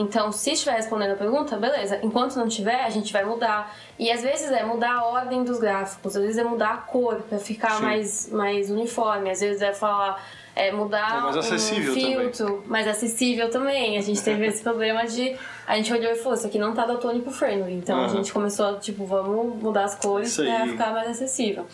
Então, 0.00 0.32
se 0.32 0.52
estiver 0.52 0.72
respondendo 0.72 1.10
a 1.12 1.14
pergunta, 1.14 1.56
beleza. 1.58 2.00
Enquanto 2.02 2.36
não 2.36 2.48
tiver, 2.48 2.82
a 2.84 2.88
gente 2.88 3.12
vai 3.12 3.22
mudar. 3.22 3.76
E 3.98 4.10
às 4.10 4.22
vezes 4.22 4.50
é 4.50 4.64
mudar 4.64 4.94
a 4.94 5.04
ordem 5.04 5.44
dos 5.44 5.60
gráficos, 5.60 6.16
às 6.16 6.22
vezes 6.22 6.38
é 6.38 6.42
mudar 6.44 6.70
a 6.72 6.76
cor 6.78 7.16
para 7.28 7.38
ficar 7.38 7.72
Sim. 7.72 7.82
mais, 7.82 8.30
mais 8.32 8.70
uniforme, 8.70 9.30
às 9.30 9.40
vezes 9.40 9.60
é 9.60 9.74
falar. 9.74 10.18
É 10.56 10.72
mudar 10.72 11.22
É 11.36 11.38
um 11.38 11.42
filtro, 11.92 12.64
mais 12.66 12.86
acessível 12.88 13.50
também. 13.50 13.98
A 13.98 14.02
gente 14.02 14.20
teve 14.22 14.46
esse 14.46 14.62
problema 14.64 15.06
de. 15.06 15.36
A 15.66 15.76
gente 15.76 15.92
olhou 15.92 16.10
e 16.10 16.16
falou: 16.16 16.34
Isso 16.36 16.46
aqui 16.46 16.58
não 16.58 16.74
tá 16.74 16.84
daltônico 16.86 17.30
friendly. 17.30 17.74
Então 17.74 17.96
a 17.98 18.04
Aham. 18.06 18.16
gente 18.16 18.32
começou, 18.32 18.78
tipo, 18.80 19.04
vamos 19.04 19.62
mudar 19.62 19.84
as 19.84 19.94
cores 19.94 20.38
aí. 20.40 20.70
ficar 20.70 20.92
mais 20.92 21.10
acessível. 21.10 21.66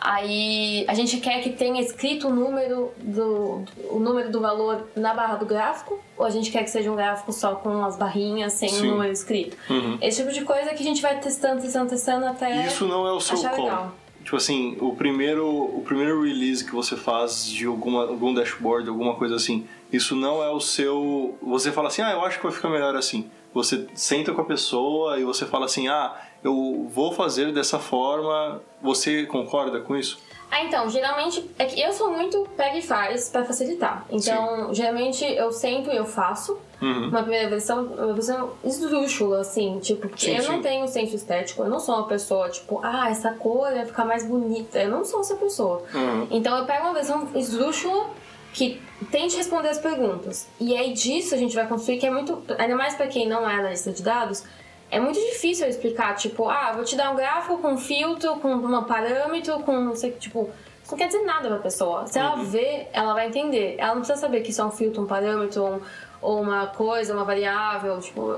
Aí 0.00 0.84
a 0.86 0.94
gente 0.94 1.16
quer 1.18 1.42
que 1.42 1.50
tenha 1.50 1.80
escrito 1.80 2.28
o 2.28 2.32
número 2.32 2.92
do, 2.98 3.64
o 3.90 3.98
número 3.98 4.30
do 4.30 4.40
valor 4.40 4.88
na 4.94 5.12
barra 5.12 5.36
do 5.36 5.44
gráfico, 5.44 5.98
ou 6.16 6.24
a 6.24 6.30
gente 6.30 6.50
quer 6.50 6.62
que 6.62 6.70
seja 6.70 6.90
um 6.90 6.96
gráfico 6.96 7.32
só 7.32 7.56
com 7.56 7.84
as 7.84 7.96
barrinhas 7.96 8.52
sem 8.52 8.70
o 8.80 8.84
número 8.84 9.12
escrito. 9.12 9.56
Uhum. 9.68 9.98
Esse 10.00 10.22
tipo 10.22 10.32
de 10.32 10.44
coisa 10.44 10.70
que 10.70 10.82
a 10.82 10.86
gente 10.86 11.02
vai 11.02 11.18
testando, 11.18 11.60
testando, 11.60 11.90
testando 11.90 12.26
até. 12.26 12.66
Isso 12.66 12.86
não 12.86 13.06
é 13.06 13.12
o 13.12 13.20
seu 13.20 13.38
call. 13.40 13.64
legal. 13.64 13.94
Tipo 14.22 14.36
assim, 14.36 14.76
o 14.78 14.94
primeiro, 14.94 15.48
o 15.48 15.82
primeiro 15.82 16.22
release 16.22 16.62
que 16.62 16.72
você 16.72 16.96
faz 16.96 17.46
de 17.46 17.64
alguma, 17.64 18.02
algum 18.02 18.34
dashboard, 18.34 18.86
alguma 18.88 19.14
coisa 19.14 19.36
assim, 19.36 19.66
isso 19.90 20.14
não 20.14 20.42
é 20.44 20.50
o 20.50 20.60
seu. 20.60 21.38
Você 21.42 21.72
fala 21.72 21.88
assim, 21.88 22.02
ah, 22.02 22.10
eu 22.12 22.20
acho 22.20 22.36
que 22.36 22.42
vai 22.42 22.52
ficar 22.52 22.68
melhor 22.68 22.94
assim. 22.94 23.30
Você 23.54 23.86
senta 23.94 24.32
com 24.32 24.42
a 24.42 24.44
pessoa 24.44 25.18
e 25.18 25.24
você 25.24 25.46
fala 25.46 25.64
assim, 25.64 25.88
ah, 25.88 26.14
eu 26.42 26.88
vou 26.92 27.12
fazer 27.12 27.52
dessa 27.52 27.78
forma. 27.78 28.60
Você 28.82 29.26
concorda 29.26 29.80
com 29.80 29.96
isso? 29.96 30.18
Ah, 30.50 30.64
então, 30.64 30.88
geralmente, 30.88 31.48
é 31.58 31.66
que 31.66 31.78
eu 31.78 31.92
sou 31.92 32.10
muito 32.10 32.48
pega 32.56 32.78
e 32.78 32.82
faz 32.82 33.28
pra 33.28 33.44
facilitar. 33.44 34.06
Então, 34.10 34.72
geralmente 34.72 35.22
eu 35.24 35.52
sento 35.52 35.90
e 35.90 35.96
eu 35.96 36.06
faço. 36.06 36.58
Uhum. 36.80 37.08
Uma 37.08 37.22
primeira 37.22 37.50
versão, 37.50 37.84
uma 37.84 38.14
versão 38.14 38.52
esdrúxula, 38.64 39.40
assim, 39.40 39.78
tipo, 39.80 40.08
Sim, 40.16 40.36
eu 40.36 40.42
sim. 40.42 40.52
não 40.52 40.62
tenho 40.62 40.86
senso 40.86 41.16
estético, 41.16 41.64
eu 41.64 41.68
não 41.68 41.80
sou 41.80 41.96
uma 41.96 42.06
pessoa, 42.06 42.48
tipo, 42.48 42.80
ah, 42.84 43.10
essa 43.10 43.32
cor 43.32 43.72
vai 43.72 43.84
ficar 43.84 44.04
mais 44.04 44.24
bonita. 44.24 44.78
Eu 44.78 44.88
não 44.88 45.04
sou 45.04 45.20
essa 45.20 45.34
pessoa. 45.34 45.82
Uhum. 45.92 46.28
Então 46.30 46.56
eu 46.56 46.64
pego 46.64 46.84
uma 46.84 46.94
versão 46.94 47.28
esdrúxula 47.34 48.10
que 48.54 48.80
tente 49.10 49.36
responder 49.36 49.68
as 49.68 49.78
perguntas. 49.78 50.48
E 50.58 50.76
aí 50.76 50.92
disso 50.92 51.34
a 51.34 51.38
gente 51.38 51.54
vai 51.54 51.66
construir, 51.66 51.98
que 51.98 52.06
é 52.06 52.10
muito. 52.10 52.42
Ainda 52.56 52.76
mais 52.76 52.94
pra 52.94 53.06
quem 53.06 53.28
não 53.28 53.48
é 53.48 53.54
analista 53.54 53.90
de 53.92 54.02
dados, 54.02 54.44
é 54.90 54.98
muito 55.00 55.18
difícil 55.18 55.66
eu 55.66 55.70
explicar, 55.70 56.14
tipo, 56.16 56.48
ah, 56.48 56.72
vou 56.74 56.84
te 56.84 56.96
dar 56.96 57.10
um 57.10 57.16
gráfico 57.16 57.58
com 57.58 57.76
filtro, 57.76 58.36
com 58.36 58.54
um 58.54 58.84
parâmetro, 58.84 59.58
com 59.60 59.72
não 59.80 59.94
sei, 59.96 60.12
tipo. 60.12 60.50
Isso 60.82 60.92
não 60.92 60.98
quer 60.98 61.08
dizer 61.08 61.22
nada 61.24 61.48
pra 61.48 61.58
pessoa. 61.58 62.06
Se 62.06 62.18
ela 62.18 62.36
vê, 62.36 62.86
ela 62.94 63.12
vai 63.12 63.26
entender. 63.26 63.74
Ela 63.78 63.90
não 63.94 64.00
precisa 64.00 64.18
saber 64.18 64.40
que 64.40 64.50
isso 64.50 64.62
é 64.62 64.64
um 64.64 64.70
filtro, 64.70 65.02
um 65.02 65.06
parâmetro, 65.06 65.62
um- 65.62 65.80
ou 66.22 66.40
uma 66.40 66.66
coisa, 66.68 67.12
uma 67.12 67.24
variável. 67.24 68.00
Tipo, 68.00 68.36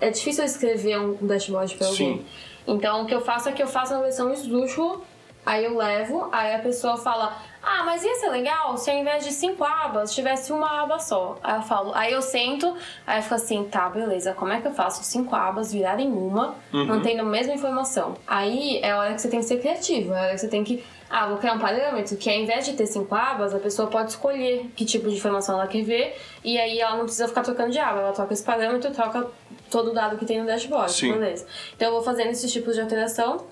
é 0.00 0.10
difícil 0.10 0.42
eu 0.42 0.46
escrever 0.46 0.98
um 0.98 1.14
dashboard 1.24 1.74
pra 1.76 1.86
alguém. 1.86 2.16
Sim. 2.18 2.26
Então 2.66 3.02
o 3.02 3.06
que 3.06 3.14
eu 3.14 3.20
faço 3.20 3.48
é 3.48 3.52
que 3.52 3.62
eu 3.62 3.68
faço 3.68 3.94
uma 3.94 4.02
versão 4.02 4.32
esdrúxula, 4.32 5.02
aí 5.46 5.64
eu 5.64 5.76
levo, 5.76 6.28
aí 6.32 6.54
a 6.54 6.58
pessoa 6.58 6.96
fala, 6.96 7.36
ah, 7.64 7.82
mas 7.84 8.02
ia 8.04 8.14
ser 8.16 8.30
legal 8.30 8.76
se 8.76 8.90
ao 8.90 8.96
invés 8.96 9.24
de 9.24 9.32
cinco 9.32 9.64
abas 9.64 10.14
tivesse 10.14 10.52
uma 10.52 10.82
aba 10.82 10.98
só. 10.98 11.36
Aí 11.42 11.56
eu 11.56 11.62
falo, 11.62 11.92
aí 11.94 12.12
eu 12.12 12.22
sento, 12.22 12.76
aí 13.06 13.18
eu 13.18 13.22
fico 13.22 13.34
assim, 13.34 13.64
tá, 13.64 13.88
beleza, 13.88 14.32
como 14.34 14.52
é 14.52 14.60
que 14.60 14.68
eu 14.68 14.72
faço 14.72 15.02
cinco 15.04 15.34
abas 15.34 15.72
virarem 15.72 16.08
uma, 16.08 16.54
mantendo 16.72 17.22
a 17.22 17.24
mesma 17.24 17.54
informação? 17.54 18.14
Aí 18.26 18.78
é 18.82 18.90
a 18.90 18.98
hora 18.98 19.14
que 19.14 19.20
você 19.20 19.28
tem 19.28 19.40
que 19.40 19.46
ser 19.46 19.60
criativo, 19.60 20.12
é 20.12 20.18
a 20.18 20.22
hora 20.22 20.34
que 20.34 20.40
você 20.40 20.48
tem 20.48 20.62
que. 20.62 20.84
Ah, 21.08 21.28
vou 21.28 21.36
criar 21.36 21.52
um 21.52 21.58
parâmetro 21.60 22.16
que 22.16 22.28
ao 22.28 22.36
invés 22.36 22.64
de 22.64 22.72
ter 22.72 22.86
cinco 22.86 23.14
abas, 23.14 23.54
a 23.54 23.58
pessoa 23.58 23.88
pode 23.88 24.10
escolher 24.10 24.68
que 24.74 24.84
tipo 24.84 25.08
de 25.08 25.14
informação 25.14 25.54
ela 25.54 25.68
quer 25.68 25.82
ver, 25.82 26.20
e 26.42 26.58
aí 26.58 26.80
ela 26.80 26.96
não 26.96 27.04
precisa 27.04 27.28
ficar 27.28 27.42
trocando 27.42 27.70
de 27.70 27.78
aba, 27.78 28.00
ela 28.00 28.12
troca 28.12 28.32
esse 28.32 28.42
parâmetro, 28.42 28.90
troca 28.90 29.28
todo 29.70 29.90
o 29.90 29.94
dado 29.94 30.16
que 30.16 30.24
tem 30.24 30.40
no 30.40 30.46
dashboard, 30.46 30.92
Sim. 30.92 31.12
beleza. 31.12 31.46
Então 31.76 31.88
eu 31.88 31.94
vou 31.94 32.02
fazendo 32.02 32.30
esses 32.30 32.52
tipos 32.52 32.74
de 32.74 32.80
alteração 32.80 33.44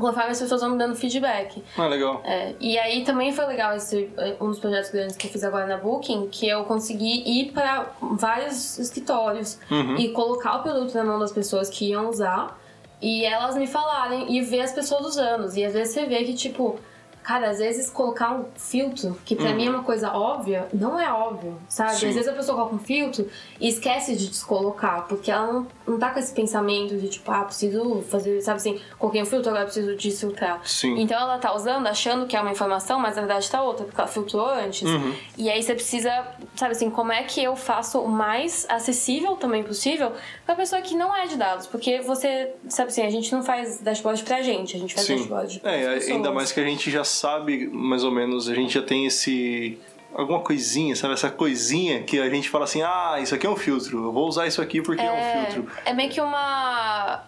conforme 0.00 0.30
as 0.30 0.40
pessoas 0.40 0.60
vão 0.60 0.70
me 0.70 0.78
dando 0.78 0.94
feedback. 0.96 1.62
Ah, 1.76 1.86
legal. 1.86 2.20
É, 2.24 2.54
e 2.58 2.78
aí 2.78 3.04
também 3.04 3.32
foi 3.32 3.46
legal 3.46 3.76
esse 3.76 4.10
um 4.40 4.48
dos 4.48 4.58
projetos 4.58 4.90
grandes 4.90 5.16
que 5.16 5.26
eu 5.26 5.30
fiz 5.30 5.44
agora 5.44 5.66
na 5.66 5.76
Booking, 5.76 6.28
que 6.28 6.48
eu 6.48 6.64
consegui 6.64 7.22
ir 7.26 7.52
para 7.52 7.90
vários 8.00 8.78
escritórios 8.78 9.58
Uhum. 9.70 9.96
e 9.96 10.08
colocar 10.10 10.56
o 10.58 10.62
produto 10.62 10.94
na 10.94 11.04
mão 11.04 11.18
das 11.18 11.32
pessoas 11.32 11.68
que 11.70 11.90
iam 11.90 12.08
usar 12.08 12.58
e 13.02 13.24
elas 13.24 13.56
me 13.56 13.66
falarem 13.66 14.34
e 14.36 14.40
ver 14.42 14.60
as 14.62 14.72
pessoas 14.72 15.04
usando. 15.06 15.44
E 15.56 15.64
às 15.64 15.72
vezes 15.72 15.94
você 15.94 16.04
vê 16.06 16.24
que, 16.24 16.34
tipo, 16.34 16.78
cara, 17.22 17.50
às 17.50 17.58
vezes 17.58 17.90
colocar 17.90 18.32
um 18.32 18.44
filtro, 18.56 19.16
que 19.24 19.36
pra 19.36 19.52
mim 19.52 19.66
é 19.66 19.70
uma 19.70 19.82
coisa 19.82 20.12
óbvia, 20.12 20.68
não 20.72 20.98
é 20.98 21.12
óbvio, 21.12 21.56
sabe? 21.68 21.92
Uhum. 21.92 21.98
Sim. 21.98 22.08
Às 22.08 22.14
vezes 22.14 22.28
a 22.28 22.32
pessoa 22.32 22.56
coloca 22.56 22.74
um 22.74 22.78
filtro 22.78 23.28
e 23.60 23.68
esquece 23.68 24.16
de 24.16 24.28
descolocar, 24.28 25.06
porque 25.08 25.30
ela 25.30 25.46
não, 25.52 25.66
não 25.86 25.98
tá 25.98 26.10
com 26.10 26.18
esse 26.18 26.32
pensamento 26.32 26.96
de, 26.96 27.08
tipo, 27.08 27.30
ah, 27.30 27.44
preciso 27.44 28.02
fazer, 28.08 28.40
sabe 28.40 28.56
assim, 28.56 28.80
coloquei 28.98 29.22
um 29.22 29.26
filtro, 29.26 29.50
agora 29.50 29.64
preciso 29.64 29.94
desfiltrar. 29.96 30.60
Sim. 30.64 30.98
Então 31.00 31.20
ela 31.20 31.38
tá 31.38 31.54
usando, 31.54 31.86
achando 31.86 32.26
que 32.26 32.36
é 32.36 32.40
uma 32.40 32.50
informação, 32.50 32.98
mas 32.98 33.16
na 33.16 33.22
verdade 33.22 33.50
tá 33.50 33.62
outra, 33.62 33.84
porque 33.84 34.00
ela 34.00 34.08
filtrou 34.08 34.48
antes. 34.48 34.82
Uhum. 34.88 35.14
E 35.36 35.50
aí 35.50 35.62
você 35.62 35.74
precisa, 35.74 36.10
sabe 36.56 36.72
assim, 36.72 36.90
como 36.90 37.12
é 37.12 37.22
que 37.22 37.42
eu 37.42 37.54
faço 37.56 38.00
o 38.00 38.08
mais 38.08 38.66
acessível 38.68 39.36
também 39.36 39.62
possível 39.62 40.12
pra 40.46 40.54
pessoa 40.54 40.80
que 40.82 40.94
não 40.94 41.14
é 41.14 41.26
de 41.26 41.36
dados? 41.36 41.66
Porque 41.66 42.00
você, 42.00 42.52
sabe 42.68 42.88
assim, 42.88 43.02
a 43.02 43.10
gente 43.10 43.32
não 43.32 43.42
faz 43.42 43.80
dashboard 43.80 44.22
pra 44.24 44.42
gente, 44.42 44.76
a 44.76 44.80
gente 44.80 44.94
faz 44.94 45.06
Sim. 45.06 45.16
dashboard 45.16 45.60
É, 45.64 46.12
ainda 46.12 46.32
mais 46.32 46.52
que 46.52 46.60
a 46.60 46.64
gente 46.64 46.90
já 46.90 47.04
sabe, 47.10 47.66
mais 47.68 48.04
ou 48.04 48.10
menos, 48.10 48.48
a 48.48 48.54
gente 48.54 48.74
já 48.74 48.82
tem 48.82 49.06
esse. 49.06 49.78
alguma 50.14 50.40
coisinha, 50.40 50.94
sabe? 50.96 51.14
Essa 51.14 51.30
coisinha 51.30 52.02
que 52.02 52.18
a 52.18 52.28
gente 52.28 52.48
fala 52.48 52.64
assim: 52.64 52.82
ah, 52.82 53.18
isso 53.20 53.34
aqui 53.34 53.46
é 53.46 53.50
um 53.50 53.56
filtro, 53.56 54.04
eu 54.04 54.12
vou 54.12 54.28
usar 54.28 54.46
isso 54.46 54.60
aqui 54.62 54.80
porque 54.80 55.02
é, 55.02 55.12
um 55.12 55.44
filtro. 55.44 55.72
É 55.84 55.92
meio 55.92 56.10
que 56.10 56.20
uma. 56.20 57.24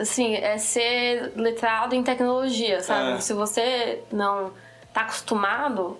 Assim, 0.00 0.34
é 0.34 0.58
ser 0.58 1.32
letrado 1.34 1.94
em 1.94 2.02
tecnologia, 2.02 2.82
sabe? 2.82 3.12
É. 3.12 3.20
Se 3.20 3.32
você 3.32 4.00
não 4.12 4.52
tá 4.92 5.02
acostumado, 5.02 5.96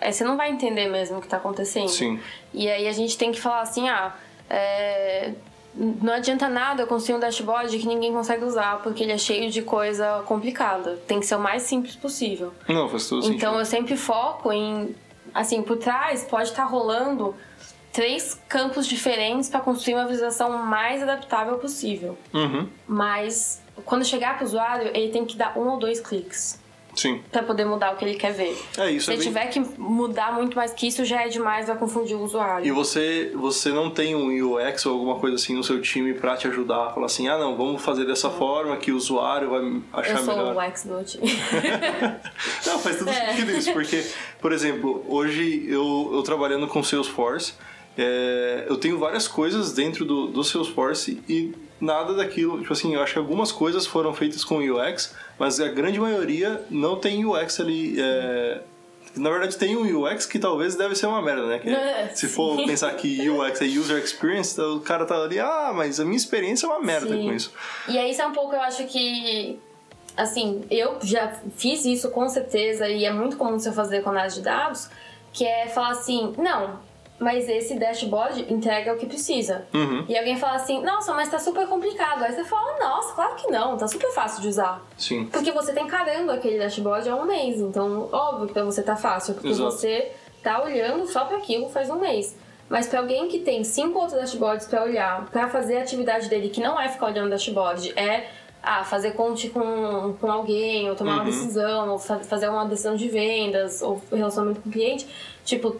é, 0.00 0.10
você 0.10 0.24
não 0.24 0.36
vai 0.36 0.50
entender 0.50 0.88
mesmo 0.88 1.18
o 1.18 1.20
que 1.20 1.28
tá 1.28 1.36
acontecendo. 1.36 1.88
Sim. 1.88 2.20
E 2.52 2.68
aí 2.68 2.88
a 2.88 2.92
gente 2.92 3.16
tem 3.16 3.30
que 3.32 3.40
falar 3.40 3.60
assim, 3.60 3.88
ah, 3.88 4.14
é, 4.50 5.32
não 5.78 6.12
adianta 6.12 6.48
nada 6.48 6.82
eu 6.82 6.86
construir 6.86 7.16
um 7.16 7.20
dashboard 7.20 7.78
que 7.78 7.86
ninguém 7.86 8.12
consegue 8.12 8.44
usar, 8.44 8.82
porque 8.82 9.04
ele 9.04 9.12
é 9.12 9.18
cheio 9.18 9.50
de 9.50 9.62
coisa 9.62 10.22
complicada. 10.26 10.98
Tem 11.06 11.20
que 11.20 11.26
ser 11.26 11.36
o 11.36 11.40
mais 11.40 11.62
simples 11.62 11.94
possível. 11.94 12.52
Não, 12.68 12.88
faz 12.88 13.08
todo 13.08 13.18
Então 13.20 13.52
sentido. 13.52 13.58
eu 13.60 13.64
sempre 13.64 13.96
foco 13.96 14.50
em, 14.52 14.94
assim, 15.34 15.62
por 15.62 15.76
trás 15.76 16.24
pode 16.24 16.48
estar 16.50 16.64
rolando 16.64 17.34
três 17.92 18.40
campos 18.48 18.86
diferentes 18.86 19.48
para 19.48 19.60
construir 19.60 19.94
uma 19.94 20.06
visualização 20.06 20.50
mais 20.64 21.02
adaptável 21.02 21.58
possível. 21.58 22.18
Uhum. 22.34 22.68
Mas 22.86 23.62
quando 23.84 24.04
chegar 24.04 24.34
para 24.36 24.44
o 24.44 24.46
usuário, 24.46 24.90
ele 24.94 25.10
tem 25.10 25.24
que 25.24 25.36
dar 25.36 25.56
um 25.56 25.68
ou 25.68 25.78
dois 25.78 26.00
cliques 26.00 26.60
Sim. 27.00 27.20
para 27.30 27.42
poder 27.42 27.64
mudar 27.64 27.92
o 27.92 27.96
que 27.96 28.04
ele 28.04 28.16
quer 28.16 28.32
ver. 28.32 28.58
É 28.76 28.90
isso. 28.90 29.06
Se 29.06 29.12
é 29.12 29.14
ele 29.14 29.22
bem- 29.24 29.28
tiver 29.28 29.46
que 29.46 29.60
mudar 29.78 30.32
muito 30.32 30.56
mais 30.56 30.72
que 30.72 30.86
isso, 30.88 31.04
já 31.04 31.22
é 31.22 31.28
demais, 31.28 31.66
vai 31.68 31.76
confundir 31.76 32.16
o 32.16 32.22
usuário. 32.22 32.66
E 32.66 32.70
você, 32.72 33.30
você 33.34 33.70
não 33.70 33.90
tem 33.90 34.14
um 34.16 34.28
UX 34.56 34.84
ou 34.86 34.92
alguma 34.94 35.16
coisa 35.16 35.36
assim 35.36 35.54
no 35.54 35.62
seu 35.62 35.80
time 35.80 36.14
pra 36.14 36.36
te 36.36 36.48
ajudar? 36.48 36.92
Falar 36.92 37.06
assim, 37.06 37.28
ah 37.28 37.38
não, 37.38 37.56
vamos 37.56 37.80
fazer 37.82 38.04
dessa 38.04 38.30
forma 38.30 38.76
que 38.78 38.90
o 38.90 38.96
usuário 38.96 39.48
vai 39.50 39.80
achar 40.02 40.18
Eu 40.18 40.24
sou 40.24 40.36
melhor. 40.36 40.56
o 40.56 40.62
ex 40.62 40.84
do 40.84 41.04
time. 41.04 41.28
Não, 42.66 42.78
faz 42.78 42.96
todo 42.98 43.08
É. 43.10 43.30
sentido 43.32 43.50
isso, 43.52 43.72
porque, 43.72 44.04
por 44.40 44.52
exemplo, 44.52 45.04
hoje 45.08 45.64
eu, 45.68 46.10
eu 46.12 46.22
trabalhando 46.22 46.66
com 46.66 46.82
Salesforce, 46.82 47.54
é, 47.96 48.66
eu 48.68 48.76
tenho 48.76 48.98
várias 48.98 49.26
coisas 49.26 49.72
dentro 49.72 50.04
do, 50.04 50.26
do 50.28 50.42
Salesforce 50.44 51.20
e 51.28 51.52
nada 51.80 52.14
daquilo, 52.14 52.60
tipo 52.60 52.72
assim, 52.72 52.94
eu 52.94 53.02
acho 53.02 53.12
que 53.12 53.18
algumas 53.18 53.52
coisas 53.52 53.86
foram 53.86 54.12
feitas 54.12 54.44
com 54.44 54.58
UX, 54.58 55.14
mas 55.38 55.60
a 55.60 55.68
grande 55.68 56.00
maioria 56.00 56.62
não 56.70 56.96
tem 56.96 57.24
UX 57.24 57.60
ali. 57.60 57.96
é, 58.00 58.60
na 59.16 59.30
verdade, 59.30 59.56
tem 59.56 59.76
um 59.76 60.04
UX 60.04 60.26
que 60.26 60.38
talvez 60.38 60.76
deve 60.76 60.94
ser 60.94 61.06
uma 61.06 61.20
merda, 61.20 61.46
né? 61.46 61.58
Que 61.58 61.70
É, 61.70 62.10
se 62.14 62.28
for 62.28 62.56
pensar 62.64 62.92
que 62.94 63.28
UX 63.28 63.60
é 63.60 63.64
User 63.64 63.98
Experience, 63.98 64.60
o 64.60 64.80
cara 64.80 65.04
tá 65.04 65.16
ali, 65.16 65.38
ah, 65.38 65.72
mas 65.74 65.98
a 65.98 66.04
minha 66.04 66.16
experiência 66.16 66.66
é 66.66 66.68
uma 66.68 66.80
merda 66.80 67.08
Sim. 67.08 67.22
com 67.24 67.32
isso. 67.32 67.52
E 67.88 67.98
aí 67.98 68.10
isso 68.10 68.22
é 68.22 68.26
um 68.26 68.32
pouco, 68.32 68.54
eu 68.54 68.60
acho 68.60 68.84
que. 68.86 69.58
Assim, 70.16 70.64
eu 70.68 70.98
já 71.00 71.32
fiz 71.56 71.84
isso 71.84 72.10
com 72.10 72.28
certeza, 72.28 72.88
e 72.88 73.04
é 73.04 73.12
muito 73.12 73.36
comum 73.36 73.58
você 73.58 73.70
fazer 73.70 74.02
com 74.02 74.10
análise 74.10 74.36
de 74.36 74.42
dados, 74.42 74.90
que 75.32 75.44
é 75.44 75.68
falar 75.68 75.90
assim, 75.90 76.34
não, 76.36 76.80
mas 77.18 77.48
esse 77.48 77.74
dashboard 77.78 78.46
entrega 78.52 78.92
o 78.94 78.96
que 78.96 79.06
precisa. 79.06 79.66
Uhum. 79.74 80.04
E 80.08 80.16
alguém 80.16 80.36
fala 80.36 80.54
assim, 80.56 80.80
nossa, 80.82 81.12
mas 81.14 81.28
tá 81.28 81.38
super 81.38 81.66
complicado. 81.66 82.22
Aí 82.22 82.32
você 82.32 82.44
fala, 82.44 82.78
nossa, 82.78 83.12
claro 83.14 83.34
que 83.34 83.50
não, 83.50 83.76
tá 83.76 83.88
super 83.88 84.10
fácil 84.12 84.40
de 84.42 84.48
usar. 84.48 84.80
Sim. 84.96 85.26
Porque 85.26 85.50
você 85.50 85.72
tá 85.72 85.80
encarando 85.80 86.30
aquele 86.30 86.58
dashboard 86.58 87.08
há 87.08 87.16
um 87.16 87.24
mês, 87.26 87.58
então 87.60 88.08
óbvio 88.12 88.46
que 88.46 88.52
pra 88.52 88.62
você 88.64 88.82
tá 88.82 88.94
fácil, 88.96 89.34
porque 89.34 89.48
Exato. 89.48 89.70
você 89.72 90.12
tá 90.42 90.62
olhando 90.62 91.06
só 91.06 91.24
para 91.24 91.38
aquilo 91.38 91.68
faz 91.68 91.90
um 91.90 91.96
mês. 91.98 92.36
Mas 92.68 92.86
pra 92.86 93.00
alguém 93.00 93.28
que 93.28 93.38
tem 93.40 93.64
cinco 93.64 93.98
outros 93.98 94.20
dashboards 94.20 94.66
pra 94.66 94.84
olhar, 94.84 95.24
pra 95.30 95.48
fazer 95.48 95.78
a 95.78 95.82
atividade 95.82 96.28
dele, 96.28 96.50
que 96.50 96.60
não 96.60 96.78
é 96.78 96.88
ficar 96.88 97.06
olhando 97.06 97.30
dashboard, 97.30 97.92
é 97.98 98.28
ah, 98.62 98.84
fazer 98.84 99.12
conte 99.12 99.48
com, 99.50 100.14
com 100.20 100.30
alguém, 100.30 100.90
ou 100.90 100.94
tomar 100.96 101.12
uma 101.14 101.18
Uhum. 101.20 101.24
decisão, 101.26 101.88
ou 101.90 101.98
fa- 101.98 102.18
fazer 102.18 102.48
uma 102.48 102.64
decisão 102.66 102.94
de 102.96 103.08
vendas, 103.08 103.80
ou 103.80 104.02
relacionamento 104.12 104.60
com 104.60 104.68
o 104.68 104.72
cliente, 104.72 105.06
tipo, 105.44 105.76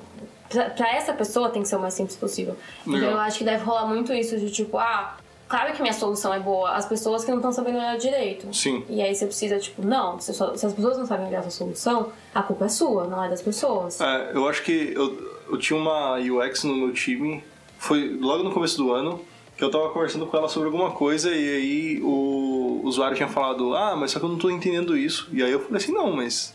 pra, 0.49 0.71
pra 0.71 0.95
essa 0.95 1.13
pessoa 1.13 1.51
tem 1.51 1.63
que 1.63 1.69
ser 1.69 1.77
o 1.77 1.81
mais 1.81 1.95
simples 1.95 2.17
possível. 2.17 2.57
Então 2.87 2.99
eu 2.99 3.19
acho 3.19 3.39
que 3.39 3.45
deve 3.45 3.65
rolar 3.65 3.87
muito 3.87 4.13
isso 4.13 4.39
de 4.39 4.51
tipo, 4.51 4.79
ah, 4.79 5.17
claro 5.49 5.73
que 5.73 5.83
minha 5.83 5.95
solução 5.95 6.33
é 6.33 6.41
boa, 6.41 6.71
as 6.73 6.87
pessoas 6.87 7.25
que 7.25 7.31
não 7.31 7.39
estão 7.39 7.53
sabendo 7.53 7.79
olhar 7.79 7.97
direito. 7.97 8.55
Sim. 8.55 8.85
E 8.89 9.03
aí 9.03 9.15
você 9.15 9.27
precisa, 9.27 9.59
tipo, 9.59 9.83
não, 9.85 10.19
se, 10.21 10.31
as 10.31 10.75
pessoas 10.75 10.99
não 10.99 11.07
sabem 11.07 11.27
olhar 11.27 11.41
a 11.41 11.43
sua 11.43 11.51
solução, 11.51 12.13
a 12.35 12.43
culpa 12.43 12.67
é 12.67 12.69
sua, 12.69 13.07
não 13.07 13.23
é 13.23 13.29
das 13.29 13.43
pessoas. 13.43 14.01
É, 14.01 14.33
eu 14.35 14.49
acho 14.49 14.63
que 14.63 14.93
eu, 14.95 15.41
eu 15.51 15.59
tinha 15.59 15.79
uma 15.79 16.17
UX 16.17 16.65
no 16.65 16.75
meu 16.75 16.93
time, 16.93 17.43
foi 17.79 18.17
logo 18.21 18.43
no 18.43 18.53
começo 18.53 18.77
do 18.77 18.93
ano, 18.93 19.21
que 19.57 19.65
eu 19.65 19.71
tava 19.71 19.91
conversando 19.91 20.25
com 20.27 20.37
ela 20.37 20.49
sobre 20.49 20.67
alguma 20.67 20.93
coisa 20.93 21.35
e 21.35 21.57
aí 21.57 22.01
o 22.01 22.81
usuário 22.85 23.17
tinha 23.17 23.29
falado, 23.29 23.75
ah, 23.75 23.97
mas 23.97 24.13
só 24.13 24.21
que 24.21 24.25
eu 24.25 24.29
não 24.29 24.39
tô 24.39 24.51
entendendo 24.51 24.97
isso. 24.97 25.29
E 25.33 25.43
aí 25.43 25.51
eu 25.51 25.59
falei 25.59 25.79
assim, 25.79 25.93
não, 25.93 26.13
mas 26.13 26.55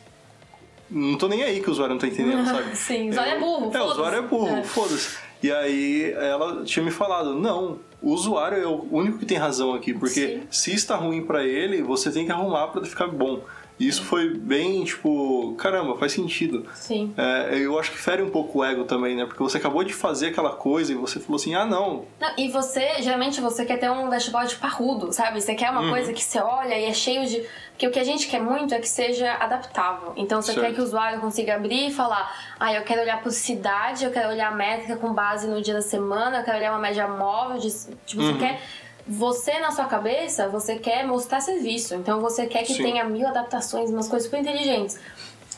não 0.89 1.17
tô 1.17 1.27
nem 1.27 1.43
aí 1.43 1.61
que 1.61 1.69
o 1.69 1.71
usuário 1.71 1.93
não 1.95 1.99
tá 2.01 2.07
entendendo, 2.07 2.45
sabe? 2.47 2.75
Sim, 2.75 3.07
o 3.07 3.11
usuário 3.11 3.31
é 3.33 3.39
burro, 3.39 3.71
É, 3.73 3.81
o 3.81 3.85
usuário 3.85 4.17
é 4.17 4.21
burro, 4.21 4.57
É. 4.57 4.63
foda-se. 4.63 5.17
E 5.41 5.51
aí 5.51 6.11
ela 6.13 6.63
tinha 6.63 6.83
me 6.83 6.91
falado, 6.91 7.33
não, 7.35 7.77
o 8.01 8.11
usuário 8.11 8.57
é 8.63 8.65
o 8.67 8.87
único 8.91 9.17
que 9.17 9.25
tem 9.25 9.37
razão 9.37 9.73
aqui, 9.73 9.93
porque 9.93 10.27
Sim. 10.27 10.41
se 10.49 10.73
está 10.73 10.95
ruim 10.95 11.21
pra 11.25 11.43
ele, 11.43 11.81
você 11.81 12.09
tem 12.11 12.25
que 12.25 12.31
arrumar 12.31 12.67
pra 12.67 12.83
ficar 12.85 13.07
bom. 13.07 13.41
E 13.79 13.87
isso 13.87 14.03
foi 14.03 14.29
bem, 14.35 14.83
tipo, 14.83 15.55
caramba, 15.57 15.97
faz 15.97 16.11
sentido. 16.11 16.65
Sim. 16.75 17.13
É, 17.17 17.57
eu 17.57 17.77
acho 17.79 17.91
que 17.91 17.97
fere 17.97 18.21
um 18.21 18.29
pouco 18.29 18.59
o 18.59 18.63
ego 18.63 18.83
também, 18.83 19.15
né? 19.15 19.25
Porque 19.25 19.41
você 19.41 19.57
acabou 19.57 19.83
de 19.83 19.93
fazer 19.93 20.27
aquela 20.27 20.51
coisa 20.51 20.91
e 20.91 20.95
você 20.95 21.19
falou 21.19 21.37
assim, 21.37 21.55
ah, 21.55 21.65
não. 21.65 22.05
Não, 22.19 22.29
e 22.37 22.49
você, 22.49 23.01
geralmente 23.01 23.41
você 23.41 23.65
quer 23.65 23.77
ter 23.77 23.89
um 23.89 24.09
dashboard 24.09 24.55
parrudo, 24.57 25.11
sabe? 25.11 25.41
Você 25.41 25.55
quer 25.55 25.71
uma 25.71 25.81
Uhum. 25.81 25.89
coisa 25.89 26.13
que 26.13 26.23
você 26.23 26.39
olha 26.39 26.77
e 26.77 26.85
é 26.85 26.93
cheio 26.93 27.25
de. 27.27 27.43
Porque 27.71 27.87
o 27.87 27.91
que 27.91 27.99
a 27.99 28.03
gente 28.03 28.27
quer 28.27 28.39
muito 28.39 28.73
é 28.75 28.79
que 28.79 28.87
seja 28.87 29.33
adaptável. 29.33 30.13
Então 30.15 30.39
você 30.41 30.53
Certo. 30.53 30.63
quer 30.67 30.73
que 30.75 30.79
o 30.79 30.83
usuário 30.83 31.19
consiga 31.19 31.55
abrir 31.55 31.87
e 31.87 31.91
falar: 31.91 32.31
ah, 32.59 32.71
eu 32.71 32.83
quero 32.83 33.01
olhar 33.01 33.21
por 33.23 33.31
cidade, 33.31 34.05
eu 34.05 34.11
quero 34.11 34.29
olhar 34.29 34.49
a 34.51 34.55
métrica 34.55 34.95
com 34.97 35.11
base 35.11 35.47
no 35.47 35.59
dia 35.61 35.73
da 35.73 35.81
semana, 35.81 36.37
eu 36.39 36.43
quero 36.43 36.57
olhar 36.59 36.71
uma 36.71 36.79
média 36.79 37.07
móvel. 37.07 37.57
De... 37.57 37.71
Tipo, 38.05 38.21
Uhum. 38.21 38.33
você 38.33 38.37
quer. 38.39 38.61
Você, 39.07 39.59
na 39.59 39.71
sua 39.71 39.85
cabeça, 39.85 40.47
você 40.47 40.77
quer 40.77 41.05
mostrar 41.05 41.41
serviço. 41.41 41.93
Então 41.95 42.21
você 42.21 42.45
quer 42.45 42.63
que 42.63 42.73
Sim. 42.73 42.83
tenha 42.83 43.03
mil 43.03 43.27
adaptações, 43.27 43.89
umas 43.89 44.07
coisas 44.07 44.25
super 44.27 44.39
inteligentes. 44.39 44.97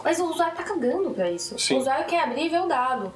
Mas 0.04 0.20
o 0.20 0.26
usuário 0.30 0.56
tá 0.56 0.64
cagando 0.64 1.12
pra 1.12 1.30
isso. 1.30 1.58
Sim. 1.60 1.76
O 1.76 1.80
usuário 1.80 2.06
quer 2.06 2.24
abrir 2.24 2.46
e 2.46 2.50
ver 2.50 2.62
o 2.62 2.68
dado. 2.68 3.14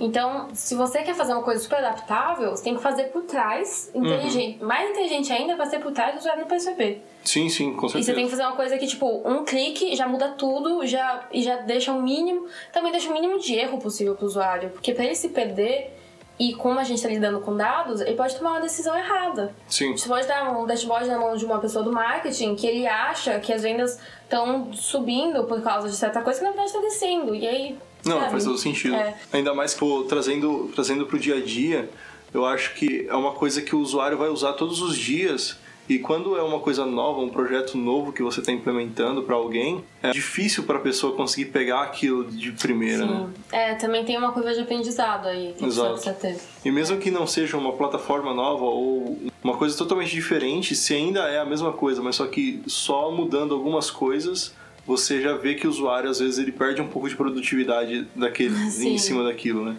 Então, 0.00 0.48
se 0.54 0.74
você 0.74 1.02
quer 1.02 1.14
fazer 1.14 1.32
uma 1.32 1.42
coisa 1.42 1.62
super 1.62 1.78
adaptável, 1.78 2.50
você 2.50 2.64
tem 2.64 2.74
que 2.74 2.82
fazer 2.82 3.04
por 3.04 3.22
trás, 3.22 3.90
inteligente. 3.94 4.64
Mais 4.64 4.90
inteligente 4.90 5.32
ainda 5.32 5.54
pra 5.54 5.66
ser 5.66 5.80
por 5.80 5.92
trás 5.92 6.14
do 6.14 6.18
usuário 6.18 6.40
não 6.40 6.48
perceber. 6.48 7.04
Sim, 7.22 7.48
sim, 7.48 7.74
com 7.74 7.86
E 7.86 7.90
certeza. 7.90 8.06
você 8.06 8.14
tem 8.14 8.24
que 8.24 8.30
fazer 8.30 8.42
uma 8.44 8.56
coisa 8.56 8.78
que, 8.78 8.86
tipo, 8.86 9.06
um 9.28 9.44
clique 9.44 9.94
já 9.94 10.08
muda 10.08 10.30
tudo 10.30 10.84
já, 10.86 11.28
e 11.30 11.42
já 11.42 11.56
deixa 11.56 11.92
o 11.92 12.02
mínimo. 12.02 12.46
Também 12.72 12.90
deixa 12.90 13.10
o 13.10 13.12
mínimo 13.12 13.38
de 13.38 13.54
erro 13.54 13.78
possível 13.78 14.16
pro 14.16 14.26
usuário. 14.26 14.70
Porque 14.70 14.92
pra 14.94 15.04
ele 15.04 15.14
se 15.14 15.28
perder, 15.28 15.94
e 16.42 16.54
como 16.54 16.80
a 16.80 16.82
gente 16.82 17.00
tá 17.00 17.08
lidando 17.08 17.38
com 17.38 17.56
dados, 17.56 18.00
ele 18.00 18.16
pode 18.16 18.34
tomar 18.34 18.50
uma 18.50 18.60
decisão 18.60 18.98
errada. 18.98 19.54
Sim, 19.68 19.96
Você 19.96 20.08
pode 20.08 20.26
dar 20.26 20.50
um 20.50 20.66
dashboard 20.66 21.06
na 21.06 21.16
mão 21.16 21.36
de 21.36 21.44
uma 21.44 21.60
pessoa 21.60 21.84
do 21.84 21.92
marketing 21.92 22.56
que 22.56 22.66
ele 22.66 22.84
acha 22.84 23.38
que 23.38 23.52
as 23.52 23.62
vendas 23.62 23.96
estão 24.24 24.72
subindo 24.72 25.44
por 25.44 25.62
causa 25.62 25.88
de 25.88 25.94
certa 25.94 26.20
coisa 26.20 26.40
que 26.40 26.44
na 26.44 26.50
verdade 26.50 26.70
está 26.70 26.80
descendo. 26.80 27.32
E 27.32 27.46
aí. 27.46 27.78
não, 28.04 28.18
sabe? 28.18 28.32
faz 28.32 28.44
todo 28.44 28.58
sentido. 28.58 28.96
É. 28.96 29.14
Ainda 29.32 29.54
mais 29.54 29.72
pô, 29.72 30.02
trazendo, 30.02 30.68
trazendo 30.74 31.06
pro 31.06 31.16
dia 31.16 31.36
a 31.36 31.40
dia, 31.40 31.88
eu 32.34 32.44
acho 32.44 32.74
que 32.74 33.06
é 33.08 33.14
uma 33.14 33.34
coisa 33.34 33.62
que 33.62 33.76
o 33.76 33.78
usuário 33.78 34.18
vai 34.18 34.28
usar 34.28 34.54
todos 34.54 34.82
os 34.82 34.96
dias 34.96 35.56
E 35.88 35.98
quando 35.98 36.36
é 36.38 36.42
uma 36.42 36.60
coisa 36.60 36.86
nova, 36.86 37.20
um 37.20 37.28
projeto 37.28 37.76
novo 37.76 38.12
que 38.12 38.22
você 38.22 38.40
está 38.40 38.52
implementando 38.52 39.22
para 39.24 39.34
alguém, 39.34 39.84
é 40.02 40.10
difícil 40.10 40.62
para 40.62 40.78
a 40.78 40.80
pessoa 40.80 41.14
conseguir 41.16 41.46
pegar 41.46 41.82
aquilo 41.82 42.30
de 42.30 42.52
primeira, 42.52 43.06
Sim. 43.06 43.12
né? 43.12 43.28
É, 43.50 43.74
também 43.74 44.04
tem 44.04 44.16
uma 44.16 44.32
curva 44.32 44.54
de 44.54 44.60
aprendizado 44.60 45.26
aí 45.26 45.54
que 45.58 45.64
Exato. 45.64 45.94
precisa 45.94 46.14
ter. 46.14 46.38
E 46.64 46.70
mesmo 46.70 46.98
que 46.98 47.10
não 47.10 47.26
seja 47.26 47.56
uma 47.56 47.72
plataforma 47.72 48.32
nova 48.32 48.64
ou 48.64 49.18
uma 49.42 49.56
coisa 49.56 49.76
totalmente 49.76 50.12
diferente, 50.12 50.74
se 50.76 50.94
ainda 50.94 51.28
é 51.28 51.40
a 51.40 51.44
mesma 51.44 51.72
coisa, 51.72 52.00
mas 52.00 52.16
só 52.16 52.26
que 52.26 52.62
só 52.66 53.10
mudando 53.10 53.52
algumas 53.52 53.90
coisas, 53.90 54.54
você 54.86 55.20
já 55.20 55.36
vê 55.36 55.54
que 55.54 55.66
o 55.66 55.70
usuário 55.70 56.08
às 56.08 56.20
vezes 56.20 56.38
ele 56.38 56.52
perde 56.52 56.80
um 56.80 56.88
pouco 56.88 57.08
de 57.08 57.16
produtividade 57.16 58.06
daquele, 58.14 58.54
Sim. 58.70 58.94
em 58.94 58.98
cima 58.98 59.24
daquilo, 59.24 59.64
né? 59.64 59.76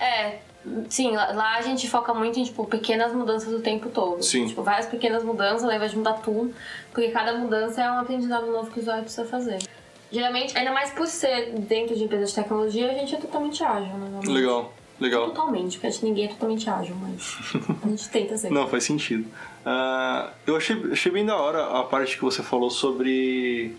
É, 0.00 0.38
sim, 0.88 1.12
lá, 1.12 1.56
a 1.56 1.62
gente 1.62 1.88
foca 1.88 2.12
muito 2.12 2.38
em, 2.38 2.44
tipo, 2.44 2.64
pequenas 2.64 3.12
mudanças 3.12 3.52
o 3.52 3.60
tempo 3.60 3.88
todo. 3.88 4.22
Sim. 4.22 4.46
Tipo, 4.46 4.62
várias 4.62 4.86
pequenas 4.86 5.22
mudanças 5.22 5.64
ao 5.64 5.72
invés 5.72 5.90
de 5.90 5.98
mudar 5.98 6.14
tudo, 6.14 6.52
porque 6.92 7.10
cada 7.10 7.34
mudança 7.34 7.82
é 7.82 7.90
um 7.90 7.98
aprendizado 7.98 8.46
novo 8.46 8.70
que 8.70 8.78
o 8.78 8.82
usuário 8.82 9.02
precisa 9.04 9.26
fazer. 9.26 9.58
Geralmente, 10.10 10.56
ainda 10.56 10.72
mais 10.72 10.90
por 10.90 11.06
ser 11.06 11.52
dentro 11.52 11.96
de 11.96 12.04
empresas 12.04 12.30
de 12.30 12.36
tecnologia, 12.36 12.90
a 12.90 12.94
gente 12.94 13.14
é 13.14 13.18
totalmente 13.18 13.62
ágil, 13.62 13.96
normalmente. 13.98 14.28
Legal, 14.28 14.72
legal. 15.00 15.26
Totalmente, 15.26 15.72
porque 15.72 15.88
acho 15.88 16.00
que 16.00 16.06
ninguém 16.06 16.26
é 16.26 16.28
totalmente 16.28 16.70
ágil, 16.70 16.96
mas 16.96 17.36
a 17.82 17.88
gente 17.88 18.08
tenta 18.08 18.36
ser. 18.36 18.50
Não, 18.50 18.68
faz 18.68 18.84
sentido. 18.84 19.26
Ah, 19.64 20.30
eu 20.46 20.56
achei, 20.56 20.80
achei 20.92 21.10
bem 21.10 21.26
da 21.26 21.36
hora 21.36 21.80
a 21.80 21.82
parte 21.82 22.16
que 22.16 22.22
você 22.22 22.42
falou 22.42 22.70
sobre 22.70 23.76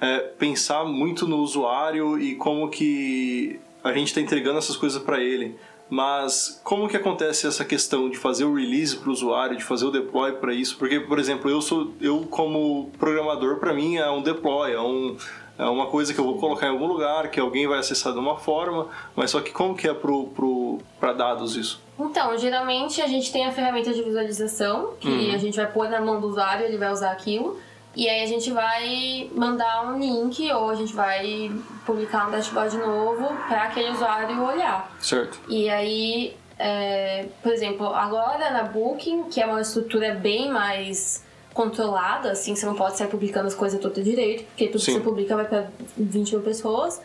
é, 0.00 0.18
pensar 0.18 0.84
muito 0.84 1.26
no 1.26 1.38
usuário 1.38 2.18
e 2.20 2.34
como 2.34 2.68
que 2.68 3.58
a 3.82 3.92
gente 3.92 4.08
está 4.08 4.20
entregando 4.20 4.58
essas 4.58 4.76
coisas 4.76 5.02
para 5.02 5.20
ele. 5.22 5.56
Mas 5.88 6.60
como 6.64 6.88
que 6.88 6.96
acontece 6.96 7.46
essa 7.46 7.64
questão 7.64 8.10
de 8.10 8.16
fazer 8.16 8.44
o 8.44 8.54
release 8.54 8.96
para 8.96 9.08
o 9.08 9.12
usuário, 9.12 9.56
de 9.56 9.62
fazer 9.62 9.84
o 9.86 9.90
deploy 9.90 10.32
para 10.32 10.52
isso? 10.52 10.76
Porque, 10.78 10.98
por 11.00 11.18
exemplo, 11.18 11.48
eu 11.50 11.60
sou 11.62 11.92
eu 12.00 12.26
como 12.28 12.90
programador, 12.98 13.58
para 13.58 13.72
mim 13.72 13.96
é 13.96 14.10
um 14.10 14.20
deploy, 14.22 14.72
é 14.72 14.80
um 14.80 15.16
é 15.58 15.64
uma 15.64 15.86
coisa 15.86 16.12
que 16.12 16.20
eu 16.20 16.24
vou 16.24 16.36
colocar 16.38 16.66
em 16.66 16.70
algum 16.70 16.86
lugar, 16.86 17.30
que 17.30 17.40
alguém 17.40 17.66
vai 17.66 17.78
acessar 17.78 18.12
de 18.12 18.18
uma 18.18 18.36
forma, 18.36 18.88
mas 19.14 19.30
só 19.30 19.40
que 19.40 19.50
como 19.50 19.74
que 19.74 19.88
é 19.88 19.94
para 19.94 21.12
dados 21.14 21.56
isso? 21.56 21.80
Então, 21.98 22.36
geralmente 22.36 23.00
a 23.00 23.06
gente 23.06 23.32
tem 23.32 23.46
a 23.46 23.50
ferramenta 23.52 23.90
de 23.90 24.02
visualização, 24.02 24.92
que 25.00 25.08
Uhum. 25.08 25.34
a 25.34 25.38
gente 25.38 25.56
vai 25.56 25.66
pôr 25.72 25.88
na 25.88 25.98
mão 25.98 26.20
do 26.20 26.26
usuário, 26.26 26.66
ele 26.66 26.76
vai 26.76 26.92
usar 26.92 27.10
aquilo. 27.10 27.58
E 27.96 28.08
aí 28.10 28.22
a 28.22 28.26
gente 28.26 28.50
vai 28.50 29.30
mandar 29.34 29.86
um 29.88 29.98
link 29.98 30.52
ou 30.52 30.68
a 30.68 30.74
gente 30.74 30.92
vai 30.94 31.50
publicar 31.86 32.28
um 32.28 32.30
dashboard 32.30 32.76
novo 32.76 33.26
para 33.48 33.62
aquele 33.64 33.88
usuário 33.88 34.38
olhar. 34.44 34.94
Certo. 35.00 35.40
E 35.48 35.70
aí, 35.70 36.36
é, 36.58 37.24
por 37.42 37.50
exemplo, 37.50 37.86
agora 37.86 38.50
na 38.50 38.64
Booking, 38.64 39.24
que 39.30 39.40
é 39.40 39.46
uma 39.46 39.62
estrutura 39.62 40.14
bem 40.14 40.52
mais 40.52 41.24
controlada, 41.54 42.32
assim, 42.32 42.54
você 42.54 42.66
não 42.66 42.74
pode 42.74 42.98
sair 42.98 43.08
publicando 43.08 43.46
as 43.46 43.54
coisas 43.54 43.80
todas 43.80 44.04
direito, 44.04 44.44
porque 44.44 44.66
tudo 44.66 44.78
Sim. 44.78 44.92
que 44.92 44.98
você 44.98 45.00
publica 45.04 45.34
vai 45.34 45.46
para 45.46 45.66
20 45.96 46.32
mil 46.32 46.42
pessoas. 46.42 47.00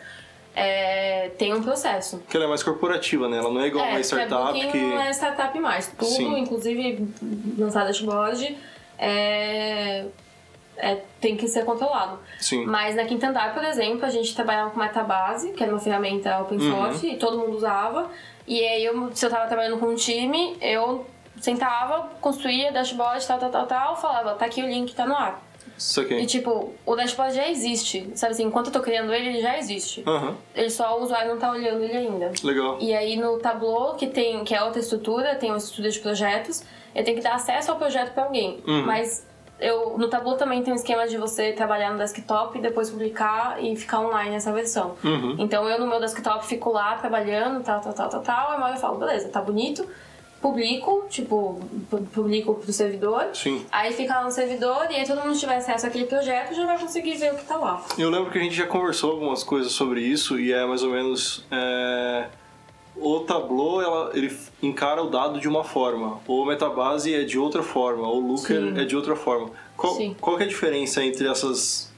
É, 0.54 1.30
tem 1.38 1.54
um 1.54 1.62
processo. 1.62 2.18
Porque 2.18 2.36
ela 2.36 2.44
é 2.44 2.48
mais 2.48 2.62
corporativa, 2.62 3.26
né? 3.30 3.38
Ela 3.38 3.50
não 3.50 3.62
é 3.62 3.68
igual 3.68 3.82
uma 3.86 3.96
É, 3.96 4.02
startup 4.02 4.52
Booking 4.52 4.70
que. 4.70 4.78
não 4.78 5.00
é 5.00 5.10
startup 5.14 5.58
mais. 5.58 5.86
Tudo, 5.86 6.04
Sim. 6.10 6.38
inclusive 6.38 7.08
lançar 7.56 7.86
dashboard, 7.86 8.58
é, 8.98 10.04
é, 10.82 10.96
tem 11.20 11.36
que 11.36 11.46
ser 11.46 11.64
controlado. 11.64 12.18
Sim. 12.40 12.66
Mas 12.66 12.96
na 12.96 13.04
Quinta 13.04 13.28
Andar, 13.28 13.54
por 13.54 13.62
exemplo, 13.64 14.04
a 14.04 14.10
gente 14.10 14.34
trabalhava 14.34 14.70
com 14.70 14.80
Metabase, 14.80 15.52
que 15.52 15.62
era 15.62 15.72
uma 15.72 15.80
ferramenta 15.80 16.38
open 16.40 16.58
Uhum. 16.58 16.70
source, 16.70 17.06
e 17.08 17.16
todo 17.16 17.38
mundo 17.38 17.56
usava. 17.56 18.10
E 18.46 18.60
aí, 18.66 18.84
eu, 18.84 19.10
se 19.14 19.24
eu 19.24 19.30
tava 19.30 19.46
trabalhando 19.46 19.78
com 19.78 19.86
um 19.86 19.94
time, 19.94 20.56
eu 20.60 21.06
sentava, 21.40 22.10
construía 22.20 22.72
dashboard, 22.72 23.26
tal, 23.26 23.38
tal, 23.38 23.50
tal, 23.50 23.66
tal, 23.66 23.96
falava, 23.96 24.34
tá 24.34 24.44
aqui 24.46 24.62
o 24.62 24.66
link, 24.66 24.94
tá 24.94 25.06
no 25.06 25.14
ar. 25.14 25.40
Isso 25.78 26.00
aqui. 26.00 26.14
E 26.14 26.26
tipo, 26.26 26.72
o 26.84 26.94
dashboard 26.96 27.34
já 27.34 27.48
existe, 27.48 28.10
sabe 28.14 28.32
assim, 28.32 28.44
enquanto 28.44 28.66
eu 28.66 28.72
tô 28.72 28.80
criando 28.80 29.12
ele, 29.14 29.28
ele 29.30 29.40
já 29.40 29.56
existe. 29.58 30.02
Aham, 30.06 30.36
Ele 30.54 30.70
só, 30.70 30.98
o 30.98 31.02
usuário 31.02 31.30
não 31.30 31.38
tá 31.38 31.50
olhando 31.50 31.82
ele 31.82 31.96
ainda. 31.96 32.32
legal. 32.44 32.76
E 32.80 32.94
aí 32.94 33.16
no 33.16 33.38
Tableau, 33.38 33.94
que 33.94 34.06
tem 34.08 34.44
que 34.44 34.54
é 34.54 34.62
outra 34.62 34.80
estrutura, 34.80 35.34
tem 35.36 35.50
uma 35.50 35.58
estrutura 35.58 35.90
de 35.90 35.98
projetos, 36.00 36.62
eu 36.94 37.02
tenho 37.04 37.16
que 37.16 37.22
dar 37.22 37.34
acesso 37.34 37.70
ao 37.72 37.78
projeto 37.78 38.12
para 38.12 38.24
alguém. 38.24 38.62
Uhum. 38.66 38.84
Mas 38.84 39.26
eu 39.62 39.96
no 39.96 40.08
Tableau 40.08 40.36
também 40.36 40.62
tem 40.62 40.72
um 40.72 40.76
esquema 40.76 41.06
de 41.06 41.16
você 41.16 41.52
trabalhar 41.52 41.92
no 41.92 41.98
desktop 41.98 42.58
e 42.58 42.60
depois 42.62 42.90
publicar 42.90 43.62
e 43.62 43.74
ficar 43.76 44.00
online 44.00 44.34
essa 44.34 44.52
versão. 44.52 44.94
Uhum. 45.04 45.36
Então 45.38 45.68
eu 45.68 45.78
no 45.78 45.86
meu 45.86 46.00
desktop 46.00 46.44
fico 46.46 46.70
lá 46.70 46.96
trabalhando, 46.96 47.62
tal, 47.62 47.80
tal, 47.80 47.92
tal, 47.92 48.08
tal, 48.08 48.20
tal, 48.22 48.62
aí 48.64 48.72
eu 48.74 48.78
falo, 48.78 48.98
beleza, 48.98 49.28
tá 49.28 49.40
bonito. 49.40 49.86
Publico, 50.40 51.06
tipo, 51.08 51.60
pu- 51.88 52.02
publico 52.12 52.54
pro 52.56 52.72
servidor. 52.72 53.26
Sim. 53.32 53.64
Aí 53.70 53.92
fica 53.92 54.12
lá 54.14 54.24
no 54.24 54.30
servidor 54.32 54.88
e 54.90 54.96
aí 54.96 55.06
todo 55.06 55.20
mundo 55.20 55.38
tiver 55.38 55.54
acesso 55.54 55.86
àquele 55.86 56.06
projeto 56.06 56.52
já 56.52 56.66
vai 56.66 56.76
conseguir 56.76 57.14
ver 57.14 57.32
o 57.32 57.36
que 57.36 57.44
tá 57.44 57.56
lá. 57.56 57.80
Eu 57.96 58.10
lembro 58.10 58.28
que 58.32 58.38
a 58.38 58.42
gente 58.42 58.56
já 58.56 58.66
conversou 58.66 59.12
algumas 59.12 59.44
coisas 59.44 59.70
sobre 59.70 60.00
isso 60.00 60.40
e 60.40 60.52
é 60.52 60.66
mais 60.66 60.82
ou 60.82 60.90
menos. 60.90 61.46
é, 61.48 62.26
O 62.96 63.20
Tableau 63.20 63.80
ela, 63.80 64.10
ele 64.14 64.36
encara 64.62 65.02
o 65.02 65.08
dado 65.08 65.40
de 65.40 65.48
uma 65.48 65.64
forma, 65.64 66.20
o 66.26 66.44
Metabase 66.44 67.14
é 67.14 67.24
de 67.24 67.38
outra 67.38 67.62
forma, 67.62 68.06
o 68.06 68.20
Looker 68.20 68.60
Sim. 68.60 68.78
é 68.78 68.84
de 68.84 68.94
outra 68.94 69.16
forma. 69.16 69.50
Qual, 69.76 69.96
qual 70.20 70.38
é 70.38 70.44
a 70.44 70.46
diferença 70.46 71.02
entre 71.02 71.26
essas, 71.26 71.92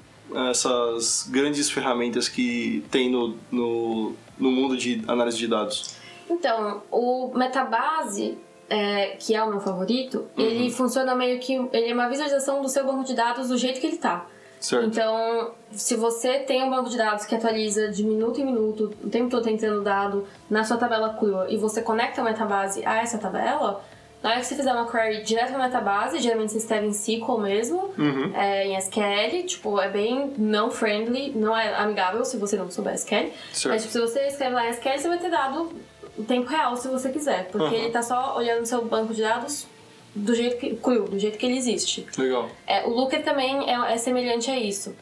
essas 0.51 1.29
grandes 1.29 1.69
ferramentas 1.69 2.29
que 2.29 2.85
tem 2.91 3.11
no, 3.11 3.37
no, 3.51 4.13
no 4.39 4.51
mundo 4.51 4.77
de 4.77 5.03
análise 5.07 5.37
de 5.37 5.49
dados? 5.49 5.97
Então, 6.31 6.83
o 6.91 7.33
Metabase, 7.35 8.39
é, 8.71 9.17
que 9.19 9.35
é 9.35 9.43
o 9.43 9.51
meu 9.51 9.61
favorito, 9.61 10.27
ele 10.37 10.71
funciona 10.71 11.15
meio 11.15 11.39
que. 11.39 11.55
Ele 11.73 11.91
é 11.91 11.95
uma 11.95 12.09
visualização 12.09 12.63
do 12.63 12.69
seu 12.69 12.87
banco 12.87 13.05
de 13.05 13.15
dados 13.15 13.49
do 13.49 13.59
jeito 13.59 13.81
que 13.81 13.87
ele 13.87 13.99
tá. 13.99 14.27
Certo? 14.65 14.87
Então, 14.87 15.51
se 15.73 15.95
você 15.95 16.39
tem 16.39 16.63
um 16.65 16.71
banco 16.71 16.89
de 16.89 16.97
dados 16.97 17.27
que 17.27 17.35
atualiza 17.35 17.89
de 17.89 18.03
minuto 18.03 18.41
em 18.41 18.45
minuto, 18.47 18.95
o 19.05 19.11
tempo 19.11 19.29
todo 19.29 19.47
entrando 19.49 19.83
dado 19.83 20.27
na 20.49 20.65
sua 20.65 20.79
tabela 20.79 21.15
crua, 21.19 21.47
e 21.51 21.57
você 21.59 21.83
conecta 21.83 22.23
o 22.23 22.25
Metabase 22.25 22.83
a 22.87 22.97
essa 23.03 23.19
tabela, 23.19 23.85
na 24.23 24.31
hora 24.31 24.41
que 24.41 24.47
você 24.47 24.55
fizer 24.57 24.73
uma 24.73 24.91
query 24.91 25.23
direto 25.23 25.53
no 25.53 25.59
Metabase, 25.59 26.19
geralmente 26.19 26.53
você 26.53 26.57
escreve 26.59 26.87
em 26.87 26.91
SQL 26.93 27.39
mesmo, 27.41 27.93
Uhum. 27.99 28.33
é, 28.35 28.67
em 28.69 28.77
SQL, 28.79 29.45
tipo, 29.47 29.79
é 29.79 29.91
bem 29.91 30.33
não 30.39 30.71
friendly, 30.71 31.33
não 31.37 31.55
é 31.55 31.75
amigável 31.75 32.25
se 32.25 32.39
você 32.39 32.57
não 32.57 32.71
souber 32.71 32.95
SQL. 32.95 33.31
Certo. 33.53 33.69
Mas 33.75 33.83
tipo, 33.83 33.93
se 33.93 34.01
você 34.01 34.27
escreve 34.29 34.55
lá 34.55 34.67
em 34.67 34.71
SQL, 34.71 34.99
você 34.99 35.09
vai 35.09 35.19
ter 35.19 35.31
dado 35.31 35.73
em 36.19 36.25
tempo 36.25 36.49
real 36.49 36.75
se 36.79 36.89
você 36.89 37.11
quiser, 37.11 37.49
porque 37.53 37.67
Uhum. 37.67 37.83
ele 37.83 37.91
tá 37.91 38.01
só 38.03 38.35
olhando 38.39 38.63
o 38.63 38.67
seu 38.67 38.83
banco 38.83 39.13
de 39.13 39.21
dados 39.21 39.67
do 40.15 40.35
jeito 40.35 40.59
que, 40.59 40.77
cru, 40.77 41.05
do 41.05 41.19
jeito 41.19 41.37
que 41.39 41.47
ele 41.47 41.57
existe. 41.57 42.07
Legal. 42.17 42.49
É, 42.67 42.85
o 42.87 42.91
Looker 42.91 43.23
também 43.25 43.69
é, 43.69 43.95
é 43.95 43.97
semelhante 43.99 44.51
a 44.51 44.57
isso. 44.59 44.95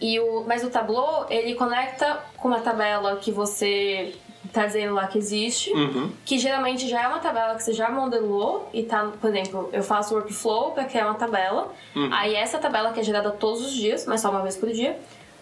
E 0.00 0.18
o, 0.18 0.44
mas 0.46 0.64
o 0.64 0.70
Tableau, 0.70 1.26
ele 1.30 1.54
conecta 1.54 2.22
com 2.36 2.48
uma 2.48 2.60
tabela 2.60 3.16
que 3.16 3.30
você 3.30 4.14
tá 4.52 4.66
dizendo 4.66 4.94
lá 4.94 5.06
que 5.06 5.18
existe, 5.18 5.72
Uhum. 5.72 6.10
que 6.24 6.38
geralmente 6.38 6.88
já 6.88 7.02
é 7.02 7.08
uma 7.08 7.18
tabela 7.18 7.54
que 7.54 7.62
você 7.62 7.72
já 7.72 7.90
modelou 7.90 8.68
e 8.72 8.82
tá, 8.82 9.10
por 9.20 9.30
exemplo, 9.30 9.70
eu 9.72 9.82
faço 9.82 10.14
workflow 10.14 10.72
para 10.72 10.84
criar 10.84 11.06
uma 11.06 11.14
tabela. 11.14 11.72
Uhum. 11.96 12.10
Aí 12.12 12.34
essa 12.34 12.58
tabela 12.58 12.92
que 12.92 13.00
é 13.00 13.02
gerada 13.02 13.30
todos 13.30 13.64
os 13.64 13.72
dias, 13.72 14.06
mas 14.06 14.20
só 14.20 14.30
uma 14.30 14.42
vez 14.42 14.56
por 14.56 14.70
dia, 14.70 14.98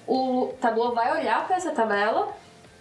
o 0.06 0.52
Tableau 0.60 0.94
vai 0.94 1.20
olhar 1.20 1.46
para 1.46 1.56
essa 1.56 1.70
tabela 1.72 2.28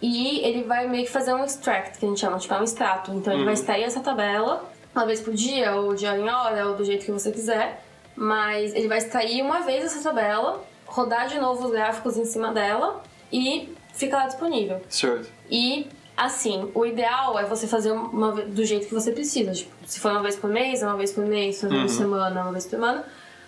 e 0.01 0.39
ele 0.39 0.63
vai 0.63 0.87
meio 0.87 1.05
que 1.05 1.11
fazer 1.11 1.33
um 1.33 1.43
extract, 1.43 1.99
que 1.99 2.05
a 2.05 2.09
gente 2.09 2.19
chama, 2.19 2.37
tipo, 2.37 2.53
é 2.53 2.59
um 2.59 2.63
extrato. 2.63 3.11
Então 3.11 3.33
ele 3.33 3.43
vai 3.43 3.53
extrair 3.53 3.83
essa 3.83 3.99
tabela 3.99 4.63
uma 4.93 5.05
vez 5.05 5.21
por 5.21 5.33
dia, 5.33 5.75
ou 5.75 5.95
de 5.95 6.05
hora 6.05 6.17
em 6.17 6.29
hora, 6.29 6.67
ou 6.67 6.75
do 6.75 6.83
jeito 6.83 7.05
que 7.05 7.11
você 7.11 7.31
quiser. 7.31 7.83
Mas 8.15 8.73
ele 8.73 8.87
vai 8.87 8.97
extrair 8.97 9.41
uma 9.41 9.61
vez 9.61 9.85
essa 9.85 10.01
tabela, 10.03 10.63
rodar 10.85 11.27
de 11.27 11.39
novo 11.39 11.65
os 11.65 11.71
gráficos 11.71 12.17
em 12.17 12.25
cima 12.25 12.51
dela 12.51 13.01
e 13.31 13.73
fica 13.93 14.17
lá 14.17 14.27
disponível. 14.27 14.81
Certo. 14.89 15.29
E 15.49 15.87
assim, 16.15 16.69
o 16.75 16.85
ideal 16.85 17.39
é 17.39 17.45
você 17.45 17.67
fazer 17.67 17.91
uma 17.91 18.31
do 18.33 18.63
jeito 18.63 18.87
que 18.87 18.93
você 18.93 19.11
precisa. 19.11 19.51
Tipo, 19.53 19.71
se 19.85 19.99
for 19.99 20.11
uma 20.11 20.21
vez 20.21 20.35
por 20.35 20.49
mês, 20.49 20.83
é 20.83 20.85
uma 20.85 20.97
vez 20.97 21.11
por 21.11 21.25
mês, 21.25 21.55
se 21.55 21.61
for 21.61 21.71
uma 21.71 21.79
vez 21.79 21.93
por 21.93 21.97
semana, 21.97 22.39
é 22.39 22.43
uma 22.43 22.51
vez 22.51 22.65
por 22.65 22.71
semana, 22.71 23.05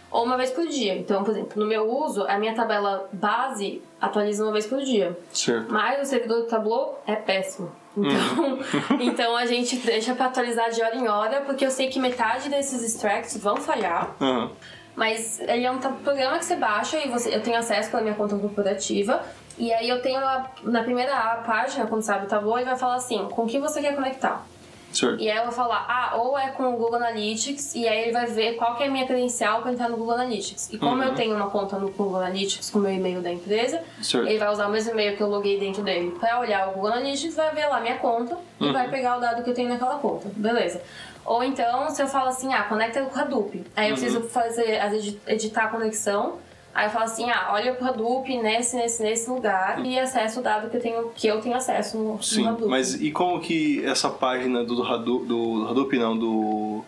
ou 0.09 0.23
uma 0.23 0.37
vez 0.37 0.51
por 0.51 0.65
dia. 0.67 0.95
Então, 0.95 1.23
por 1.23 1.31
exemplo, 1.31 1.61
no 1.61 1.67
meu 1.67 1.91
uso, 1.91 2.23
a 2.23 2.37
minha 2.37 2.55
tabela 2.55 3.09
base 3.11 3.81
atualiza 3.99 4.43
uma 4.43 4.51
vez 4.51 4.65
por 4.65 4.81
dia. 4.81 5.17
Certo. 5.33 5.71
Mas 5.71 6.01
o 6.01 6.09
servidor 6.09 6.41
do 6.41 6.47
Tableau 6.47 7.01
é 7.05 7.15
péssimo. 7.15 7.71
Então, 7.95 8.59
então 8.99 9.35
a 9.35 9.45
gente 9.45 9.77
deixa 9.77 10.15
pra 10.15 10.27
atualizar 10.27 10.69
de 10.71 10.81
hora 10.81 10.95
em 10.95 11.07
hora, 11.07 11.41
porque 11.41 11.65
eu 11.65 11.71
sei 11.71 11.89
que 11.89 11.99
metade 11.99 12.49
desses 12.49 12.83
extracts 12.83 13.37
vão 13.37 13.57
falhar. 13.57 14.15
Aham. 14.19 14.51
Mas 14.95 15.39
ele 15.39 15.65
é 15.65 15.71
um 15.71 15.79
programa 15.79 16.37
que 16.37 16.45
você 16.45 16.55
baixa 16.55 16.97
e 16.97 17.09
você, 17.09 17.35
eu 17.35 17.41
tenho 17.41 17.57
acesso 17.57 17.89
pela 17.89 18.03
minha 18.03 18.13
conta 18.13 18.37
corporativa. 18.37 19.23
E 19.57 19.71
aí 19.73 19.89
eu 19.89 20.01
tenho 20.01 20.19
lá, 20.19 20.51
na 20.63 20.83
primeira 20.83 21.15
página, 21.45 21.87
quando 21.87 22.01
sabe 22.03 22.25
o 22.25 22.29
Tableau, 22.29 22.57
ele 22.57 22.65
vai 22.65 22.77
falar 22.77 22.95
assim, 22.95 23.27
com 23.31 23.45
quem 23.47 23.59
você 23.59 23.81
quer 23.81 23.95
conectar. 23.95 24.45
Certo. 24.93 25.19
E 25.21 25.29
aí 25.29 25.37
eu 25.37 25.43
vou 25.43 25.51
falar, 25.51 25.85
ah, 25.89 26.15
ou 26.17 26.37
é 26.37 26.49
com 26.49 26.63
o 26.73 26.77
Google 26.77 26.95
Analytics, 26.95 27.75
e 27.75 27.87
aí 27.87 28.03
ele 28.03 28.11
vai 28.11 28.25
ver 28.27 28.53
qual 28.55 28.75
que 28.75 28.83
é 28.83 28.87
a 28.87 28.89
minha 28.91 29.05
credencial 29.07 29.61
para 29.61 29.71
entrar 29.73 29.89
no 29.89 29.97
Google 29.97 30.13
Analytics. 30.13 30.71
E 30.71 30.77
como 30.77 30.95
Uhum. 31.01 31.03
eu 31.03 31.15
tenho 31.15 31.35
uma 31.35 31.49
conta 31.49 31.77
no 31.77 31.89
Google 31.89 32.17
Analytics 32.17 32.69
com 32.69 32.79
o 32.79 32.81
meu 32.81 32.91
e-mail 32.93 33.21
da 33.21 33.31
empresa, 33.31 33.81
Certo. 34.01 34.27
ele 34.27 34.37
vai 34.37 34.49
usar 34.51 34.67
o 34.67 34.71
mesmo 34.71 34.91
e-mail 34.91 35.17
que 35.17 35.23
eu 35.23 35.27
loguei 35.27 35.59
dentro 35.59 35.81
dele 35.83 36.11
para 36.19 36.39
olhar 36.39 36.69
o 36.69 36.73
Google 36.73 36.91
Analytics, 36.91 37.35
vai 37.35 37.53
ver 37.53 37.65
lá 37.67 37.79
minha 37.79 37.97
conta 37.97 38.37
e 38.59 38.65
Uhum. 38.65 38.73
vai 38.73 38.89
pegar 38.89 39.17
o 39.17 39.19
dado 39.19 39.43
que 39.43 39.49
eu 39.49 39.53
tenho 39.53 39.69
naquela 39.69 39.95
conta. 39.99 40.27
Beleza. 40.35 40.81
Ou 41.25 41.43
então, 41.43 41.89
se 41.89 42.01
eu 42.01 42.07
falo 42.07 42.27
assim, 42.29 42.53
ah, 42.53 42.63
conecta 42.63 43.01
com 43.01 43.17
o 43.17 43.21
Hadoop. 43.21 43.63
Aí 43.75 43.89
eu 43.89 43.95
Uhum. 43.95 44.01
preciso 44.01 44.23
fazer, 44.29 44.79
editar 45.25 45.63
a 45.63 45.67
conexão. 45.69 46.37
Aí 46.73 46.87
eu 46.87 46.89
falo 46.89 47.05
assim, 47.05 47.29
ah, 47.29 47.49
olha 47.51 47.73
pro 47.75 47.87
Hadoop 47.87 48.35
nesse, 48.41 48.75
nesse, 48.75 49.03
nesse 49.03 49.29
lugar 49.29 49.85
e 49.85 49.99
acesso 49.99 50.39
o 50.39 50.43
dado 50.43 50.69
que 50.69 50.77
eu 50.77 50.81
tenho, 50.81 51.09
que 51.15 51.27
eu 51.27 51.39
tenho 51.39 51.55
acesso 51.55 51.97
no, 51.97 52.13
no 52.13 52.23
Sim, 52.23 52.47
Hadoop. 52.47 52.65
mas 52.65 52.95
e 52.99 53.11
como 53.11 53.39
que 53.39 53.85
essa 53.85 54.09
página 54.09 54.63
do 54.63 54.81
Hadoop, 54.81 55.25
do 55.25 55.67
Hadoop 55.69 55.97
não, 55.99 56.17
do, 56.17 56.83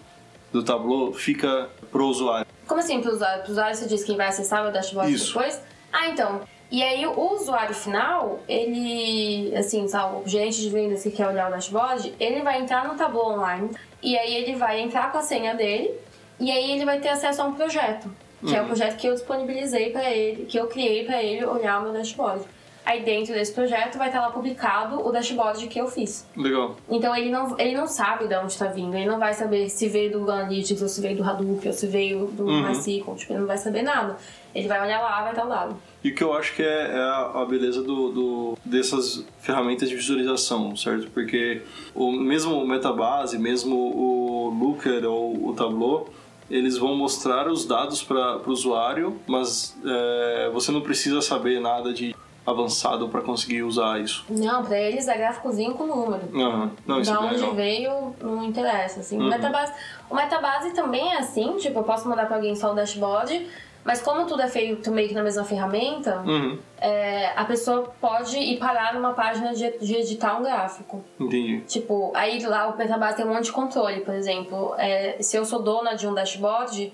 do 0.51 0.63
Tableau 0.63 1.13
fica 1.13 1.69
pro 1.91 2.07
usuário? 2.07 2.47
Como 2.67 2.79
assim 2.79 2.99
pro 2.99 3.11
usuário? 3.11 3.43
Pro 3.43 3.51
usuário 3.51 3.75
você 3.75 3.87
diz 3.87 4.03
quem 4.03 4.17
vai 4.17 4.27
acessar 4.27 4.67
o 4.67 4.71
dashboard 4.71 5.13
Isso. 5.13 5.33
depois? 5.33 5.61
Ah, 5.93 6.07
então. 6.09 6.41
E 6.71 6.81
aí 6.81 7.05
o 7.05 7.33
usuário 7.33 7.75
final, 7.75 8.39
ele, 8.49 9.55
assim, 9.55 9.87
sabe, 9.87 10.15
o 10.25 10.27
gerente 10.27 10.59
de 10.59 10.69
vendas 10.71 11.03
que 11.03 11.11
quer 11.11 11.27
olhar 11.27 11.47
o 11.47 11.51
dashboard, 11.51 12.15
ele 12.19 12.41
vai 12.41 12.59
entrar 12.59 12.87
no 12.87 12.95
Tableau 12.95 13.33
online 13.33 13.69
e 14.01 14.17
aí 14.17 14.35
ele 14.35 14.55
vai 14.55 14.81
entrar 14.81 15.11
com 15.11 15.19
a 15.19 15.21
senha 15.21 15.53
dele 15.53 15.93
e 16.39 16.51
aí 16.51 16.71
ele 16.71 16.83
vai 16.83 16.99
ter 16.99 17.09
acesso 17.09 17.43
a 17.43 17.45
um 17.45 17.53
projeto, 17.53 18.09
que 18.47 18.55
é 18.55 18.61
o 18.61 18.65
projeto 18.65 18.97
que 18.97 19.07
eu 19.07 19.13
disponibilizei 19.13 19.89
para 19.91 20.09
ele, 20.11 20.45
que 20.45 20.57
eu 20.57 20.67
criei 20.67 21.05
para 21.05 21.21
ele 21.23 21.45
olhar 21.45 21.79
o 21.79 21.83
meu 21.83 21.93
dashboard. 21.93 22.43
Aí 22.85 23.01
dentro 23.03 23.33
desse 23.33 23.51
projeto 23.51 23.97
vai 23.97 24.09
estar 24.09 24.21
lá 24.21 24.29
publicado 24.29 25.03
o 25.03 25.11
dashboard 25.11 25.65
que 25.65 25.79
eu 25.81 25.87
fiz. 25.87 26.23
Legal. 26.37 26.75
Então 26.87 27.15
ele 27.15 27.31
não, 27.31 27.59
ele 27.59 27.75
não 27.75 27.87
sabe 27.87 28.27
de 28.27 28.35
onde 28.35 28.51
está 28.51 28.67
vindo, 28.67 28.95
ele 28.95 29.07
não 29.07 29.17
vai 29.17 29.33
saber 29.33 29.67
se 29.69 29.87
veio 29.89 30.11
do 30.11 30.29
Analytics, 30.31 30.83
ou 30.83 30.87
se 30.87 31.01
veio 31.01 31.17
do 31.17 31.23
Hadoop, 31.23 31.65
ou 31.67 31.73
se 31.73 31.87
veio 31.87 32.27
do 32.27 32.43
Uhum. 32.45 32.61
MySQL, 32.67 33.15
tipo, 33.15 33.33
ele 33.33 33.39
não 33.39 33.47
vai 33.47 33.57
saber 33.57 33.81
nada. 33.81 34.15
Ele 34.53 34.67
vai 34.67 34.79
olhar 34.81 35.01
lá, 35.01 35.21
vai 35.23 35.31
estar 35.31 35.45
o 35.45 35.49
dado. 35.49 35.75
E 36.03 36.09
o 36.11 36.15
que 36.15 36.23
eu 36.23 36.31
acho 36.35 36.53
que 36.55 36.61
é, 36.61 36.91
é 36.91 36.99
a, 36.99 37.31
a 37.41 37.45
beleza 37.45 37.81
do, 37.81 38.09
do- 38.11 38.57
dessas 38.63 39.25
ferramentas 39.39 39.89
de 39.89 39.95
visualização, 39.95 40.75
certo? 40.77 41.09
Porque 41.09 41.63
o 41.95 42.11
mesmo 42.11 42.53
o 42.61 42.67
Metabase, 42.67 43.39
mesmo 43.39 43.75
o 43.75 44.49
Looker 44.49 45.03
ou 45.05 45.49
o 45.49 45.53
Tableau, 45.55 46.07
eles 46.49 46.77
vão 46.77 46.95
mostrar 46.95 47.47
os 47.47 47.65
dados 47.65 48.03
para 48.03 48.37
o 48.37 48.51
usuário, 48.51 49.19
mas 49.27 49.75
é, 49.85 50.49
você 50.53 50.71
não 50.71 50.81
precisa 50.81 51.21
saber 51.21 51.59
nada 51.59 51.93
de 51.93 52.15
avançado 52.45 53.09
para 53.09 53.21
conseguir 53.21 53.63
usar 53.63 53.99
isso. 53.99 54.23
Não, 54.29 54.63
pra 54.63 54.79
eles 54.79 55.07
é 55.07 55.17
gráficozinho 55.17 55.73
com 55.73 55.87
número. 55.87 56.29
Aham. 56.35 56.71
Não, 56.85 57.01
isso 57.01 57.11
da 57.11 57.17
é 57.17 57.21
bem 57.21 57.29
onde 57.29 57.39
legal. 57.39 57.55
veio, 57.55 58.15
não 58.21 58.43
interessa, 58.45 58.99
assim. 58.99 59.17
Uhum. 59.17 59.25
O, 59.25 59.29
Metabase, 59.29 59.73
o 60.11 60.15
Metabase 60.15 60.71
também 60.73 61.11
é 61.13 61.17
assim, 61.17 61.57
tipo, 61.57 61.79
eu 61.79 61.83
posso 61.83 62.07
mandar 62.07 62.27
pra 62.27 62.35
alguém 62.35 62.55
só 62.55 62.71
o 62.71 62.75
dashboard, 62.75 63.47
mas 63.85 64.01
como 64.01 64.25
tudo 64.25 64.41
é 64.41 64.47
feito 64.47 64.91
meio 64.91 65.07
que 65.07 65.13
na 65.13 65.23
mesma 65.23 65.45
ferramenta, 65.45 66.17
Uhum, 66.25 66.57
é, 66.81 67.27
a 67.35 67.45
pessoa 67.45 67.93
pode 68.01 68.37
ir 68.37 68.57
parar 68.57 68.95
numa 68.95 69.13
página 69.13 69.53
de, 69.53 69.77
de 69.77 69.95
editar 69.95 70.37
um 70.37 70.43
gráfico. 70.43 71.03
entendi. 71.19 71.61
Tipo, 71.67 72.11
aí 72.15 72.43
lá 72.43 72.67
o 72.67 72.75
Metabase 72.77 73.17
tem 73.17 73.25
um 73.25 73.29
monte 73.33 73.45
de 73.45 73.51
controle, 73.51 74.01
por 74.01 74.13
exemplo. 74.15 74.73
É, 74.77 75.17
se 75.21 75.37
eu 75.37 75.45
sou 75.45 75.61
dona 75.61 75.93
de 75.93 76.07
um 76.07 76.13
dashboard, 76.13 76.91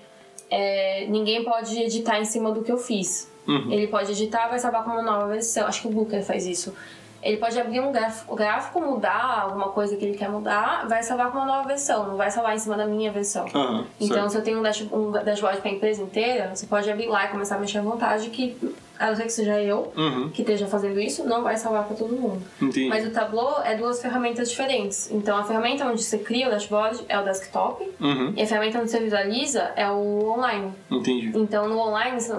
é, 0.50 1.06
ninguém 1.08 1.42
pode 1.42 1.76
editar 1.80 2.20
em 2.20 2.26
cima 2.26 2.52
do 2.52 2.62
que 2.62 2.70
eu 2.70 2.76
fiz. 2.76 3.32
Uhum. 3.48 3.72
Ele 3.72 3.88
pode 3.88 4.12
editar, 4.12 4.48
vai 4.48 4.58
salvar 4.58 4.84
como 4.84 5.02
nova 5.02 5.26
versão. 5.28 5.66
Acho 5.66 5.80
que 5.82 5.88
o 5.88 5.90
Booker 5.90 6.22
faz 6.22 6.46
isso. 6.46 6.74
Ele 7.22 7.36
pode 7.36 7.58
abrir 7.60 7.80
um 7.80 7.92
gráfico, 7.92 8.34
gráfico, 8.34 8.80
mudar 8.80 9.42
alguma 9.44 9.68
coisa 9.68 9.96
que 9.96 10.04
ele 10.04 10.16
quer 10.18 10.28
mudar, 10.28 10.86
vai 10.88 11.02
salvar 11.02 11.30
com 11.30 11.38
uma 11.38 11.46
nova 11.46 11.68
versão, 11.68 12.08
não 12.08 12.16
vai 12.16 12.30
salvar 12.30 12.54
em 12.54 12.58
cima 12.58 12.76
da 12.76 12.84
minha 12.86 13.12
versão. 13.12 13.46
Aham, 13.54 13.84
Então, 14.00 14.16
certo. 14.16 14.30
se 14.30 14.36
eu 14.38 14.42
tenho 14.42 14.58
um, 14.58 14.62
dash, 14.62 14.82
um 14.92 15.10
dashboard 15.12 15.60
para 15.60 15.70
a 15.70 15.74
empresa 15.74 16.02
inteira, 16.02 16.50
você 16.54 16.66
pode 16.66 16.90
abrir 16.90 17.06
lá 17.06 17.24
e 17.26 17.28
começar 17.28 17.56
a 17.56 17.58
mexer 17.58 17.78
à 17.78 17.82
vontade, 17.82 18.28
que 18.30 18.56
a 18.98 19.06
não 19.08 19.16
ser 19.16 19.24
que 19.24 19.32
seja 19.32 19.60
eu 19.60 19.92
Uhum, 19.96 20.28
que 20.30 20.42
esteja 20.42 20.66
fazendo 20.66 21.00
isso, 21.00 21.24
não 21.24 21.42
vai 21.42 21.56
salvar 21.56 21.84
para 21.84 21.96
todo 21.96 22.12
mundo. 22.14 22.42
entendi. 22.60 22.88
Mas 22.88 23.06
o 23.06 23.10
Tableau 23.10 23.60
é 23.64 23.74
duas 23.76 24.00
ferramentas 24.00 24.48
diferentes. 24.50 25.10
Então, 25.10 25.36
a 25.36 25.44
ferramenta 25.44 25.84
onde 25.86 26.02
você 26.02 26.18
cria 26.18 26.48
o 26.48 26.50
dashboard 26.50 27.04
é 27.08 27.18
o 27.18 27.24
desktop, 27.24 27.88
Uhum, 28.00 28.32
e 28.36 28.42
a 28.42 28.46
ferramenta 28.46 28.78
onde 28.80 28.90
você 28.90 29.00
visualiza 29.00 29.70
é 29.76 29.88
o 29.90 30.28
online. 30.30 30.72
entendi. 30.90 31.32
Então, 31.36 31.68
no 31.68 31.78
online, 31.78 32.20
você 32.20 32.32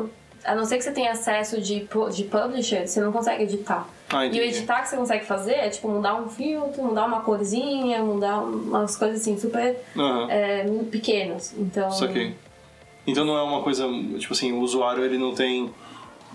a 0.43 0.55
não 0.55 0.65
ser 0.65 0.77
que 0.77 0.83
você 0.83 0.91
tenha 0.91 1.11
acesso 1.11 1.59
de, 1.61 1.87
de 2.11 2.23
publisher, 2.25 2.87
você 2.87 2.99
não 3.01 3.11
consegue 3.11 3.43
editar. 3.43 3.87
Ah, 4.09 4.25
E 4.25 4.39
o 4.39 4.43
editar 4.43 4.81
que 4.81 4.89
você 4.89 4.97
consegue 4.97 5.25
fazer 5.25 5.53
é 5.53 5.69
tipo 5.69 5.87
mudar 5.87 6.15
um 6.15 6.29
filtro, 6.29 6.83
mudar 6.83 7.05
uma 7.05 7.21
corzinha, 7.21 8.03
mudar 8.03 8.39
umas 8.43 8.95
coisas 8.95 9.21
assim 9.21 9.37
super 9.39 9.77
Aham. 9.97 10.27
é, 10.29 10.65
pequenas. 10.91 11.53
Então. 11.57 11.89
Saquei. 11.91 12.35
Então 13.07 13.25
não 13.25 13.37
é 13.37 13.43
uma 13.43 13.61
coisa, 13.61 13.87
tipo 14.17 14.33
assim, 14.33 14.51
o 14.53 14.59
usuário 14.59 15.03
ele 15.03 15.17
não 15.17 15.33
tem 15.33 15.73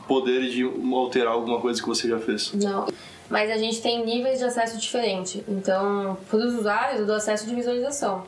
poder 0.06 0.48
de 0.50 0.64
alterar 0.94 1.32
alguma 1.34 1.60
coisa 1.60 1.80
que 1.80 1.86
você 1.88 2.08
já 2.08 2.18
fez. 2.18 2.52
Não. 2.54 2.86
Mas 3.28 3.50
a 3.50 3.58
gente 3.58 3.80
tem 3.82 4.04
níveis 4.04 4.38
de 4.38 4.44
acesso 4.46 4.78
diferentes. 4.78 5.42
Então, 5.46 6.16
para 6.28 6.38
os 6.38 6.54
usuários, 6.54 7.00
eu 7.00 7.06
dou 7.06 7.16
acesso 7.16 7.46
de 7.46 7.54
visualização. 7.54 8.24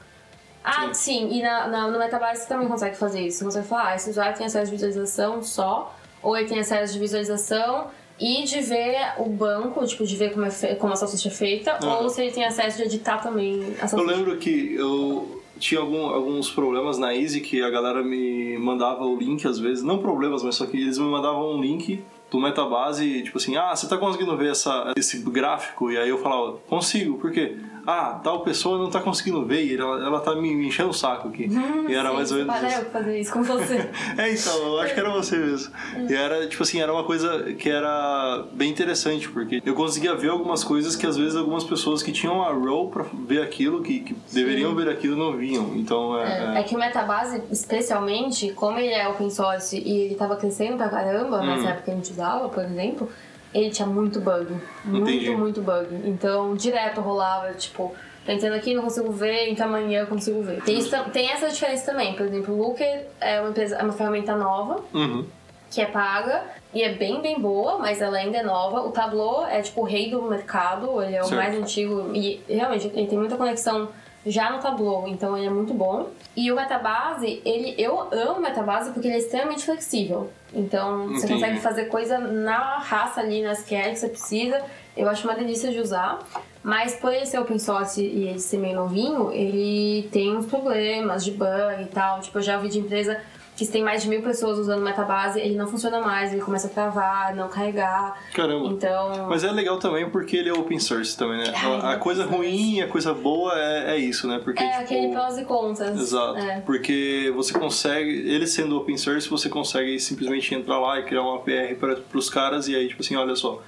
Ah, 0.63 0.93
sim, 0.93 1.29
e 1.33 1.43
na, 1.43 1.67
na- 1.69 1.89
no 1.91 1.99
Metabase 1.99 2.43
você 2.43 2.49
também 2.49 2.69
consegue 2.69 2.97
fazer 2.97 3.21
isso. 3.27 3.39
Você 3.39 3.45
consegue 3.45 3.67
falar, 3.69 3.89
ah, 3.89 3.97
esse 3.97 4.11
usuário 4.11 4.37
tem 4.37 4.47
acesso 4.47 4.67
de 4.67 4.73
visualização 4.73 5.43
só, 5.43 5.95
ou 6.23 6.37
ele 6.37 6.49
tem 6.49 6.59
acesso 6.61 6.93
de 6.93 6.99
visualização 6.99 7.87
e 8.19 8.45
de 8.45 8.61
ver 8.61 8.97
o 9.19 9.25
banco, 9.31 9.85
tipo, 9.87 10.05
de 10.05 10.15
ver 10.17 10.33
como, 10.35 10.45
é 10.45 10.51
fe- 10.51 10.75
como 10.75 10.93
a 10.93 10.97
salsicha 10.97 11.29
é 11.29 11.33
feita, 11.33 11.79
ou 11.87 12.09
se 12.11 12.21
ele 12.23 12.31
tem 12.33 12.45
acesso 12.45 12.77
de 12.77 12.83
editar 12.85 13.19
também 13.19 13.63
a 13.81 13.85
Eu 13.85 13.89
salsicha. 13.89 14.13
lembro 14.17 14.37
que 14.37 14.75
eu 14.75 15.43
tinha 15.59 15.81
algum- 15.81 16.07
alguns 16.11 16.51
problemas 16.51 16.99
na 16.99 17.15
Easy 17.17 17.41
que 17.41 17.63
a 17.63 17.71
galera 17.71 18.03
me 18.03 18.59
mandava 18.59 19.05
o 19.05 19.17
link 19.17 19.47
às 19.47 19.59
vezes, 19.59 19.83
não 19.83 19.99
problemas, 19.99 20.43
mas 20.43 20.55
só 20.57 20.67
que 20.67 20.77
eles 20.77 20.99
me 20.99 21.05
mandavam 21.07 21.55
um 21.57 21.61
link 21.61 22.05
do 22.31 22.39
Metabase, 22.39 23.23
tipo 23.23 23.39
assim, 23.39 23.57
ah, 23.57 23.75
você 23.75 23.89
tá 23.89 23.97
conseguindo 23.97 24.37
ver 24.37 24.51
essa, 24.53 24.93
esse 24.97 25.19
gráfico? 25.23 25.91
E 25.91 25.97
aí 25.99 26.09
eu 26.11 26.19
falava, 26.19 26.59
consigo, 26.69 27.17
por 27.19 27.33
quê? 27.33 27.57
Ah, 27.93 28.21
tal 28.23 28.41
pessoa 28.45 28.79
não 28.79 28.89
tá 28.89 29.01
conseguindo 29.01 29.45
ver 29.45 29.65
e 29.65 29.77
ela, 29.77 29.97
ela 30.07 30.21
tá 30.21 30.33
me, 30.37 30.55
me 30.55 30.69
enchendo 30.69 30.91
o 30.91 30.95
saco 30.95 31.27
aqui. 31.29 31.49
E 31.89 31.95
era 31.95 32.11
Sim, 32.11 32.15
mais 32.17 32.31
ou 32.31 32.39
menos 32.39 32.55
Para 32.55 32.69
isso. 32.69 32.79
eu 32.79 32.85
fazer 32.91 33.21
isso 33.21 33.33
com 33.33 33.43
você. 33.43 33.91
É, 34.17 34.33
então, 34.33 34.57
eu 34.59 34.81
acho 34.81 34.95
que 34.95 35.01
era 35.01 35.11
você 35.11 35.37
mesmo. 35.37 35.73
E 36.09 36.15
era, 36.15 36.47
tipo 36.47 36.63
assim, 36.63 36.81
era 36.81 36.93
uma 36.93 37.03
coisa 37.05 37.53
que 37.55 37.69
era 37.69 38.45
bem 38.53 38.71
interessante, 38.71 39.29
porque 39.29 39.61
eu 39.65 39.75
conseguia 39.75 40.15
ver 40.15 40.29
algumas 40.31 40.63
coisas 40.63 40.95
que 40.95 41.07
às 41.07 41.17
vezes 41.17 41.35
algumas 41.35 41.65
pessoas 41.65 42.03
que 42.03 42.13
tinham 42.13 42.43
a 42.43 42.53
row 42.53 42.89
pra 42.91 43.05
ver 43.27 43.43
aquilo, 43.43 43.83
que, 43.83 44.01
que 44.01 44.15
deveriam 44.33 44.75
ver 44.75 44.89
aquilo, 44.89 45.17
não 45.17 45.37
viam. 45.37 45.73
Então, 45.75 46.17
é... 46.19 46.61
É 46.61 46.63
que 46.63 46.77
o 46.77 46.79
Metabase, 46.79 47.43
especialmente, 47.51 48.53
como 48.53 48.79
ele 48.79 48.93
é 48.93 49.09
open 49.09 49.31
source 49.31 49.77
e 49.77 50.01
ele 50.03 50.15
tava 50.15 50.37
crescendo 50.37 50.77
pra 50.77 50.89
caramba 50.89 51.41
Hum. 51.41 51.47
nessa 51.47 51.69
época 51.71 51.85
que 51.87 51.91
a 51.91 51.95
gente 51.95 52.13
usava, 52.13 52.49
por 52.49 52.63
exemplo, 52.63 53.09
ele 53.55 53.71
tinha 53.71 53.87
muito 53.87 54.21
bug. 54.21 54.47
Muito, 54.85 55.11
Entendi. 55.11 55.31
muito 55.31 55.61
bug. 55.63 55.89
Então, 56.05 56.55
direto 56.55 57.01
rolava, 57.01 57.53
tipo, 57.55 57.95
tá 58.25 58.33
entrando 58.33 58.55
aqui, 58.55 58.75
não 58.75 58.83
consigo 58.83 59.11
ver, 59.13 59.49
então 59.51 59.67
amanhã 59.67 60.01
eu 60.01 60.07
consigo 60.07 60.43
ver. 60.43 60.63
Tem, 60.63 60.79
isso, 60.79 60.91
tem 61.13 61.31
essa 61.31 61.49
diferença 61.49 61.91
também. 61.91 62.15
Por 62.15 62.27
exemplo, 62.27 62.55
o 62.55 62.59
Looker 62.63 63.07
é 63.21 63.41
uma, 63.41 63.51
empresa, 63.51 63.77
é 63.77 63.83
uma 63.83 63.93
ferramenta 63.93 64.37
nova, 64.37 64.81
Uhum. 64.95 65.25
que 65.71 65.81
é 65.81 65.87
paga 65.87 66.43
e 66.75 66.83
é 66.83 66.95
bem, 66.95 67.21
bem 67.21 67.41
boa, 67.41 67.79
mas 67.79 68.01
ela 68.01 68.19
ainda 68.19 68.39
é 68.39 68.43
nova. 68.43 68.83
O 68.83 68.93
Tableau 68.93 69.45
é 69.47 69.61
tipo 69.63 69.81
o 69.81 69.85
rei 69.85 70.11
do 70.11 70.23
mercado, 70.23 71.03
ele 71.03 71.17
é 71.17 71.21
o 71.21 71.25
Certo. 71.25 71.37
mais 71.37 71.55
antigo 71.57 72.11
e 72.15 72.41
realmente 72.49 72.87
ele 72.95 73.07
tem 73.07 73.19
muita 73.19 73.37
conexão 73.37 73.89
já 74.27 74.51
no 74.51 74.59
Tableau, 74.59 75.09
então 75.09 75.37
ele 75.37 75.47
é 75.47 75.51
muito 75.51 75.73
bom. 75.73 76.09
E 76.37 76.53
o 76.53 76.57
Metabase, 76.57 77.41
ele, 77.45 77.75
eu 77.79 77.99
amo 78.13 78.39
o 78.39 78.41
Metabase 78.41 78.93
porque 78.93 79.09
ele 79.09 79.17
é 79.17 79.19
extremamente 79.19 79.65
flexível. 79.65 80.31
Então 80.53 81.09
você 81.09 81.25
Entendi. 81.25 81.35
consegue 81.35 81.61
fazer 81.61 81.85
coisa 81.87 82.19
na 82.19 82.79
raça 82.79 83.21
ali, 83.21 83.43
nas 83.43 83.63
que 83.63 83.77
você 83.95 84.09
precisa. 84.09 84.61
Eu 84.97 85.09
acho 85.09 85.27
uma 85.27 85.35
delícia 85.35 85.71
de 85.71 85.81
usar. 85.81 86.19
Mas 86.63 86.95
por 86.95 87.13
ele 87.13 87.25
ser 87.25 87.39
open 87.39 87.59
source 87.59 88.03
e 88.03 88.29
ele 88.29 88.39
ser 88.39 88.59
meio 88.59 88.77
novinho, 88.77 89.33
ele 89.33 90.07
tem 90.13 90.37
uns 90.37 90.45
problemas 90.45 91.25
de 91.25 91.31
bug 91.31 91.83
e 91.83 91.87
tal. 91.87 92.21
Tipo, 92.21 92.39
eu 92.39 92.43
já 92.43 92.57
ouvi 92.57 92.69
de 92.69 92.79
empresa 92.79 93.19
que 93.61 93.67
se 93.67 93.73
tem 93.73 93.85
mais 93.85 94.03
de 94.03 94.09
mil 94.09 94.23
pessoas 94.23 94.59
usando 94.59 94.81
o 94.81 94.83
Metabase, 94.83 95.39
ele 95.39 95.55
não 95.55 95.67
funciona 95.67 96.01
mais, 96.01 96.33
ele 96.33 96.41
começa 96.41 96.67
a 96.67 96.71
travar, 96.71 97.37
não 97.37 97.47
carregar. 97.47 98.19
Caramba. 98.33 98.69
Então. 98.69 99.27
Mas 99.29 99.45
é 99.45 99.53
legal 99.53 99.79
também 99.79 100.09
porque 100.09 100.35
ele 100.35 100.49
é 100.49 100.53
open 100.55 100.79
source 100.79 101.15
também, 101.15 101.37
né? 101.37 101.53
Ah, 101.55 101.67
ele 101.67 101.87
a 101.87 101.93
é 101.93 101.97
coisa 101.99 102.25
ruim 102.25 102.77
e 102.77 102.83
a 102.83 102.89
coisa 102.89 103.13
boa 103.13 103.53
é, 103.55 103.97
é 103.97 103.99
isso, 103.99 104.27
né? 104.27 104.41
Porque, 104.43 104.63
é 104.63 104.71
tipo... 104.71 104.81
aquele 104.81 105.09
prós 105.09 105.37
e 105.37 105.45
contras. 105.45 106.01
Exato. 106.01 106.39
É. 106.39 106.61
Porque 106.63 107.31
você 107.37 107.53
consegue, 107.53 108.11
ele 108.31 108.47
sendo 108.47 108.79
open 108.79 108.97
source, 108.97 109.29
você 109.29 109.51
consegue 109.51 110.01
simplesmente 110.01 110.55
entrar 110.55 110.79
lá 110.79 110.99
e 110.99 111.03
criar 111.03 111.21
uma 111.21 111.37
APR 111.37 111.75
para 111.79 112.19
os 112.19 112.31
caras 112.31 112.67
e 112.67 112.75
aí, 112.75 112.89
tipo 112.89 113.03
assim, 113.03 113.15
olha 113.15 113.37
só, 113.37 113.61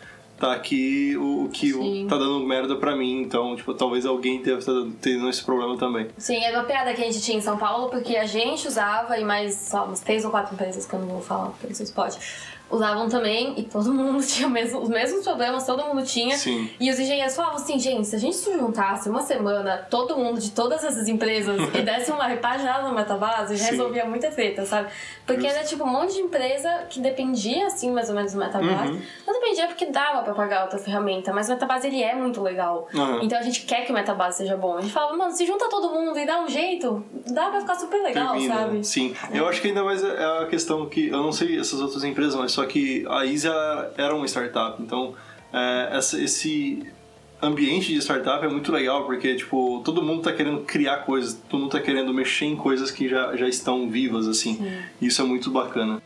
tá 0.43 0.53
aqui 0.53 1.17
o, 1.17 1.45
o 1.45 1.49
que 1.51 1.73
Sim. 1.73 2.07
tá 2.09 2.17
dando 2.17 2.41
merda 2.45 2.75
pra 2.75 2.97
mim, 2.97 3.23
então, 3.23 3.55
tipo, 3.55 3.73
talvez 3.75 4.05
alguém 4.05 4.43
deve 4.43 4.59
estar 4.59 4.73
tendo 5.01 5.29
esse 5.29 5.45
problema 5.45 5.79
também. 5.79 6.09
Sim, 6.19 6.45
é 6.45 6.51
uma 6.51 6.65
piada 6.65 6.93
que 6.93 7.01
a 7.01 7.05
gente 7.05 7.23
tinha 7.23 7.39
em 7.39 7.41
São 7.41 7.57
Paulo, 7.57 7.89
porque 7.89 8.17
a 8.17 8.27
gente 8.27 8.67
usava, 8.67 9.17
e 9.17 9.25
mais 9.25 9.55
só 9.55 9.85
umas 9.85 10.01
três 10.01 10.25
ou 10.25 10.33
quatro 10.33 10.55
empresas 10.55 10.85
que 10.85 10.95
eu 10.95 10.99
não 10.99 11.07
vou 11.07 11.21
falar, 11.21 11.51
porque 11.51 11.73
vocês 11.73 11.93
podem, 11.93 12.19
usavam 12.73 13.09
também 13.09 13.55
e 13.57 13.63
todo 13.63 13.93
mundo 13.93 14.23
tinha 14.27 14.49
mesmo, 14.49 14.81
os 14.81 14.89
mesmos 14.89 15.23
problemas, 15.23 15.65
todo 15.65 15.85
mundo 15.85 16.05
tinha. 16.05 16.37
Sim. 16.37 16.69
E 16.81 16.91
os 16.91 16.99
engenheiros 16.99 17.37
falavam 17.37 17.57
assim, 17.57 17.79
gente, 17.79 18.07
se 18.07 18.17
a 18.17 18.19
gente 18.19 18.37
se 18.37 18.53
juntasse 18.53 19.09
uma 19.09 19.21
semana, 19.21 19.87
todo 19.91 20.17
mundo 20.17 20.41
de 20.41 20.51
todas 20.51 20.83
essas 20.83 21.07
empresas 21.09 21.61
e 21.75 21.83
desse 21.83 22.11
uma 22.11 22.27
repaginada 22.27 22.89
no 22.89 22.95
Metabase, 22.95 23.57
Sim. 23.57 23.71
resolvia 23.71 24.05
muita 24.05 24.31
treta, 24.31 24.65
sabe? 24.65 24.89
Porque 25.27 25.43
Justo. 25.43 25.57
era 25.57 25.67
tipo 25.67 25.85
um 25.85 25.89
monte 25.89 26.15
de 26.15 26.21
empresa 26.21 26.87
que 26.89 26.99
dependia, 27.01 27.67
assim, 27.67 27.91
mais 27.91 28.09
ou 28.09 28.15
menos 28.15 28.33
do 28.33 28.39
Metabase. 28.39 28.93
Uhum. 28.93 29.03
Não 29.27 29.35
dependia 29.35 29.67
porque 29.67 29.87
dava 29.87 30.23
pra 30.23 30.35
pagar 30.35 30.63
outra 30.65 30.79
ferramenta, 30.79 31.33
mas 31.33 31.49
o 31.49 31.53
Metabase 31.53 31.87
ele 31.87 32.03
é 32.03 32.15
muito 32.15 32.43
legal. 32.43 32.89
Aham. 32.95 33.21
Então 33.23 33.39
a 33.39 33.43
gente 33.43 33.63
quer 33.63 33.85
que 33.85 33.93
o 33.93 33.95
Metabase 33.95 34.39
seja 34.39 34.57
bom. 34.57 34.79
A 34.79 34.81
gente 34.81 34.93
falava, 34.93 35.17
mano, 35.17 35.33
se 35.33 35.47
junta 35.47 35.69
todo 35.69 35.91
mundo 35.91 36.19
e 36.19 36.27
dá 36.27 36.41
um 36.41 36.49
jeito, 36.49 37.05
dá 37.27 37.51
pra 37.51 37.61
ficar 37.61 37.75
super 37.75 38.03
legal, 38.03 38.33
Termina, 38.33 38.55
sabe? 38.55 38.85
Sim. 38.85 39.15
Eu 39.33 39.47
acho 39.49 39.61
que 39.61 39.69
ainda 39.69 39.85
mais 39.85 40.03
é 40.03 40.25
a 40.43 40.47
questão 40.47 40.87
que. 40.89 41.09
Eu 41.09 41.23
não 41.23 41.33
sei 41.33 41.59
essas 41.59 41.81
outras 41.81 42.03
empresas, 42.05 42.35
mas 42.35 42.53
só 42.53 42.62
que 42.67 43.05
a 43.09 43.25
Easy 43.27 43.49
era 43.97 44.15
uma 44.15 44.27
startup. 44.27 44.81
Então, 44.83 45.15
é, 45.53 45.89
essa- 45.93 46.21
esse 46.23 46.83
ambiente 47.41 47.93
de 47.93 47.99
startup 48.01 48.45
é 48.45 48.49
muito 48.49 48.71
legal 48.71 49.05
porque, 49.05 49.35
tipo, 49.35 49.81
todo 49.85 50.01
mundo 50.03 50.23
tá 50.23 50.33
querendo 50.33 50.61
criar 50.61 50.99
coisas, 50.99 51.35
todo 51.49 51.61
mundo 51.61 51.73
tá 51.73 51.81
querendo 51.81 52.13
mexer 52.15 52.45
em 52.45 52.55
coisas 52.57 52.91
que 52.91 53.09
já, 53.09 53.35
já 53.37 53.49
estão 53.49 53.89
vivas, 53.91 54.29
assim. 54.29 54.61
Isso 55.01 55.21
é 55.21 55.25
muito 55.25 55.51
bacana. 55.51 56.01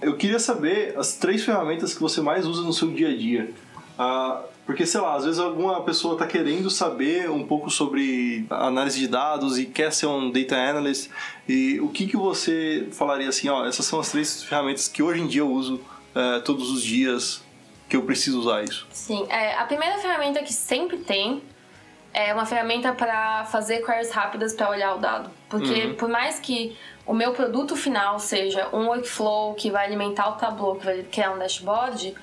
Eu 0.00 0.16
queria 0.16 0.40
saber 0.40 0.94
as 0.98 1.14
três 1.14 1.44
ferramentas 1.44 1.94
que 1.94 2.00
você 2.00 2.20
mais 2.20 2.44
usa 2.46 2.62
no 2.62 2.72
seu 2.72 2.90
dia 2.90 3.10
a 3.10 3.16
dia. 3.16 3.50
Ah, 3.96 4.42
porque, 4.64 4.86
sei 4.86 5.00
lá, 5.00 5.14
às 5.16 5.24
vezes 5.24 5.40
alguma 5.40 5.82
pessoa 5.82 6.14
está 6.14 6.26
querendo 6.26 6.70
saber 6.70 7.28
um 7.30 7.44
pouco 7.46 7.68
sobre 7.70 8.46
análise 8.48 8.98
de 9.00 9.08
dados 9.08 9.58
e 9.58 9.66
quer 9.66 9.92
ser 9.92 10.06
um 10.06 10.30
data 10.30 10.56
analyst. 10.56 11.10
E 11.48 11.80
o 11.80 11.88
que, 11.88 12.06
que 12.06 12.16
você 12.16 12.88
falaria 12.92 13.28
assim, 13.28 13.48
ó, 13.48 13.66
essas 13.66 13.84
são 13.86 13.98
as 13.98 14.10
três 14.10 14.42
ferramentas 14.44 14.86
que 14.88 15.02
hoje 15.02 15.20
em 15.20 15.26
dia 15.26 15.40
eu 15.40 15.50
uso 15.50 15.80
eh, 16.14 16.40
todos 16.44 16.70
os 16.70 16.82
dias 16.82 17.42
que 17.88 17.96
eu 17.96 18.02
preciso 18.04 18.38
usar 18.40 18.62
isso. 18.62 18.86
Sim, 18.92 19.26
é, 19.28 19.54
a 19.56 19.64
primeira 19.64 19.98
ferramenta 19.98 20.40
que 20.42 20.52
sempre 20.52 20.98
tem 20.98 21.42
é 22.14 22.32
uma 22.32 22.46
ferramenta 22.46 22.92
para 22.92 23.44
fazer 23.46 23.84
queries 23.84 24.10
rápidas 24.10 24.54
para 24.54 24.70
olhar 24.70 24.94
o 24.94 24.98
dado. 24.98 25.30
Porque 25.48 25.86
Uhum. 25.86 25.94
por 25.94 26.08
mais 26.08 26.38
que 26.38 26.76
o 27.04 27.12
meu 27.12 27.32
produto 27.32 27.74
final 27.74 28.18
seja 28.18 28.68
um 28.72 28.86
workflow 28.86 29.54
que 29.54 29.70
vai 29.70 29.86
alimentar 29.86 30.28
o 30.28 30.32
Tableau, 30.32 30.76
que 30.76 30.84
vai 30.84 31.02
criar 31.02 31.32
um 31.32 31.38
dashboard, 31.38 32.14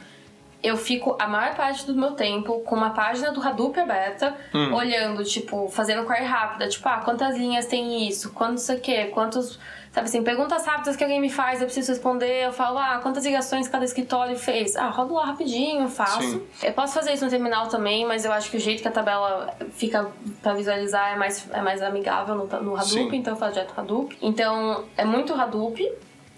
eu 0.61 0.75
fico 0.75 1.15
a 1.19 1.27
maior 1.27 1.55
parte 1.55 1.85
do 1.85 1.95
meu 1.95 2.11
tempo 2.11 2.59
com 2.61 2.75
uma 2.75 2.89
página 2.89 3.31
do 3.31 3.41
Hadoop 3.41 3.79
aberta, 3.79 4.35
Hum. 4.53 4.73
olhando, 4.73 5.23
tipo, 5.23 5.69
fazendo 5.69 6.05
query 6.05 6.25
rápida, 6.25 6.67
tipo, 6.67 6.87
ah, 6.89 7.01
quantas 7.03 7.37
linhas 7.37 7.65
tem 7.65 8.07
isso, 8.07 8.31
quantos 8.33 8.63
isso 8.63 8.71
aqui, 8.73 9.05
quantos, 9.05 9.57
sabe 9.91 10.07
assim, 10.07 10.21
perguntas 10.21 10.65
rápidas 10.65 10.97
que 10.97 11.03
alguém 11.03 11.21
me 11.21 11.29
faz, 11.29 11.61
eu 11.61 11.65
preciso 11.65 11.91
responder, 11.93 12.45
eu 12.45 12.51
falo, 12.51 12.77
ah, 12.77 12.99
quantas 13.01 13.25
ligações 13.25 13.69
cada 13.69 13.85
escritório 13.85 14.35
fez? 14.37 14.75
Ah, 14.75 14.89
rodo 14.89 15.13
lá 15.13 15.25
rapidinho, 15.27 15.87
faço. 15.87 16.21
Sim. 16.21 16.47
Eu 16.61 16.73
posso 16.73 16.93
fazer 16.93 17.13
isso 17.13 17.23
no 17.23 17.31
terminal 17.31 17.67
também, 17.69 18.05
mas 18.05 18.25
eu 18.25 18.31
acho 18.33 18.51
que 18.51 18.57
o 18.57 18.59
jeito 18.59 18.81
que 18.81 18.87
a 18.87 18.91
tabela 18.91 19.55
fica 19.71 20.11
pra 20.41 20.53
visualizar 20.53 21.13
é 21.13 21.15
mais, 21.15 21.49
é 21.53 21.61
mais 21.61 21.81
amigável 21.81 22.35
no, 22.35 22.45
no 22.45 22.75
Hadoop, 22.75 22.85
Sim. 23.11 23.15
então 23.15 23.33
eu 23.33 23.37
faço 23.39 23.53
direto 23.53 23.73
Hadoop. 23.77 24.17
Então, 24.21 24.83
é 24.97 25.05
muito 25.05 25.33
Hadoop, 25.33 25.89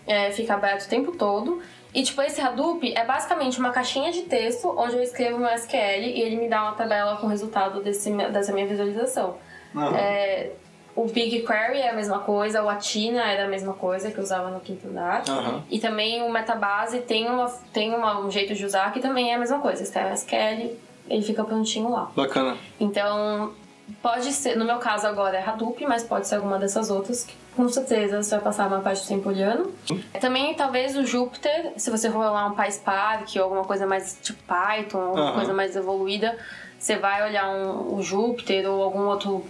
é, 0.05 0.29
fica 0.31 0.53
aberto 0.53 0.85
o 0.85 0.89
tempo 0.89 1.11
todo. 1.13 1.59
E, 1.93 2.03
tipo, 2.03 2.21
esse 2.21 2.39
Hadoop 2.39 2.93
é 2.95 3.05
basicamente 3.05 3.59
uma 3.59 3.71
caixinha 3.71 4.11
de 4.11 4.21
texto 4.21 4.73
onde 4.77 4.95
eu 4.95 5.01
escrevo 5.01 5.37
meu 5.37 5.49
SQL 5.49 6.03
e 6.03 6.21
ele 6.21 6.37
me 6.37 6.47
dá 6.47 6.63
uma 6.63 6.73
tabela 6.73 7.17
com 7.17 7.27
o 7.27 7.29
resultado 7.29 7.81
desse, 7.81 8.09
dessa 8.11 8.53
minha 8.53 8.65
visualização. 8.65 9.35
Aham. 9.75 9.97
É, 9.97 10.51
o 10.95 11.05
BigQuery 11.05 11.79
é 11.79 11.89
a 11.89 11.93
mesma 11.93 12.19
coisa, 12.19 12.63
o 12.63 12.69
Atina 12.69 13.23
era 13.23 13.45
a 13.45 13.47
mesma 13.47 13.73
coisa 13.73 14.11
que 14.11 14.17
eu 14.17 14.23
usava 14.23 14.49
no 14.49 14.59
quinto 14.59 14.87
andar. 14.87 15.23
Aham. 15.27 15.63
E 15.69 15.79
também 15.79 16.21
o 16.21 16.31
Metabase 16.31 17.01
tem, 17.01 17.29
uma, 17.29 17.47
tem 17.73 17.93
uma, 17.93 18.19
um 18.19 18.31
jeito 18.31 18.53
de 18.53 18.65
usar 18.65 18.91
que 18.93 18.99
também 18.99 19.31
é 19.31 19.35
a 19.35 19.39
mesma 19.39 19.59
coisa. 19.59 19.83
Escreve 19.83 20.13
SQL, 20.13 20.77
ele 21.09 21.21
fica 21.23 21.43
prontinho 21.43 21.89
lá. 21.89 22.11
Bacana. 22.15 22.57
Então, 22.79 23.53
pode 24.01 24.31
ser, 24.31 24.55
no 24.55 24.65
meu 24.65 24.77
caso 24.77 25.07
agora 25.07 25.37
é 25.37 25.43
Hadoop, 25.43 25.85
mas 25.85 26.03
pode 26.03 26.27
ser 26.27 26.35
alguma 26.35 26.57
dessas 26.57 26.89
outras 26.89 27.23
que 27.23 27.35
com 27.55 27.67
certeza 27.67 28.21
você 28.23 28.35
vai 28.35 28.43
passar 28.43 28.67
uma 28.67 28.79
parte 28.79 29.01
do 29.03 29.07
tempo 29.07 29.29
olhando. 29.29 29.73
Também 30.19 30.53
talvez 30.53 30.95
o 30.95 31.05
Jupyter, 31.05 31.73
se 31.77 31.89
você 31.91 32.09
for 32.09 32.19
lá 32.19 32.45
um 32.47 32.55
PySpark 32.55 33.27
ou 33.37 33.43
alguma 33.43 33.63
coisa 33.63 33.85
mais 33.85 34.17
tipo 34.21 34.39
Python, 34.43 34.99
alguma 35.01 35.23
Aham. 35.29 35.33
coisa 35.35 35.53
mais 35.53 35.75
evoluída, 35.75 36.37
você 36.79 36.95
vai 36.97 37.27
olhar 37.27 37.49
um, 37.49 37.95
o 37.95 38.01
Jupyter 38.01 38.69
ou 38.69 38.81
algum 38.81 39.05
outro 39.07 39.45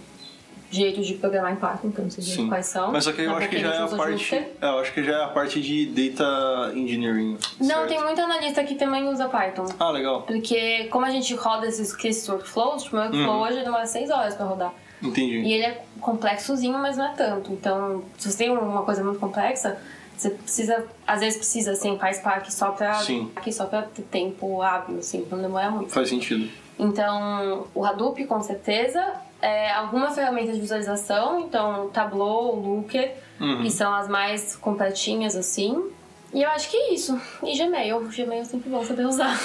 jeito 0.70 1.02
de 1.02 1.14
programar 1.14 1.52
em 1.52 1.56
Python, 1.56 1.90
que 1.92 1.98
eu 1.98 2.04
não 2.04 2.10
sei 2.10 2.24
Sim. 2.24 2.48
quais 2.48 2.64
são. 2.66 2.90
Mas 2.92 3.04
só 3.04 3.12
que 3.12 3.20
eu 3.22 3.36
acho 3.36 3.48
que 3.50 3.58
já 3.58 3.74
é 3.74 3.82
a 3.82 3.86
parte. 3.88 4.34
É, 4.34 4.48
eu 4.62 4.78
acho 4.78 4.92
que 4.94 5.04
já 5.04 5.18
é 5.18 5.24
a 5.24 5.28
parte 5.28 5.60
de 5.60 5.86
data 5.86 6.72
engineering. 6.74 7.36
Não, 7.60 7.66
certo? 7.68 7.88
tem 7.88 8.02
muito 8.02 8.20
analista 8.22 8.64
que 8.64 8.74
também 8.74 9.06
usa 9.06 9.28
Python. 9.28 9.66
Ah, 9.78 9.90
legal. 9.90 10.22
Porque 10.22 10.84
como 10.84 11.04
a 11.04 11.10
gente 11.10 11.34
roda 11.34 11.66
esses, 11.66 11.94
esses 12.02 12.26
workflows, 12.28 12.84
tipo, 12.84 12.96
meu 12.96 13.04
workflow 13.04 13.34
Uhum. 13.36 13.42
hoje 13.42 13.62
demora 13.62 13.84
6 13.86 14.10
horas 14.10 14.34
pra 14.34 14.46
rodar. 14.46 14.72
Entendi. 15.02 15.38
E 15.40 15.52
ele 15.52 15.64
é 15.64 15.84
complexozinho, 16.00 16.78
mas 16.78 16.96
não 16.96 17.06
é 17.06 17.14
tanto. 17.14 17.52
Então, 17.52 18.04
se 18.18 18.30
você 18.30 18.38
tem 18.38 18.50
uma 18.50 18.82
coisa 18.82 19.02
muito 19.02 19.18
complexa, 19.18 19.78
você 20.16 20.30
precisa, 20.30 20.84
às 21.06 21.20
vezes 21.20 21.36
precisa 21.38 21.72
assim, 21.72 21.98
faz 21.98 22.18
PySpark 22.18 22.50
só 22.52 22.70
pra, 22.70 22.94
Sim. 22.94 23.30
aqui 23.34 23.52
só 23.52 23.66
pra 23.66 23.82
ter 23.82 24.02
tempo 24.02 24.62
hábil, 24.62 24.98
assim, 24.98 25.22
pra 25.24 25.36
não 25.36 25.44
demorar 25.44 25.70
muito. 25.70 25.90
Faz 25.90 26.08
sentido. 26.08 26.48
Então, 26.78 27.66
o 27.74 27.84
Hadoop, 27.84 28.24
com 28.26 28.40
certeza, 28.40 29.14
é 29.40 29.72
alguma 29.72 30.10
ferramenta 30.12 30.52
de 30.52 30.60
visualização, 30.60 31.40
então 31.40 31.88
Tableau, 31.90 32.54
Looker, 32.54 33.14
Uhum. 33.40 33.62
que 33.62 33.70
são 33.70 33.92
as 33.92 34.08
mais 34.08 34.54
completinhas, 34.54 35.34
assim. 35.34 35.90
E 36.32 36.42
eu 36.42 36.48
acho 36.50 36.70
que 36.70 36.76
é 36.76 36.94
isso. 36.94 37.20
E 37.42 37.56
Gmail, 37.58 38.00
Gmail 38.08 38.42
é 38.42 38.44
sempre 38.44 38.70
bom 38.70 38.84
saber 38.84 39.04
usar. 39.06 39.36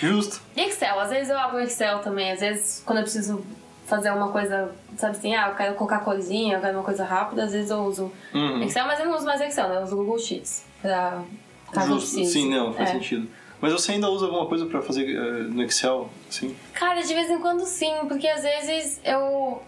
Justo. 0.00 0.40
E 0.56 0.62
Excel, 0.62 0.98
às 0.98 1.10
vezes 1.10 1.28
eu 1.30 1.38
abro 1.38 1.58
o 1.58 1.60
Excel 1.60 1.98
também, 2.00 2.30
às 2.32 2.40
vezes 2.40 2.82
quando 2.86 2.98
eu 2.98 3.02
preciso 3.04 3.44
fazer 3.88 4.10
uma 4.12 4.28
coisa, 4.30 4.70
sabe 4.96 5.16
assim, 5.16 5.34
ah, 5.34 5.48
eu 5.48 5.54
quero 5.56 5.74
colocar 5.74 6.00
corzinha, 6.00 6.56
eu 6.56 6.60
quero 6.60 6.76
uma 6.78 6.84
coisa 6.84 7.04
rápida, 7.04 7.44
às 7.44 7.52
vezes 7.52 7.70
eu 7.70 7.78
uso 7.84 8.12
Uhum. 8.34 8.62
Excel, 8.62 8.86
mas 8.86 9.00
eu 9.00 9.06
não 9.06 9.16
uso 9.16 9.24
mais 9.24 9.40
Excel, 9.40 9.68
né? 9.68 9.76
Eu 9.78 9.82
uso 9.82 9.96
Google 9.96 10.18
Sheets 10.18 10.64
pra 10.82 11.22
caso 11.72 11.94
Justo. 11.94 12.14
precise. 12.14 12.32
Sim, 12.32 12.50
não, 12.50 12.72
faz 12.74 12.90
É. 12.90 12.92
sentido. 12.92 13.28
Mas 13.60 13.72
você 13.72 13.92
ainda 13.92 14.08
usa 14.08 14.26
alguma 14.26 14.46
coisa 14.46 14.66
pra 14.66 14.80
fazer 14.82 15.04
eh, 15.10 15.42
no 15.48 15.62
Excel? 15.64 16.08
Sim. 16.30 16.54
Cara, 16.74 17.00
de 17.00 17.12
vez 17.12 17.28
em 17.30 17.38
quando 17.38 17.64
sim, 17.64 17.92
porque 18.06 18.28
às 18.28 18.42
vezes 18.42 19.00
eu 19.04 19.60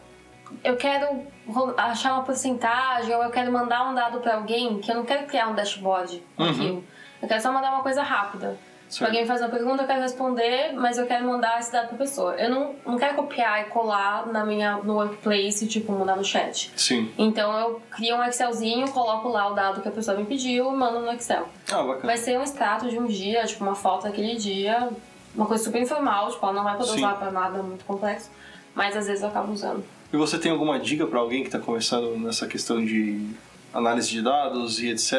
eu 0.65 0.77
quero 0.77 1.07
ro- 1.49 1.75
achar 1.77 2.13
uma 2.15 2.23
porcentagem 2.25 3.15
ou 3.15 3.23
eu 3.23 3.31
quero 3.31 3.51
mandar 3.53 3.89
um 3.89 3.95
dado 3.95 4.19
pra 4.21 4.35
alguém 4.35 4.79
que 4.81 4.91
eu 4.91 4.97
não 4.97 5.05
quero 5.05 5.27
criar 5.27 5.49
um 5.49 5.55
dashboard 5.55 6.23
Uhum. 6.39 6.51
aquilo. 6.51 6.85
Eu 7.23 7.29
quero 7.29 7.41
só 7.41 7.53
mandar 7.53 7.73
uma 7.73 7.83
coisa 7.83 8.03
rápida. 8.03 8.57
Se 8.91 8.99
Certo. 8.99 9.11
alguém 9.11 9.25
faz 9.25 9.41
uma 9.41 9.49
pergunta, 9.49 9.85
eu 9.85 9.87
quero 9.87 10.01
responder, 10.03 10.73
mas 10.75 10.99
eu 10.99 11.07
quero 11.07 11.25
mandar 11.25 11.61
esse 11.61 11.71
dado 11.71 11.89
pra 11.91 11.97
pessoa. 11.97 12.35
Eu 12.35 12.51
não, 12.51 12.75
não 12.85 12.99
quero 12.99 13.15
copiar 13.15 13.61
e 13.63 13.65
colar 13.67 14.27
na 14.27 14.45
minha, 14.45 14.79
no 14.79 14.95
workplace, 14.95 15.65
tipo, 15.69 15.93
mandar 15.93 16.17
no 16.17 16.25
chat. 16.25 16.73
Sim. 16.77 17.09
Então 17.17 17.57
eu 17.57 17.81
crio 17.89 18.17
um 18.17 18.25
Excelzinho, 18.25 18.91
coloco 18.91 19.29
lá 19.29 19.49
o 19.49 19.55
dado 19.55 19.81
que 19.81 19.89
a 19.89 19.93
pessoa 19.93 20.17
me 20.17 20.25
pediu 20.27 20.73
e 20.73 20.77
mando 20.77 20.99
no 20.99 21.13
Excel. 21.13 21.49
Ah, 21.71 21.85
bacana. 21.85 22.01
Vai 22.05 22.17
ser 22.17 22.37
um 22.37 22.43
extrato 22.43 22.91
de 22.91 22.99
um 22.99 23.07
dia, 23.07 23.47
tipo, 23.47 23.63
uma 23.63 23.77
foto 23.77 24.03
daquele 24.03 24.35
dia, 24.35 24.89
uma 25.37 25.47
coisa 25.47 25.63
super 25.63 25.81
informal, 25.81 26.29
tipo, 26.33 26.45
ela 26.45 26.53
não 26.53 26.65
vai 26.65 26.77
poder 26.77 26.91
Sim. 26.91 26.97
usar 26.97 27.15
pra 27.15 27.31
nada 27.31 27.63
muito 27.63 27.85
complexo, 27.85 28.29
mas 28.75 28.97
às 28.97 29.07
vezes 29.07 29.23
eu 29.23 29.29
acabo 29.29 29.53
usando. 29.53 29.85
E 30.13 30.17
você 30.17 30.37
tem 30.37 30.51
alguma 30.51 30.81
dica 30.81 31.07
pra 31.07 31.21
alguém 31.21 31.45
que 31.45 31.51
tá 31.51 31.61
começando 31.61 32.19
nessa 32.19 32.49
questão 32.49 32.85
de 32.85 33.25
análise 33.73 34.11
de 34.11 34.21
dados 34.21 34.83
e 34.83 34.89
etc. 34.89 35.13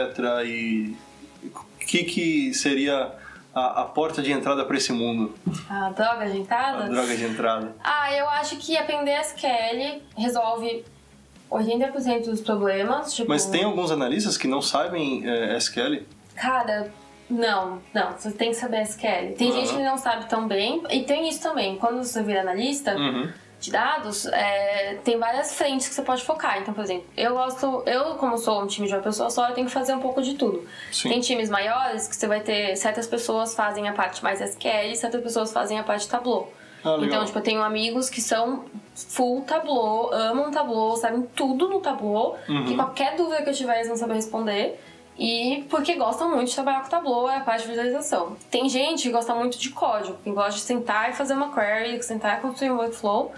E 0.46 0.94
o 1.46 1.86
que, 1.86 2.04
que 2.04 2.54
seria 2.54 3.21
a, 3.54 3.82
a 3.82 3.86
porta 3.86 4.22
de 4.22 4.32
entrada 4.32 4.64
pra 4.66 4.78
esse 4.78 4.92
mundo? 4.94 5.34
A 5.70 5.90
droga 5.90 6.26
de 6.26 6.32
A 6.34 6.36
entrada? 6.38 6.90
droga 6.90 7.16
de 7.16 7.24
entrada. 7.26 7.76
Ah, 7.84 8.14
eu 8.16 8.28
acho 8.30 8.58
que 8.58 8.78
aprender 8.78 9.20
SQL 9.22 10.02
resolve 10.18 10.84
80% 11.50 12.26
dos 12.26 12.42
problemas. 12.42 13.14
Tipo, 13.14 13.30
Mas 13.30 13.46
tem 13.46 13.64
alguns 13.64 13.92
analistas 13.92 14.38
que 14.38 14.48
não 14.48 14.62
sabem 14.62 15.28
eh, 15.28 15.58
SQL? 15.58 16.04
Cara, 16.36 16.92
não, 17.30 17.82
não, 17.94 18.12
você 18.12 18.32
tem 18.32 18.50
que 18.52 18.56
saber 18.56 18.82
SQL. 18.84 19.34
Tem 19.38 19.50
Uhum. 19.52 19.58
gente 19.60 19.76
que 19.76 19.84
não 19.84 19.98
sabe 19.98 20.28
tão 20.30 20.48
bem, 20.48 20.82
e 20.90 21.04
tem 21.04 21.28
isso 21.28 21.42
também. 21.42 21.78
Quando 21.78 22.04
você 22.04 22.24
vira 22.24 22.42
analista 22.42 22.96
Uhum. 22.96 23.30
De 23.62 23.72
dados, 23.72 24.26
é, 24.26 24.98
tem 25.04 25.18
várias 25.20 25.54
frentes 25.54 25.88
que 25.88 25.94
você 25.94 26.02
pode 26.02 26.24
focar. 26.24 26.58
Então, 26.60 26.74
por 26.74 26.84
exemplo, 26.84 27.06
eu 27.16 27.34
gosto, 27.36 27.84
eu, 27.86 28.16
como 28.16 28.38
sou 28.38 28.62
um 28.64 28.68
time 28.68 28.88
de 28.88 28.94
uma 28.96 29.02
pessoa 29.02 29.30
só, 29.30 29.48
eu 29.50 29.54
tenho 29.54 29.68
que 29.68 29.74
fazer 29.74 29.94
um 29.94 30.00
pouco 30.00 30.22
de 30.22 30.34
tudo. 30.34 30.68
Sim. 30.92 31.10
Tem 31.10 31.20
times 31.22 31.50
maiores 31.50 32.08
que 32.08 32.16
você 32.16 32.28
vai 32.28 32.42
ter 32.42 32.76
certas 32.76 33.06
pessoas 33.08 33.54
fazem 33.56 33.88
a 33.88 33.94
parte 33.94 34.24
mais 34.24 34.42
SQL 34.42 34.92
e 34.92 34.96
certas 34.96 35.22
pessoas 35.22 35.54
fazem 35.54 35.78
a 35.80 35.84
parte 35.84 36.10
Tableau. 36.10 36.52
Ah. 36.84 36.98
Então, 37.02 37.24
tipo, 37.24 37.38
eu 37.38 37.44
tenho 37.44 37.62
amigos 37.62 38.10
que 38.10 38.20
são 38.20 38.66
full 38.96 39.42
Tableau, 39.42 40.12
amam 40.12 40.50
Tableau, 40.50 40.98
sabem 40.98 41.22
tudo 41.36 41.70
no 41.70 41.80
Tableau, 41.80 42.38
Uhum. 42.50 42.66
que 42.66 42.76
qualquer 42.76 43.16
dúvida 43.16 43.44
que 43.44 43.50
eu 43.52 43.54
tiver 43.54 43.76
eles 43.76 43.88
vão 43.88 43.96
saber 43.96 44.16
responder. 44.16 44.84
E 45.22 45.68
porque 45.70 45.94
gostam 45.94 46.32
muito 46.32 46.50
de 46.50 46.56
trabalhar 46.56 46.82
com 46.82 46.90
Tableau, 46.90 47.30
é 47.30 47.38
a 47.38 47.42
parte 47.42 47.62
de 47.62 47.68
visualização. 47.68 48.36
Tem 48.50 48.68
gente 48.68 49.04
que 49.04 49.12
gosta 49.12 49.36
muito 49.36 49.56
de 49.56 49.70
código, 49.70 50.18
que 50.24 50.32
gosta 50.32 50.54
de 50.54 50.62
sentar 50.62 51.12
e 51.12 51.14
fazer 51.14 51.36
uma 51.36 51.54
query, 51.54 52.02
sentar 52.02 52.40
e 52.40 52.42
construir 52.42 52.72
um 52.72 52.78
workflow. 52.78 53.32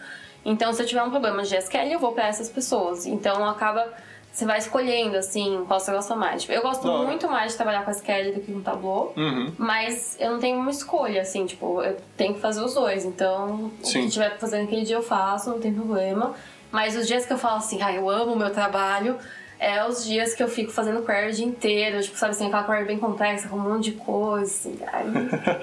Então, 0.45 0.71
se 0.71 0.81
eu 0.81 0.85
tiver 0.87 1.03
um 1.03 1.09
problema 1.09 1.43
de 1.43 1.53
SQL, 1.53 1.91
eu 1.91 1.99
vou 1.99 2.13
para 2.13 2.27
essas 2.27 2.47
pessoas. 2.47 3.05
Então, 3.05 3.45
acaba 3.45 3.91
você 4.31 4.45
vai 4.45 4.57
escolhendo, 4.57 5.17
assim, 5.17 5.63
qual 5.67 5.79
você 5.79 5.91
gosta 5.91 6.15
mais. 6.15 6.41
Tipo, 6.41 6.53
eu 6.53 6.61
gosto 6.61 6.87
muito 6.87 7.29
mais 7.29 7.51
de 7.51 7.57
trabalhar 7.57 7.83
com 7.83 7.91
a 7.91 7.93
Sketch 7.93 8.33
do 8.33 8.39
que 8.39 8.51
com 8.53 8.59
o 8.59 8.61
Tableau. 8.61 9.13
Uhum. 9.17 9.53
Mas 9.57 10.15
eu 10.19 10.31
não 10.31 10.39
tenho 10.39 10.57
uma 10.57 10.71
escolha, 10.71 11.21
assim, 11.21 11.45
tipo, 11.45 11.83
eu 11.83 11.97
tenho 12.15 12.33
que 12.33 12.39
fazer 12.39 12.63
os 12.63 12.73
dois. 12.73 13.03
Então, 13.03 13.71
o 13.83 13.85
Sim. 13.85 14.05
que 14.05 14.09
tiver 14.09 14.29
pra 14.29 14.39
fazer 14.39 14.61
naquele 14.61 14.83
dia 14.83 14.95
eu 14.95 15.03
faço, 15.03 15.49
não 15.49 15.59
tem 15.59 15.71
problema. 15.73 16.33
Mas 16.71 16.95
os 16.95 17.05
dias 17.05 17.25
que 17.25 17.33
eu 17.33 17.37
falo 17.37 17.57
assim, 17.57 17.79
ah, 17.83 17.93
eu 17.93 18.09
amo 18.09 18.33
o 18.33 18.35
meu 18.35 18.51
trabalho, 18.51 19.19
é 19.63 19.87
os 19.87 20.03
dias 20.05 20.33
que 20.33 20.43
eu 20.43 20.47
fico 20.47 20.71
fazendo 20.71 21.01
query 21.05 21.29
o 21.29 21.33
dia 21.33 21.45
inteiro, 21.45 22.01
tipo, 22.01 22.17
sabe 22.17 22.31
assim, 22.31 22.47
aquela 22.47 22.63
query 22.63 22.85
bem 22.85 22.97
complexa, 22.99 23.47
com 23.47 23.55
um 23.55 23.59
monte 23.59 23.85
de 23.91 23.93
coisa, 23.93 24.45
assim. 24.51 24.77
Aí 24.91 25.05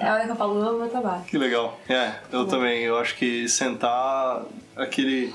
é 0.01 0.09
a 0.09 0.15
hora 0.15 0.25
que 0.25 0.31
eu 0.31 0.37
falo, 0.37 0.61
amo 0.61 0.79
meu 0.81 0.89
trabalho. 0.89 1.23
Que 1.25 1.37
legal. 1.39 1.79
É, 1.89 2.13
eu 2.33 2.47
também. 2.47 2.83
Eu 2.83 2.99
acho 2.99 3.15
que 3.17 3.49
sentar 3.49 4.43
aquele, 4.77 5.35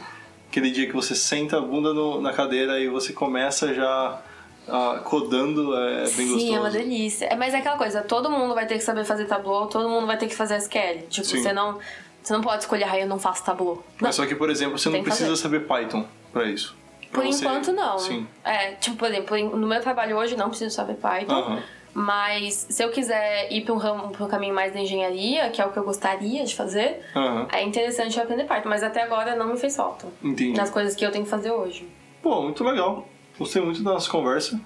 aquele 0.49 0.71
dia 0.71 0.87
que 0.87 0.93
você 0.93 1.15
senta 1.15 1.57
a 1.57 1.61
bunda 1.61 1.93
no- 1.93 2.19
na 2.21 2.33
cadeira 2.33 2.79
e 2.79 2.87
você 2.87 3.13
começa 3.13 3.73
já 3.73 4.19
ah, 4.67 4.99
codando 5.03 5.75
é 5.77 6.03
bem 6.09 6.27
gostoso. 6.27 6.39
Sim, 6.39 6.55
é 6.55 6.59
uma 6.59 6.71
delícia. 6.71 7.25
É, 7.25 7.35
mas 7.35 7.53
é 7.53 7.57
aquela 7.57 7.77
coisa, 7.77 8.01
todo 8.01 8.31
mundo 8.31 8.55
vai 8.55 8.65
ter 8.65 8.75
que 8.75 8.83
saber 8.83 9.05
fazer 9.05 9.25
Tableau, 9.25 9.67
todo 9.67 9.87
mundo 9.87 10.07
vai 10.07 10.17
ter 10.17 10.27
que 10.27 10.35
fazer 10.35 10.55
SQL. 10.57 11.03
Tipo, 11.07 11.27
Sim. 11.27 11.41
você 11.43 11.53
não, 11.53 11.77
você 12.23 12.33
não 12.33 12.41
pode 12.41 12.63
escolher, 12.63 12.85
ah, 12.85 12.99
eu 12.99 13.07
não 13.07 13.19
faço 13.19 13.43
Tableau. 13.45 13.75
Não. 13.75 13.83
Mas 14.07 14.15
só 14.15 14.25
que, 14.25 14.33
por 14.33 14.49
exemplo, 14.49 14.79
você 14.79 14.89
não 14.89 14.93
Tem 14.93 15.03
que 15.03 15.09
precisa 15.09 15.29
fazer. 15.29 15.41
saber 15.41 15.59
Python 15.67 16.05
pra 16.33 16.45
isso. 16.45 16.75
Por 17.11 17.25
você- 17.25 17.45
enquanto, 17.45 17.71
não. 17.71 17.97
Sim. 17.97 18.27
É, 18.43 18.71
tipo, 18.73 18.97
por 18.97 19.07
exemplo, 19.09 19.35
em- 19.37 19.49
no 19.49 19.67
meu 19.67 19.81
trabalho 19.81 20.17
hoje 20.17 20.35
não 20.35 20.49
preciso 20.49 20.73
saber 20.75 20.95
Python. 20.95 21.59
Mas 21.93 22.67
se 22.69 22.83
eu 22.83 22.91
quiser 22.91 23.49
ir 23.53 23.61
para 23.63 23.73
um 23.73 23.77
ramo, 23.77 24.09
para 24.11 24.25
um 24.25 24.27
caminho 24.27 24.53
mais 24.53 24.73
da 24.73 24.81
engenharia, 24.81 25.49
que 25.49 25.61
é 25.61 25.65
o 25.65 25.71
que 25.71 25.77
eu 25.77 25.83
gostaria 25.85 26.43
de 26.43 26.53
fazer, 26.53 27.01
Aham. 27.15 27.47
é 27.53 27.63
interessante 27.63 28.17
eu 28.17 28.23
aprender 28.23 28.43
Python. 28.43 28.67
Mas 28.67 28.83
até 28.83 29.01
agora 29.01 29.33
não 29.35 29.47
me 29.47 29.57
fez 29.57 29.75
falta. 29.77 30.05
Entendi. 30.21 30.57
Nas 30.57 30.69
coisas 30.69 30.93
que 30.93 31.05
eu 31.05 31.11
tenho 31.11 31.23
que 31.23 31.29
fazer 31.29 31.51
hoje. 31.51 31.87
Pô, 32.21 32.41
muito 32.41 32.63
legal. 32.65 33.07
Gostei 33.39 33.61
muito 33.61 33.81
da 33.81 33.93
nossa 33.93 34.09
conversa. 34.09 34.59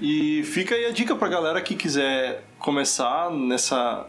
E 0.00 0.42
fica 0.44 0.74
aí 0.74 0.86
a 0.86 0.90
dica 0.90 1.14
pra 1.16 1.28
galera 1.28 1.60
que 1.60 1.74
quiser 1.74 2.44
começar 2.58 3.30
nessa 3.30 4.06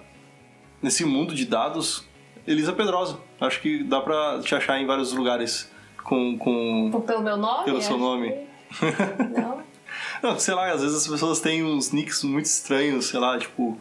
nesse 0.81 1.03
mundo 1.03 1.35
de 1.35 1.45
dados, 1.45 2.07
Elisa 2.47 2.71
Pedrosa. 2.73 3.19
Acho 3.41 3.59
que 3.61 3.83
dá 3.83 3.99
pra 3.99 4.39
te 4.41 4.55
achar 4.55 4.79
em 4.79 4.85
vários 4.85 5.11
lugares 5.13 5.69
com, 6.09 6.37
com... 6.91 7.01
Pelo 7.05 7.21
meu 7.21 7.37
nome? 7.37 7.65
Pelo 7.65 7.81
seu 7.81 7.97
nome. 7.97 8.31
que- 8.31 8.85
Não. 9.39 9.59
Não, 10.21 10.37
sei 10.39 10.53
lá, 10.53 10.71
às 10.71 10.81
vezes 10.81 10.97
as 10.97 11.07
pessoas 11.07 11.39
têm 11.39 11.63
uns 11.63 11.91
nicks 11.91 12.23
muito 12.23 12.45
estranhos, 12.45 13.05
sei 13.05 13.19
lá, 13.19 13.37
tipo. 13.37 13.77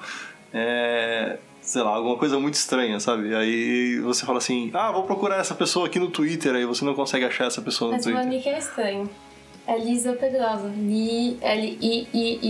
É. 0.52 1.38
Sei 1.60 1.82
lá, 1.82 1.90
alguma 1.96 2.16
coisa 2.16 2.38
muito 2.38 2.54
estranha, 2.54 2.98
sabe? 2.98 3.34
Aí 3.34 3.98
você 4.00 4.24
fala 4.24 4.38
assim, 4.38 4.70
ah, 4.72 4.90
vou 4.90 5.02
procurar 5.02 5.36
essa 5.36 5.54
pessoa 5.54 5.86
aqui 5.86 5.98
no 5.98 6.08
Twitter, 6.10 6.54
aí 6.54 6.64
você 6.64 6.82
não 6.82 6.94
consegue 6.94 7.26
achar 7.26 7.46
essa 7.46 7.60
pessoa 7.60 7.90
no 7.90 7.96
Mas 7.96 8.06
meu 8.06 8.14
Twitter. 8.14 8.32
nick 8.36 8.48
é 8.48 8.58
estranho. 8.58 9.10
É 9.66 9.76
Lisa 9.76 10.14
Pedrosa. 10.14 10.72
Li- 10.74 11.36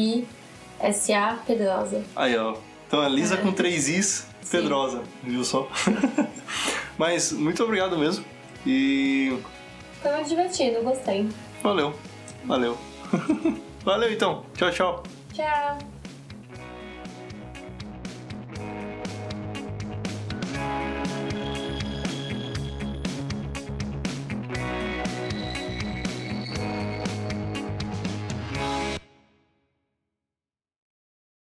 L-I-I-I-S-A 0.00 1.38
Pedrosa. 1.46 2.04
Aí, 2.14 2.36
ó. 2.36 2.54
Então 2.86 3.02
é 3.02 3.08
Lisa 3.08 3.36
com 3.36 3.50
três 3.52 3.88
Is, 3.88 4.26
Pedrosa, 4.50 5.02
viu 5.22 5.42
só? 5.44 5.68
Mas 6.96 7.32
muito 7.32 7.62
obrigado 7.64 7.98
mesmo. 7.98 8.24
E 8.66 9.36
Foi 10.03 10.12
muito 10.12 10.28
divertido, 10.28 10.82
gostei. 10.82 11.28
valeu. 11.62 11.92
Valeu. 12.44 12.76
valeu 13.84 14.12
então. 14.12 14.44
Tchau, 14.57 14.70
tchau. 14.70 15.03
Tchau. 15.32 15.97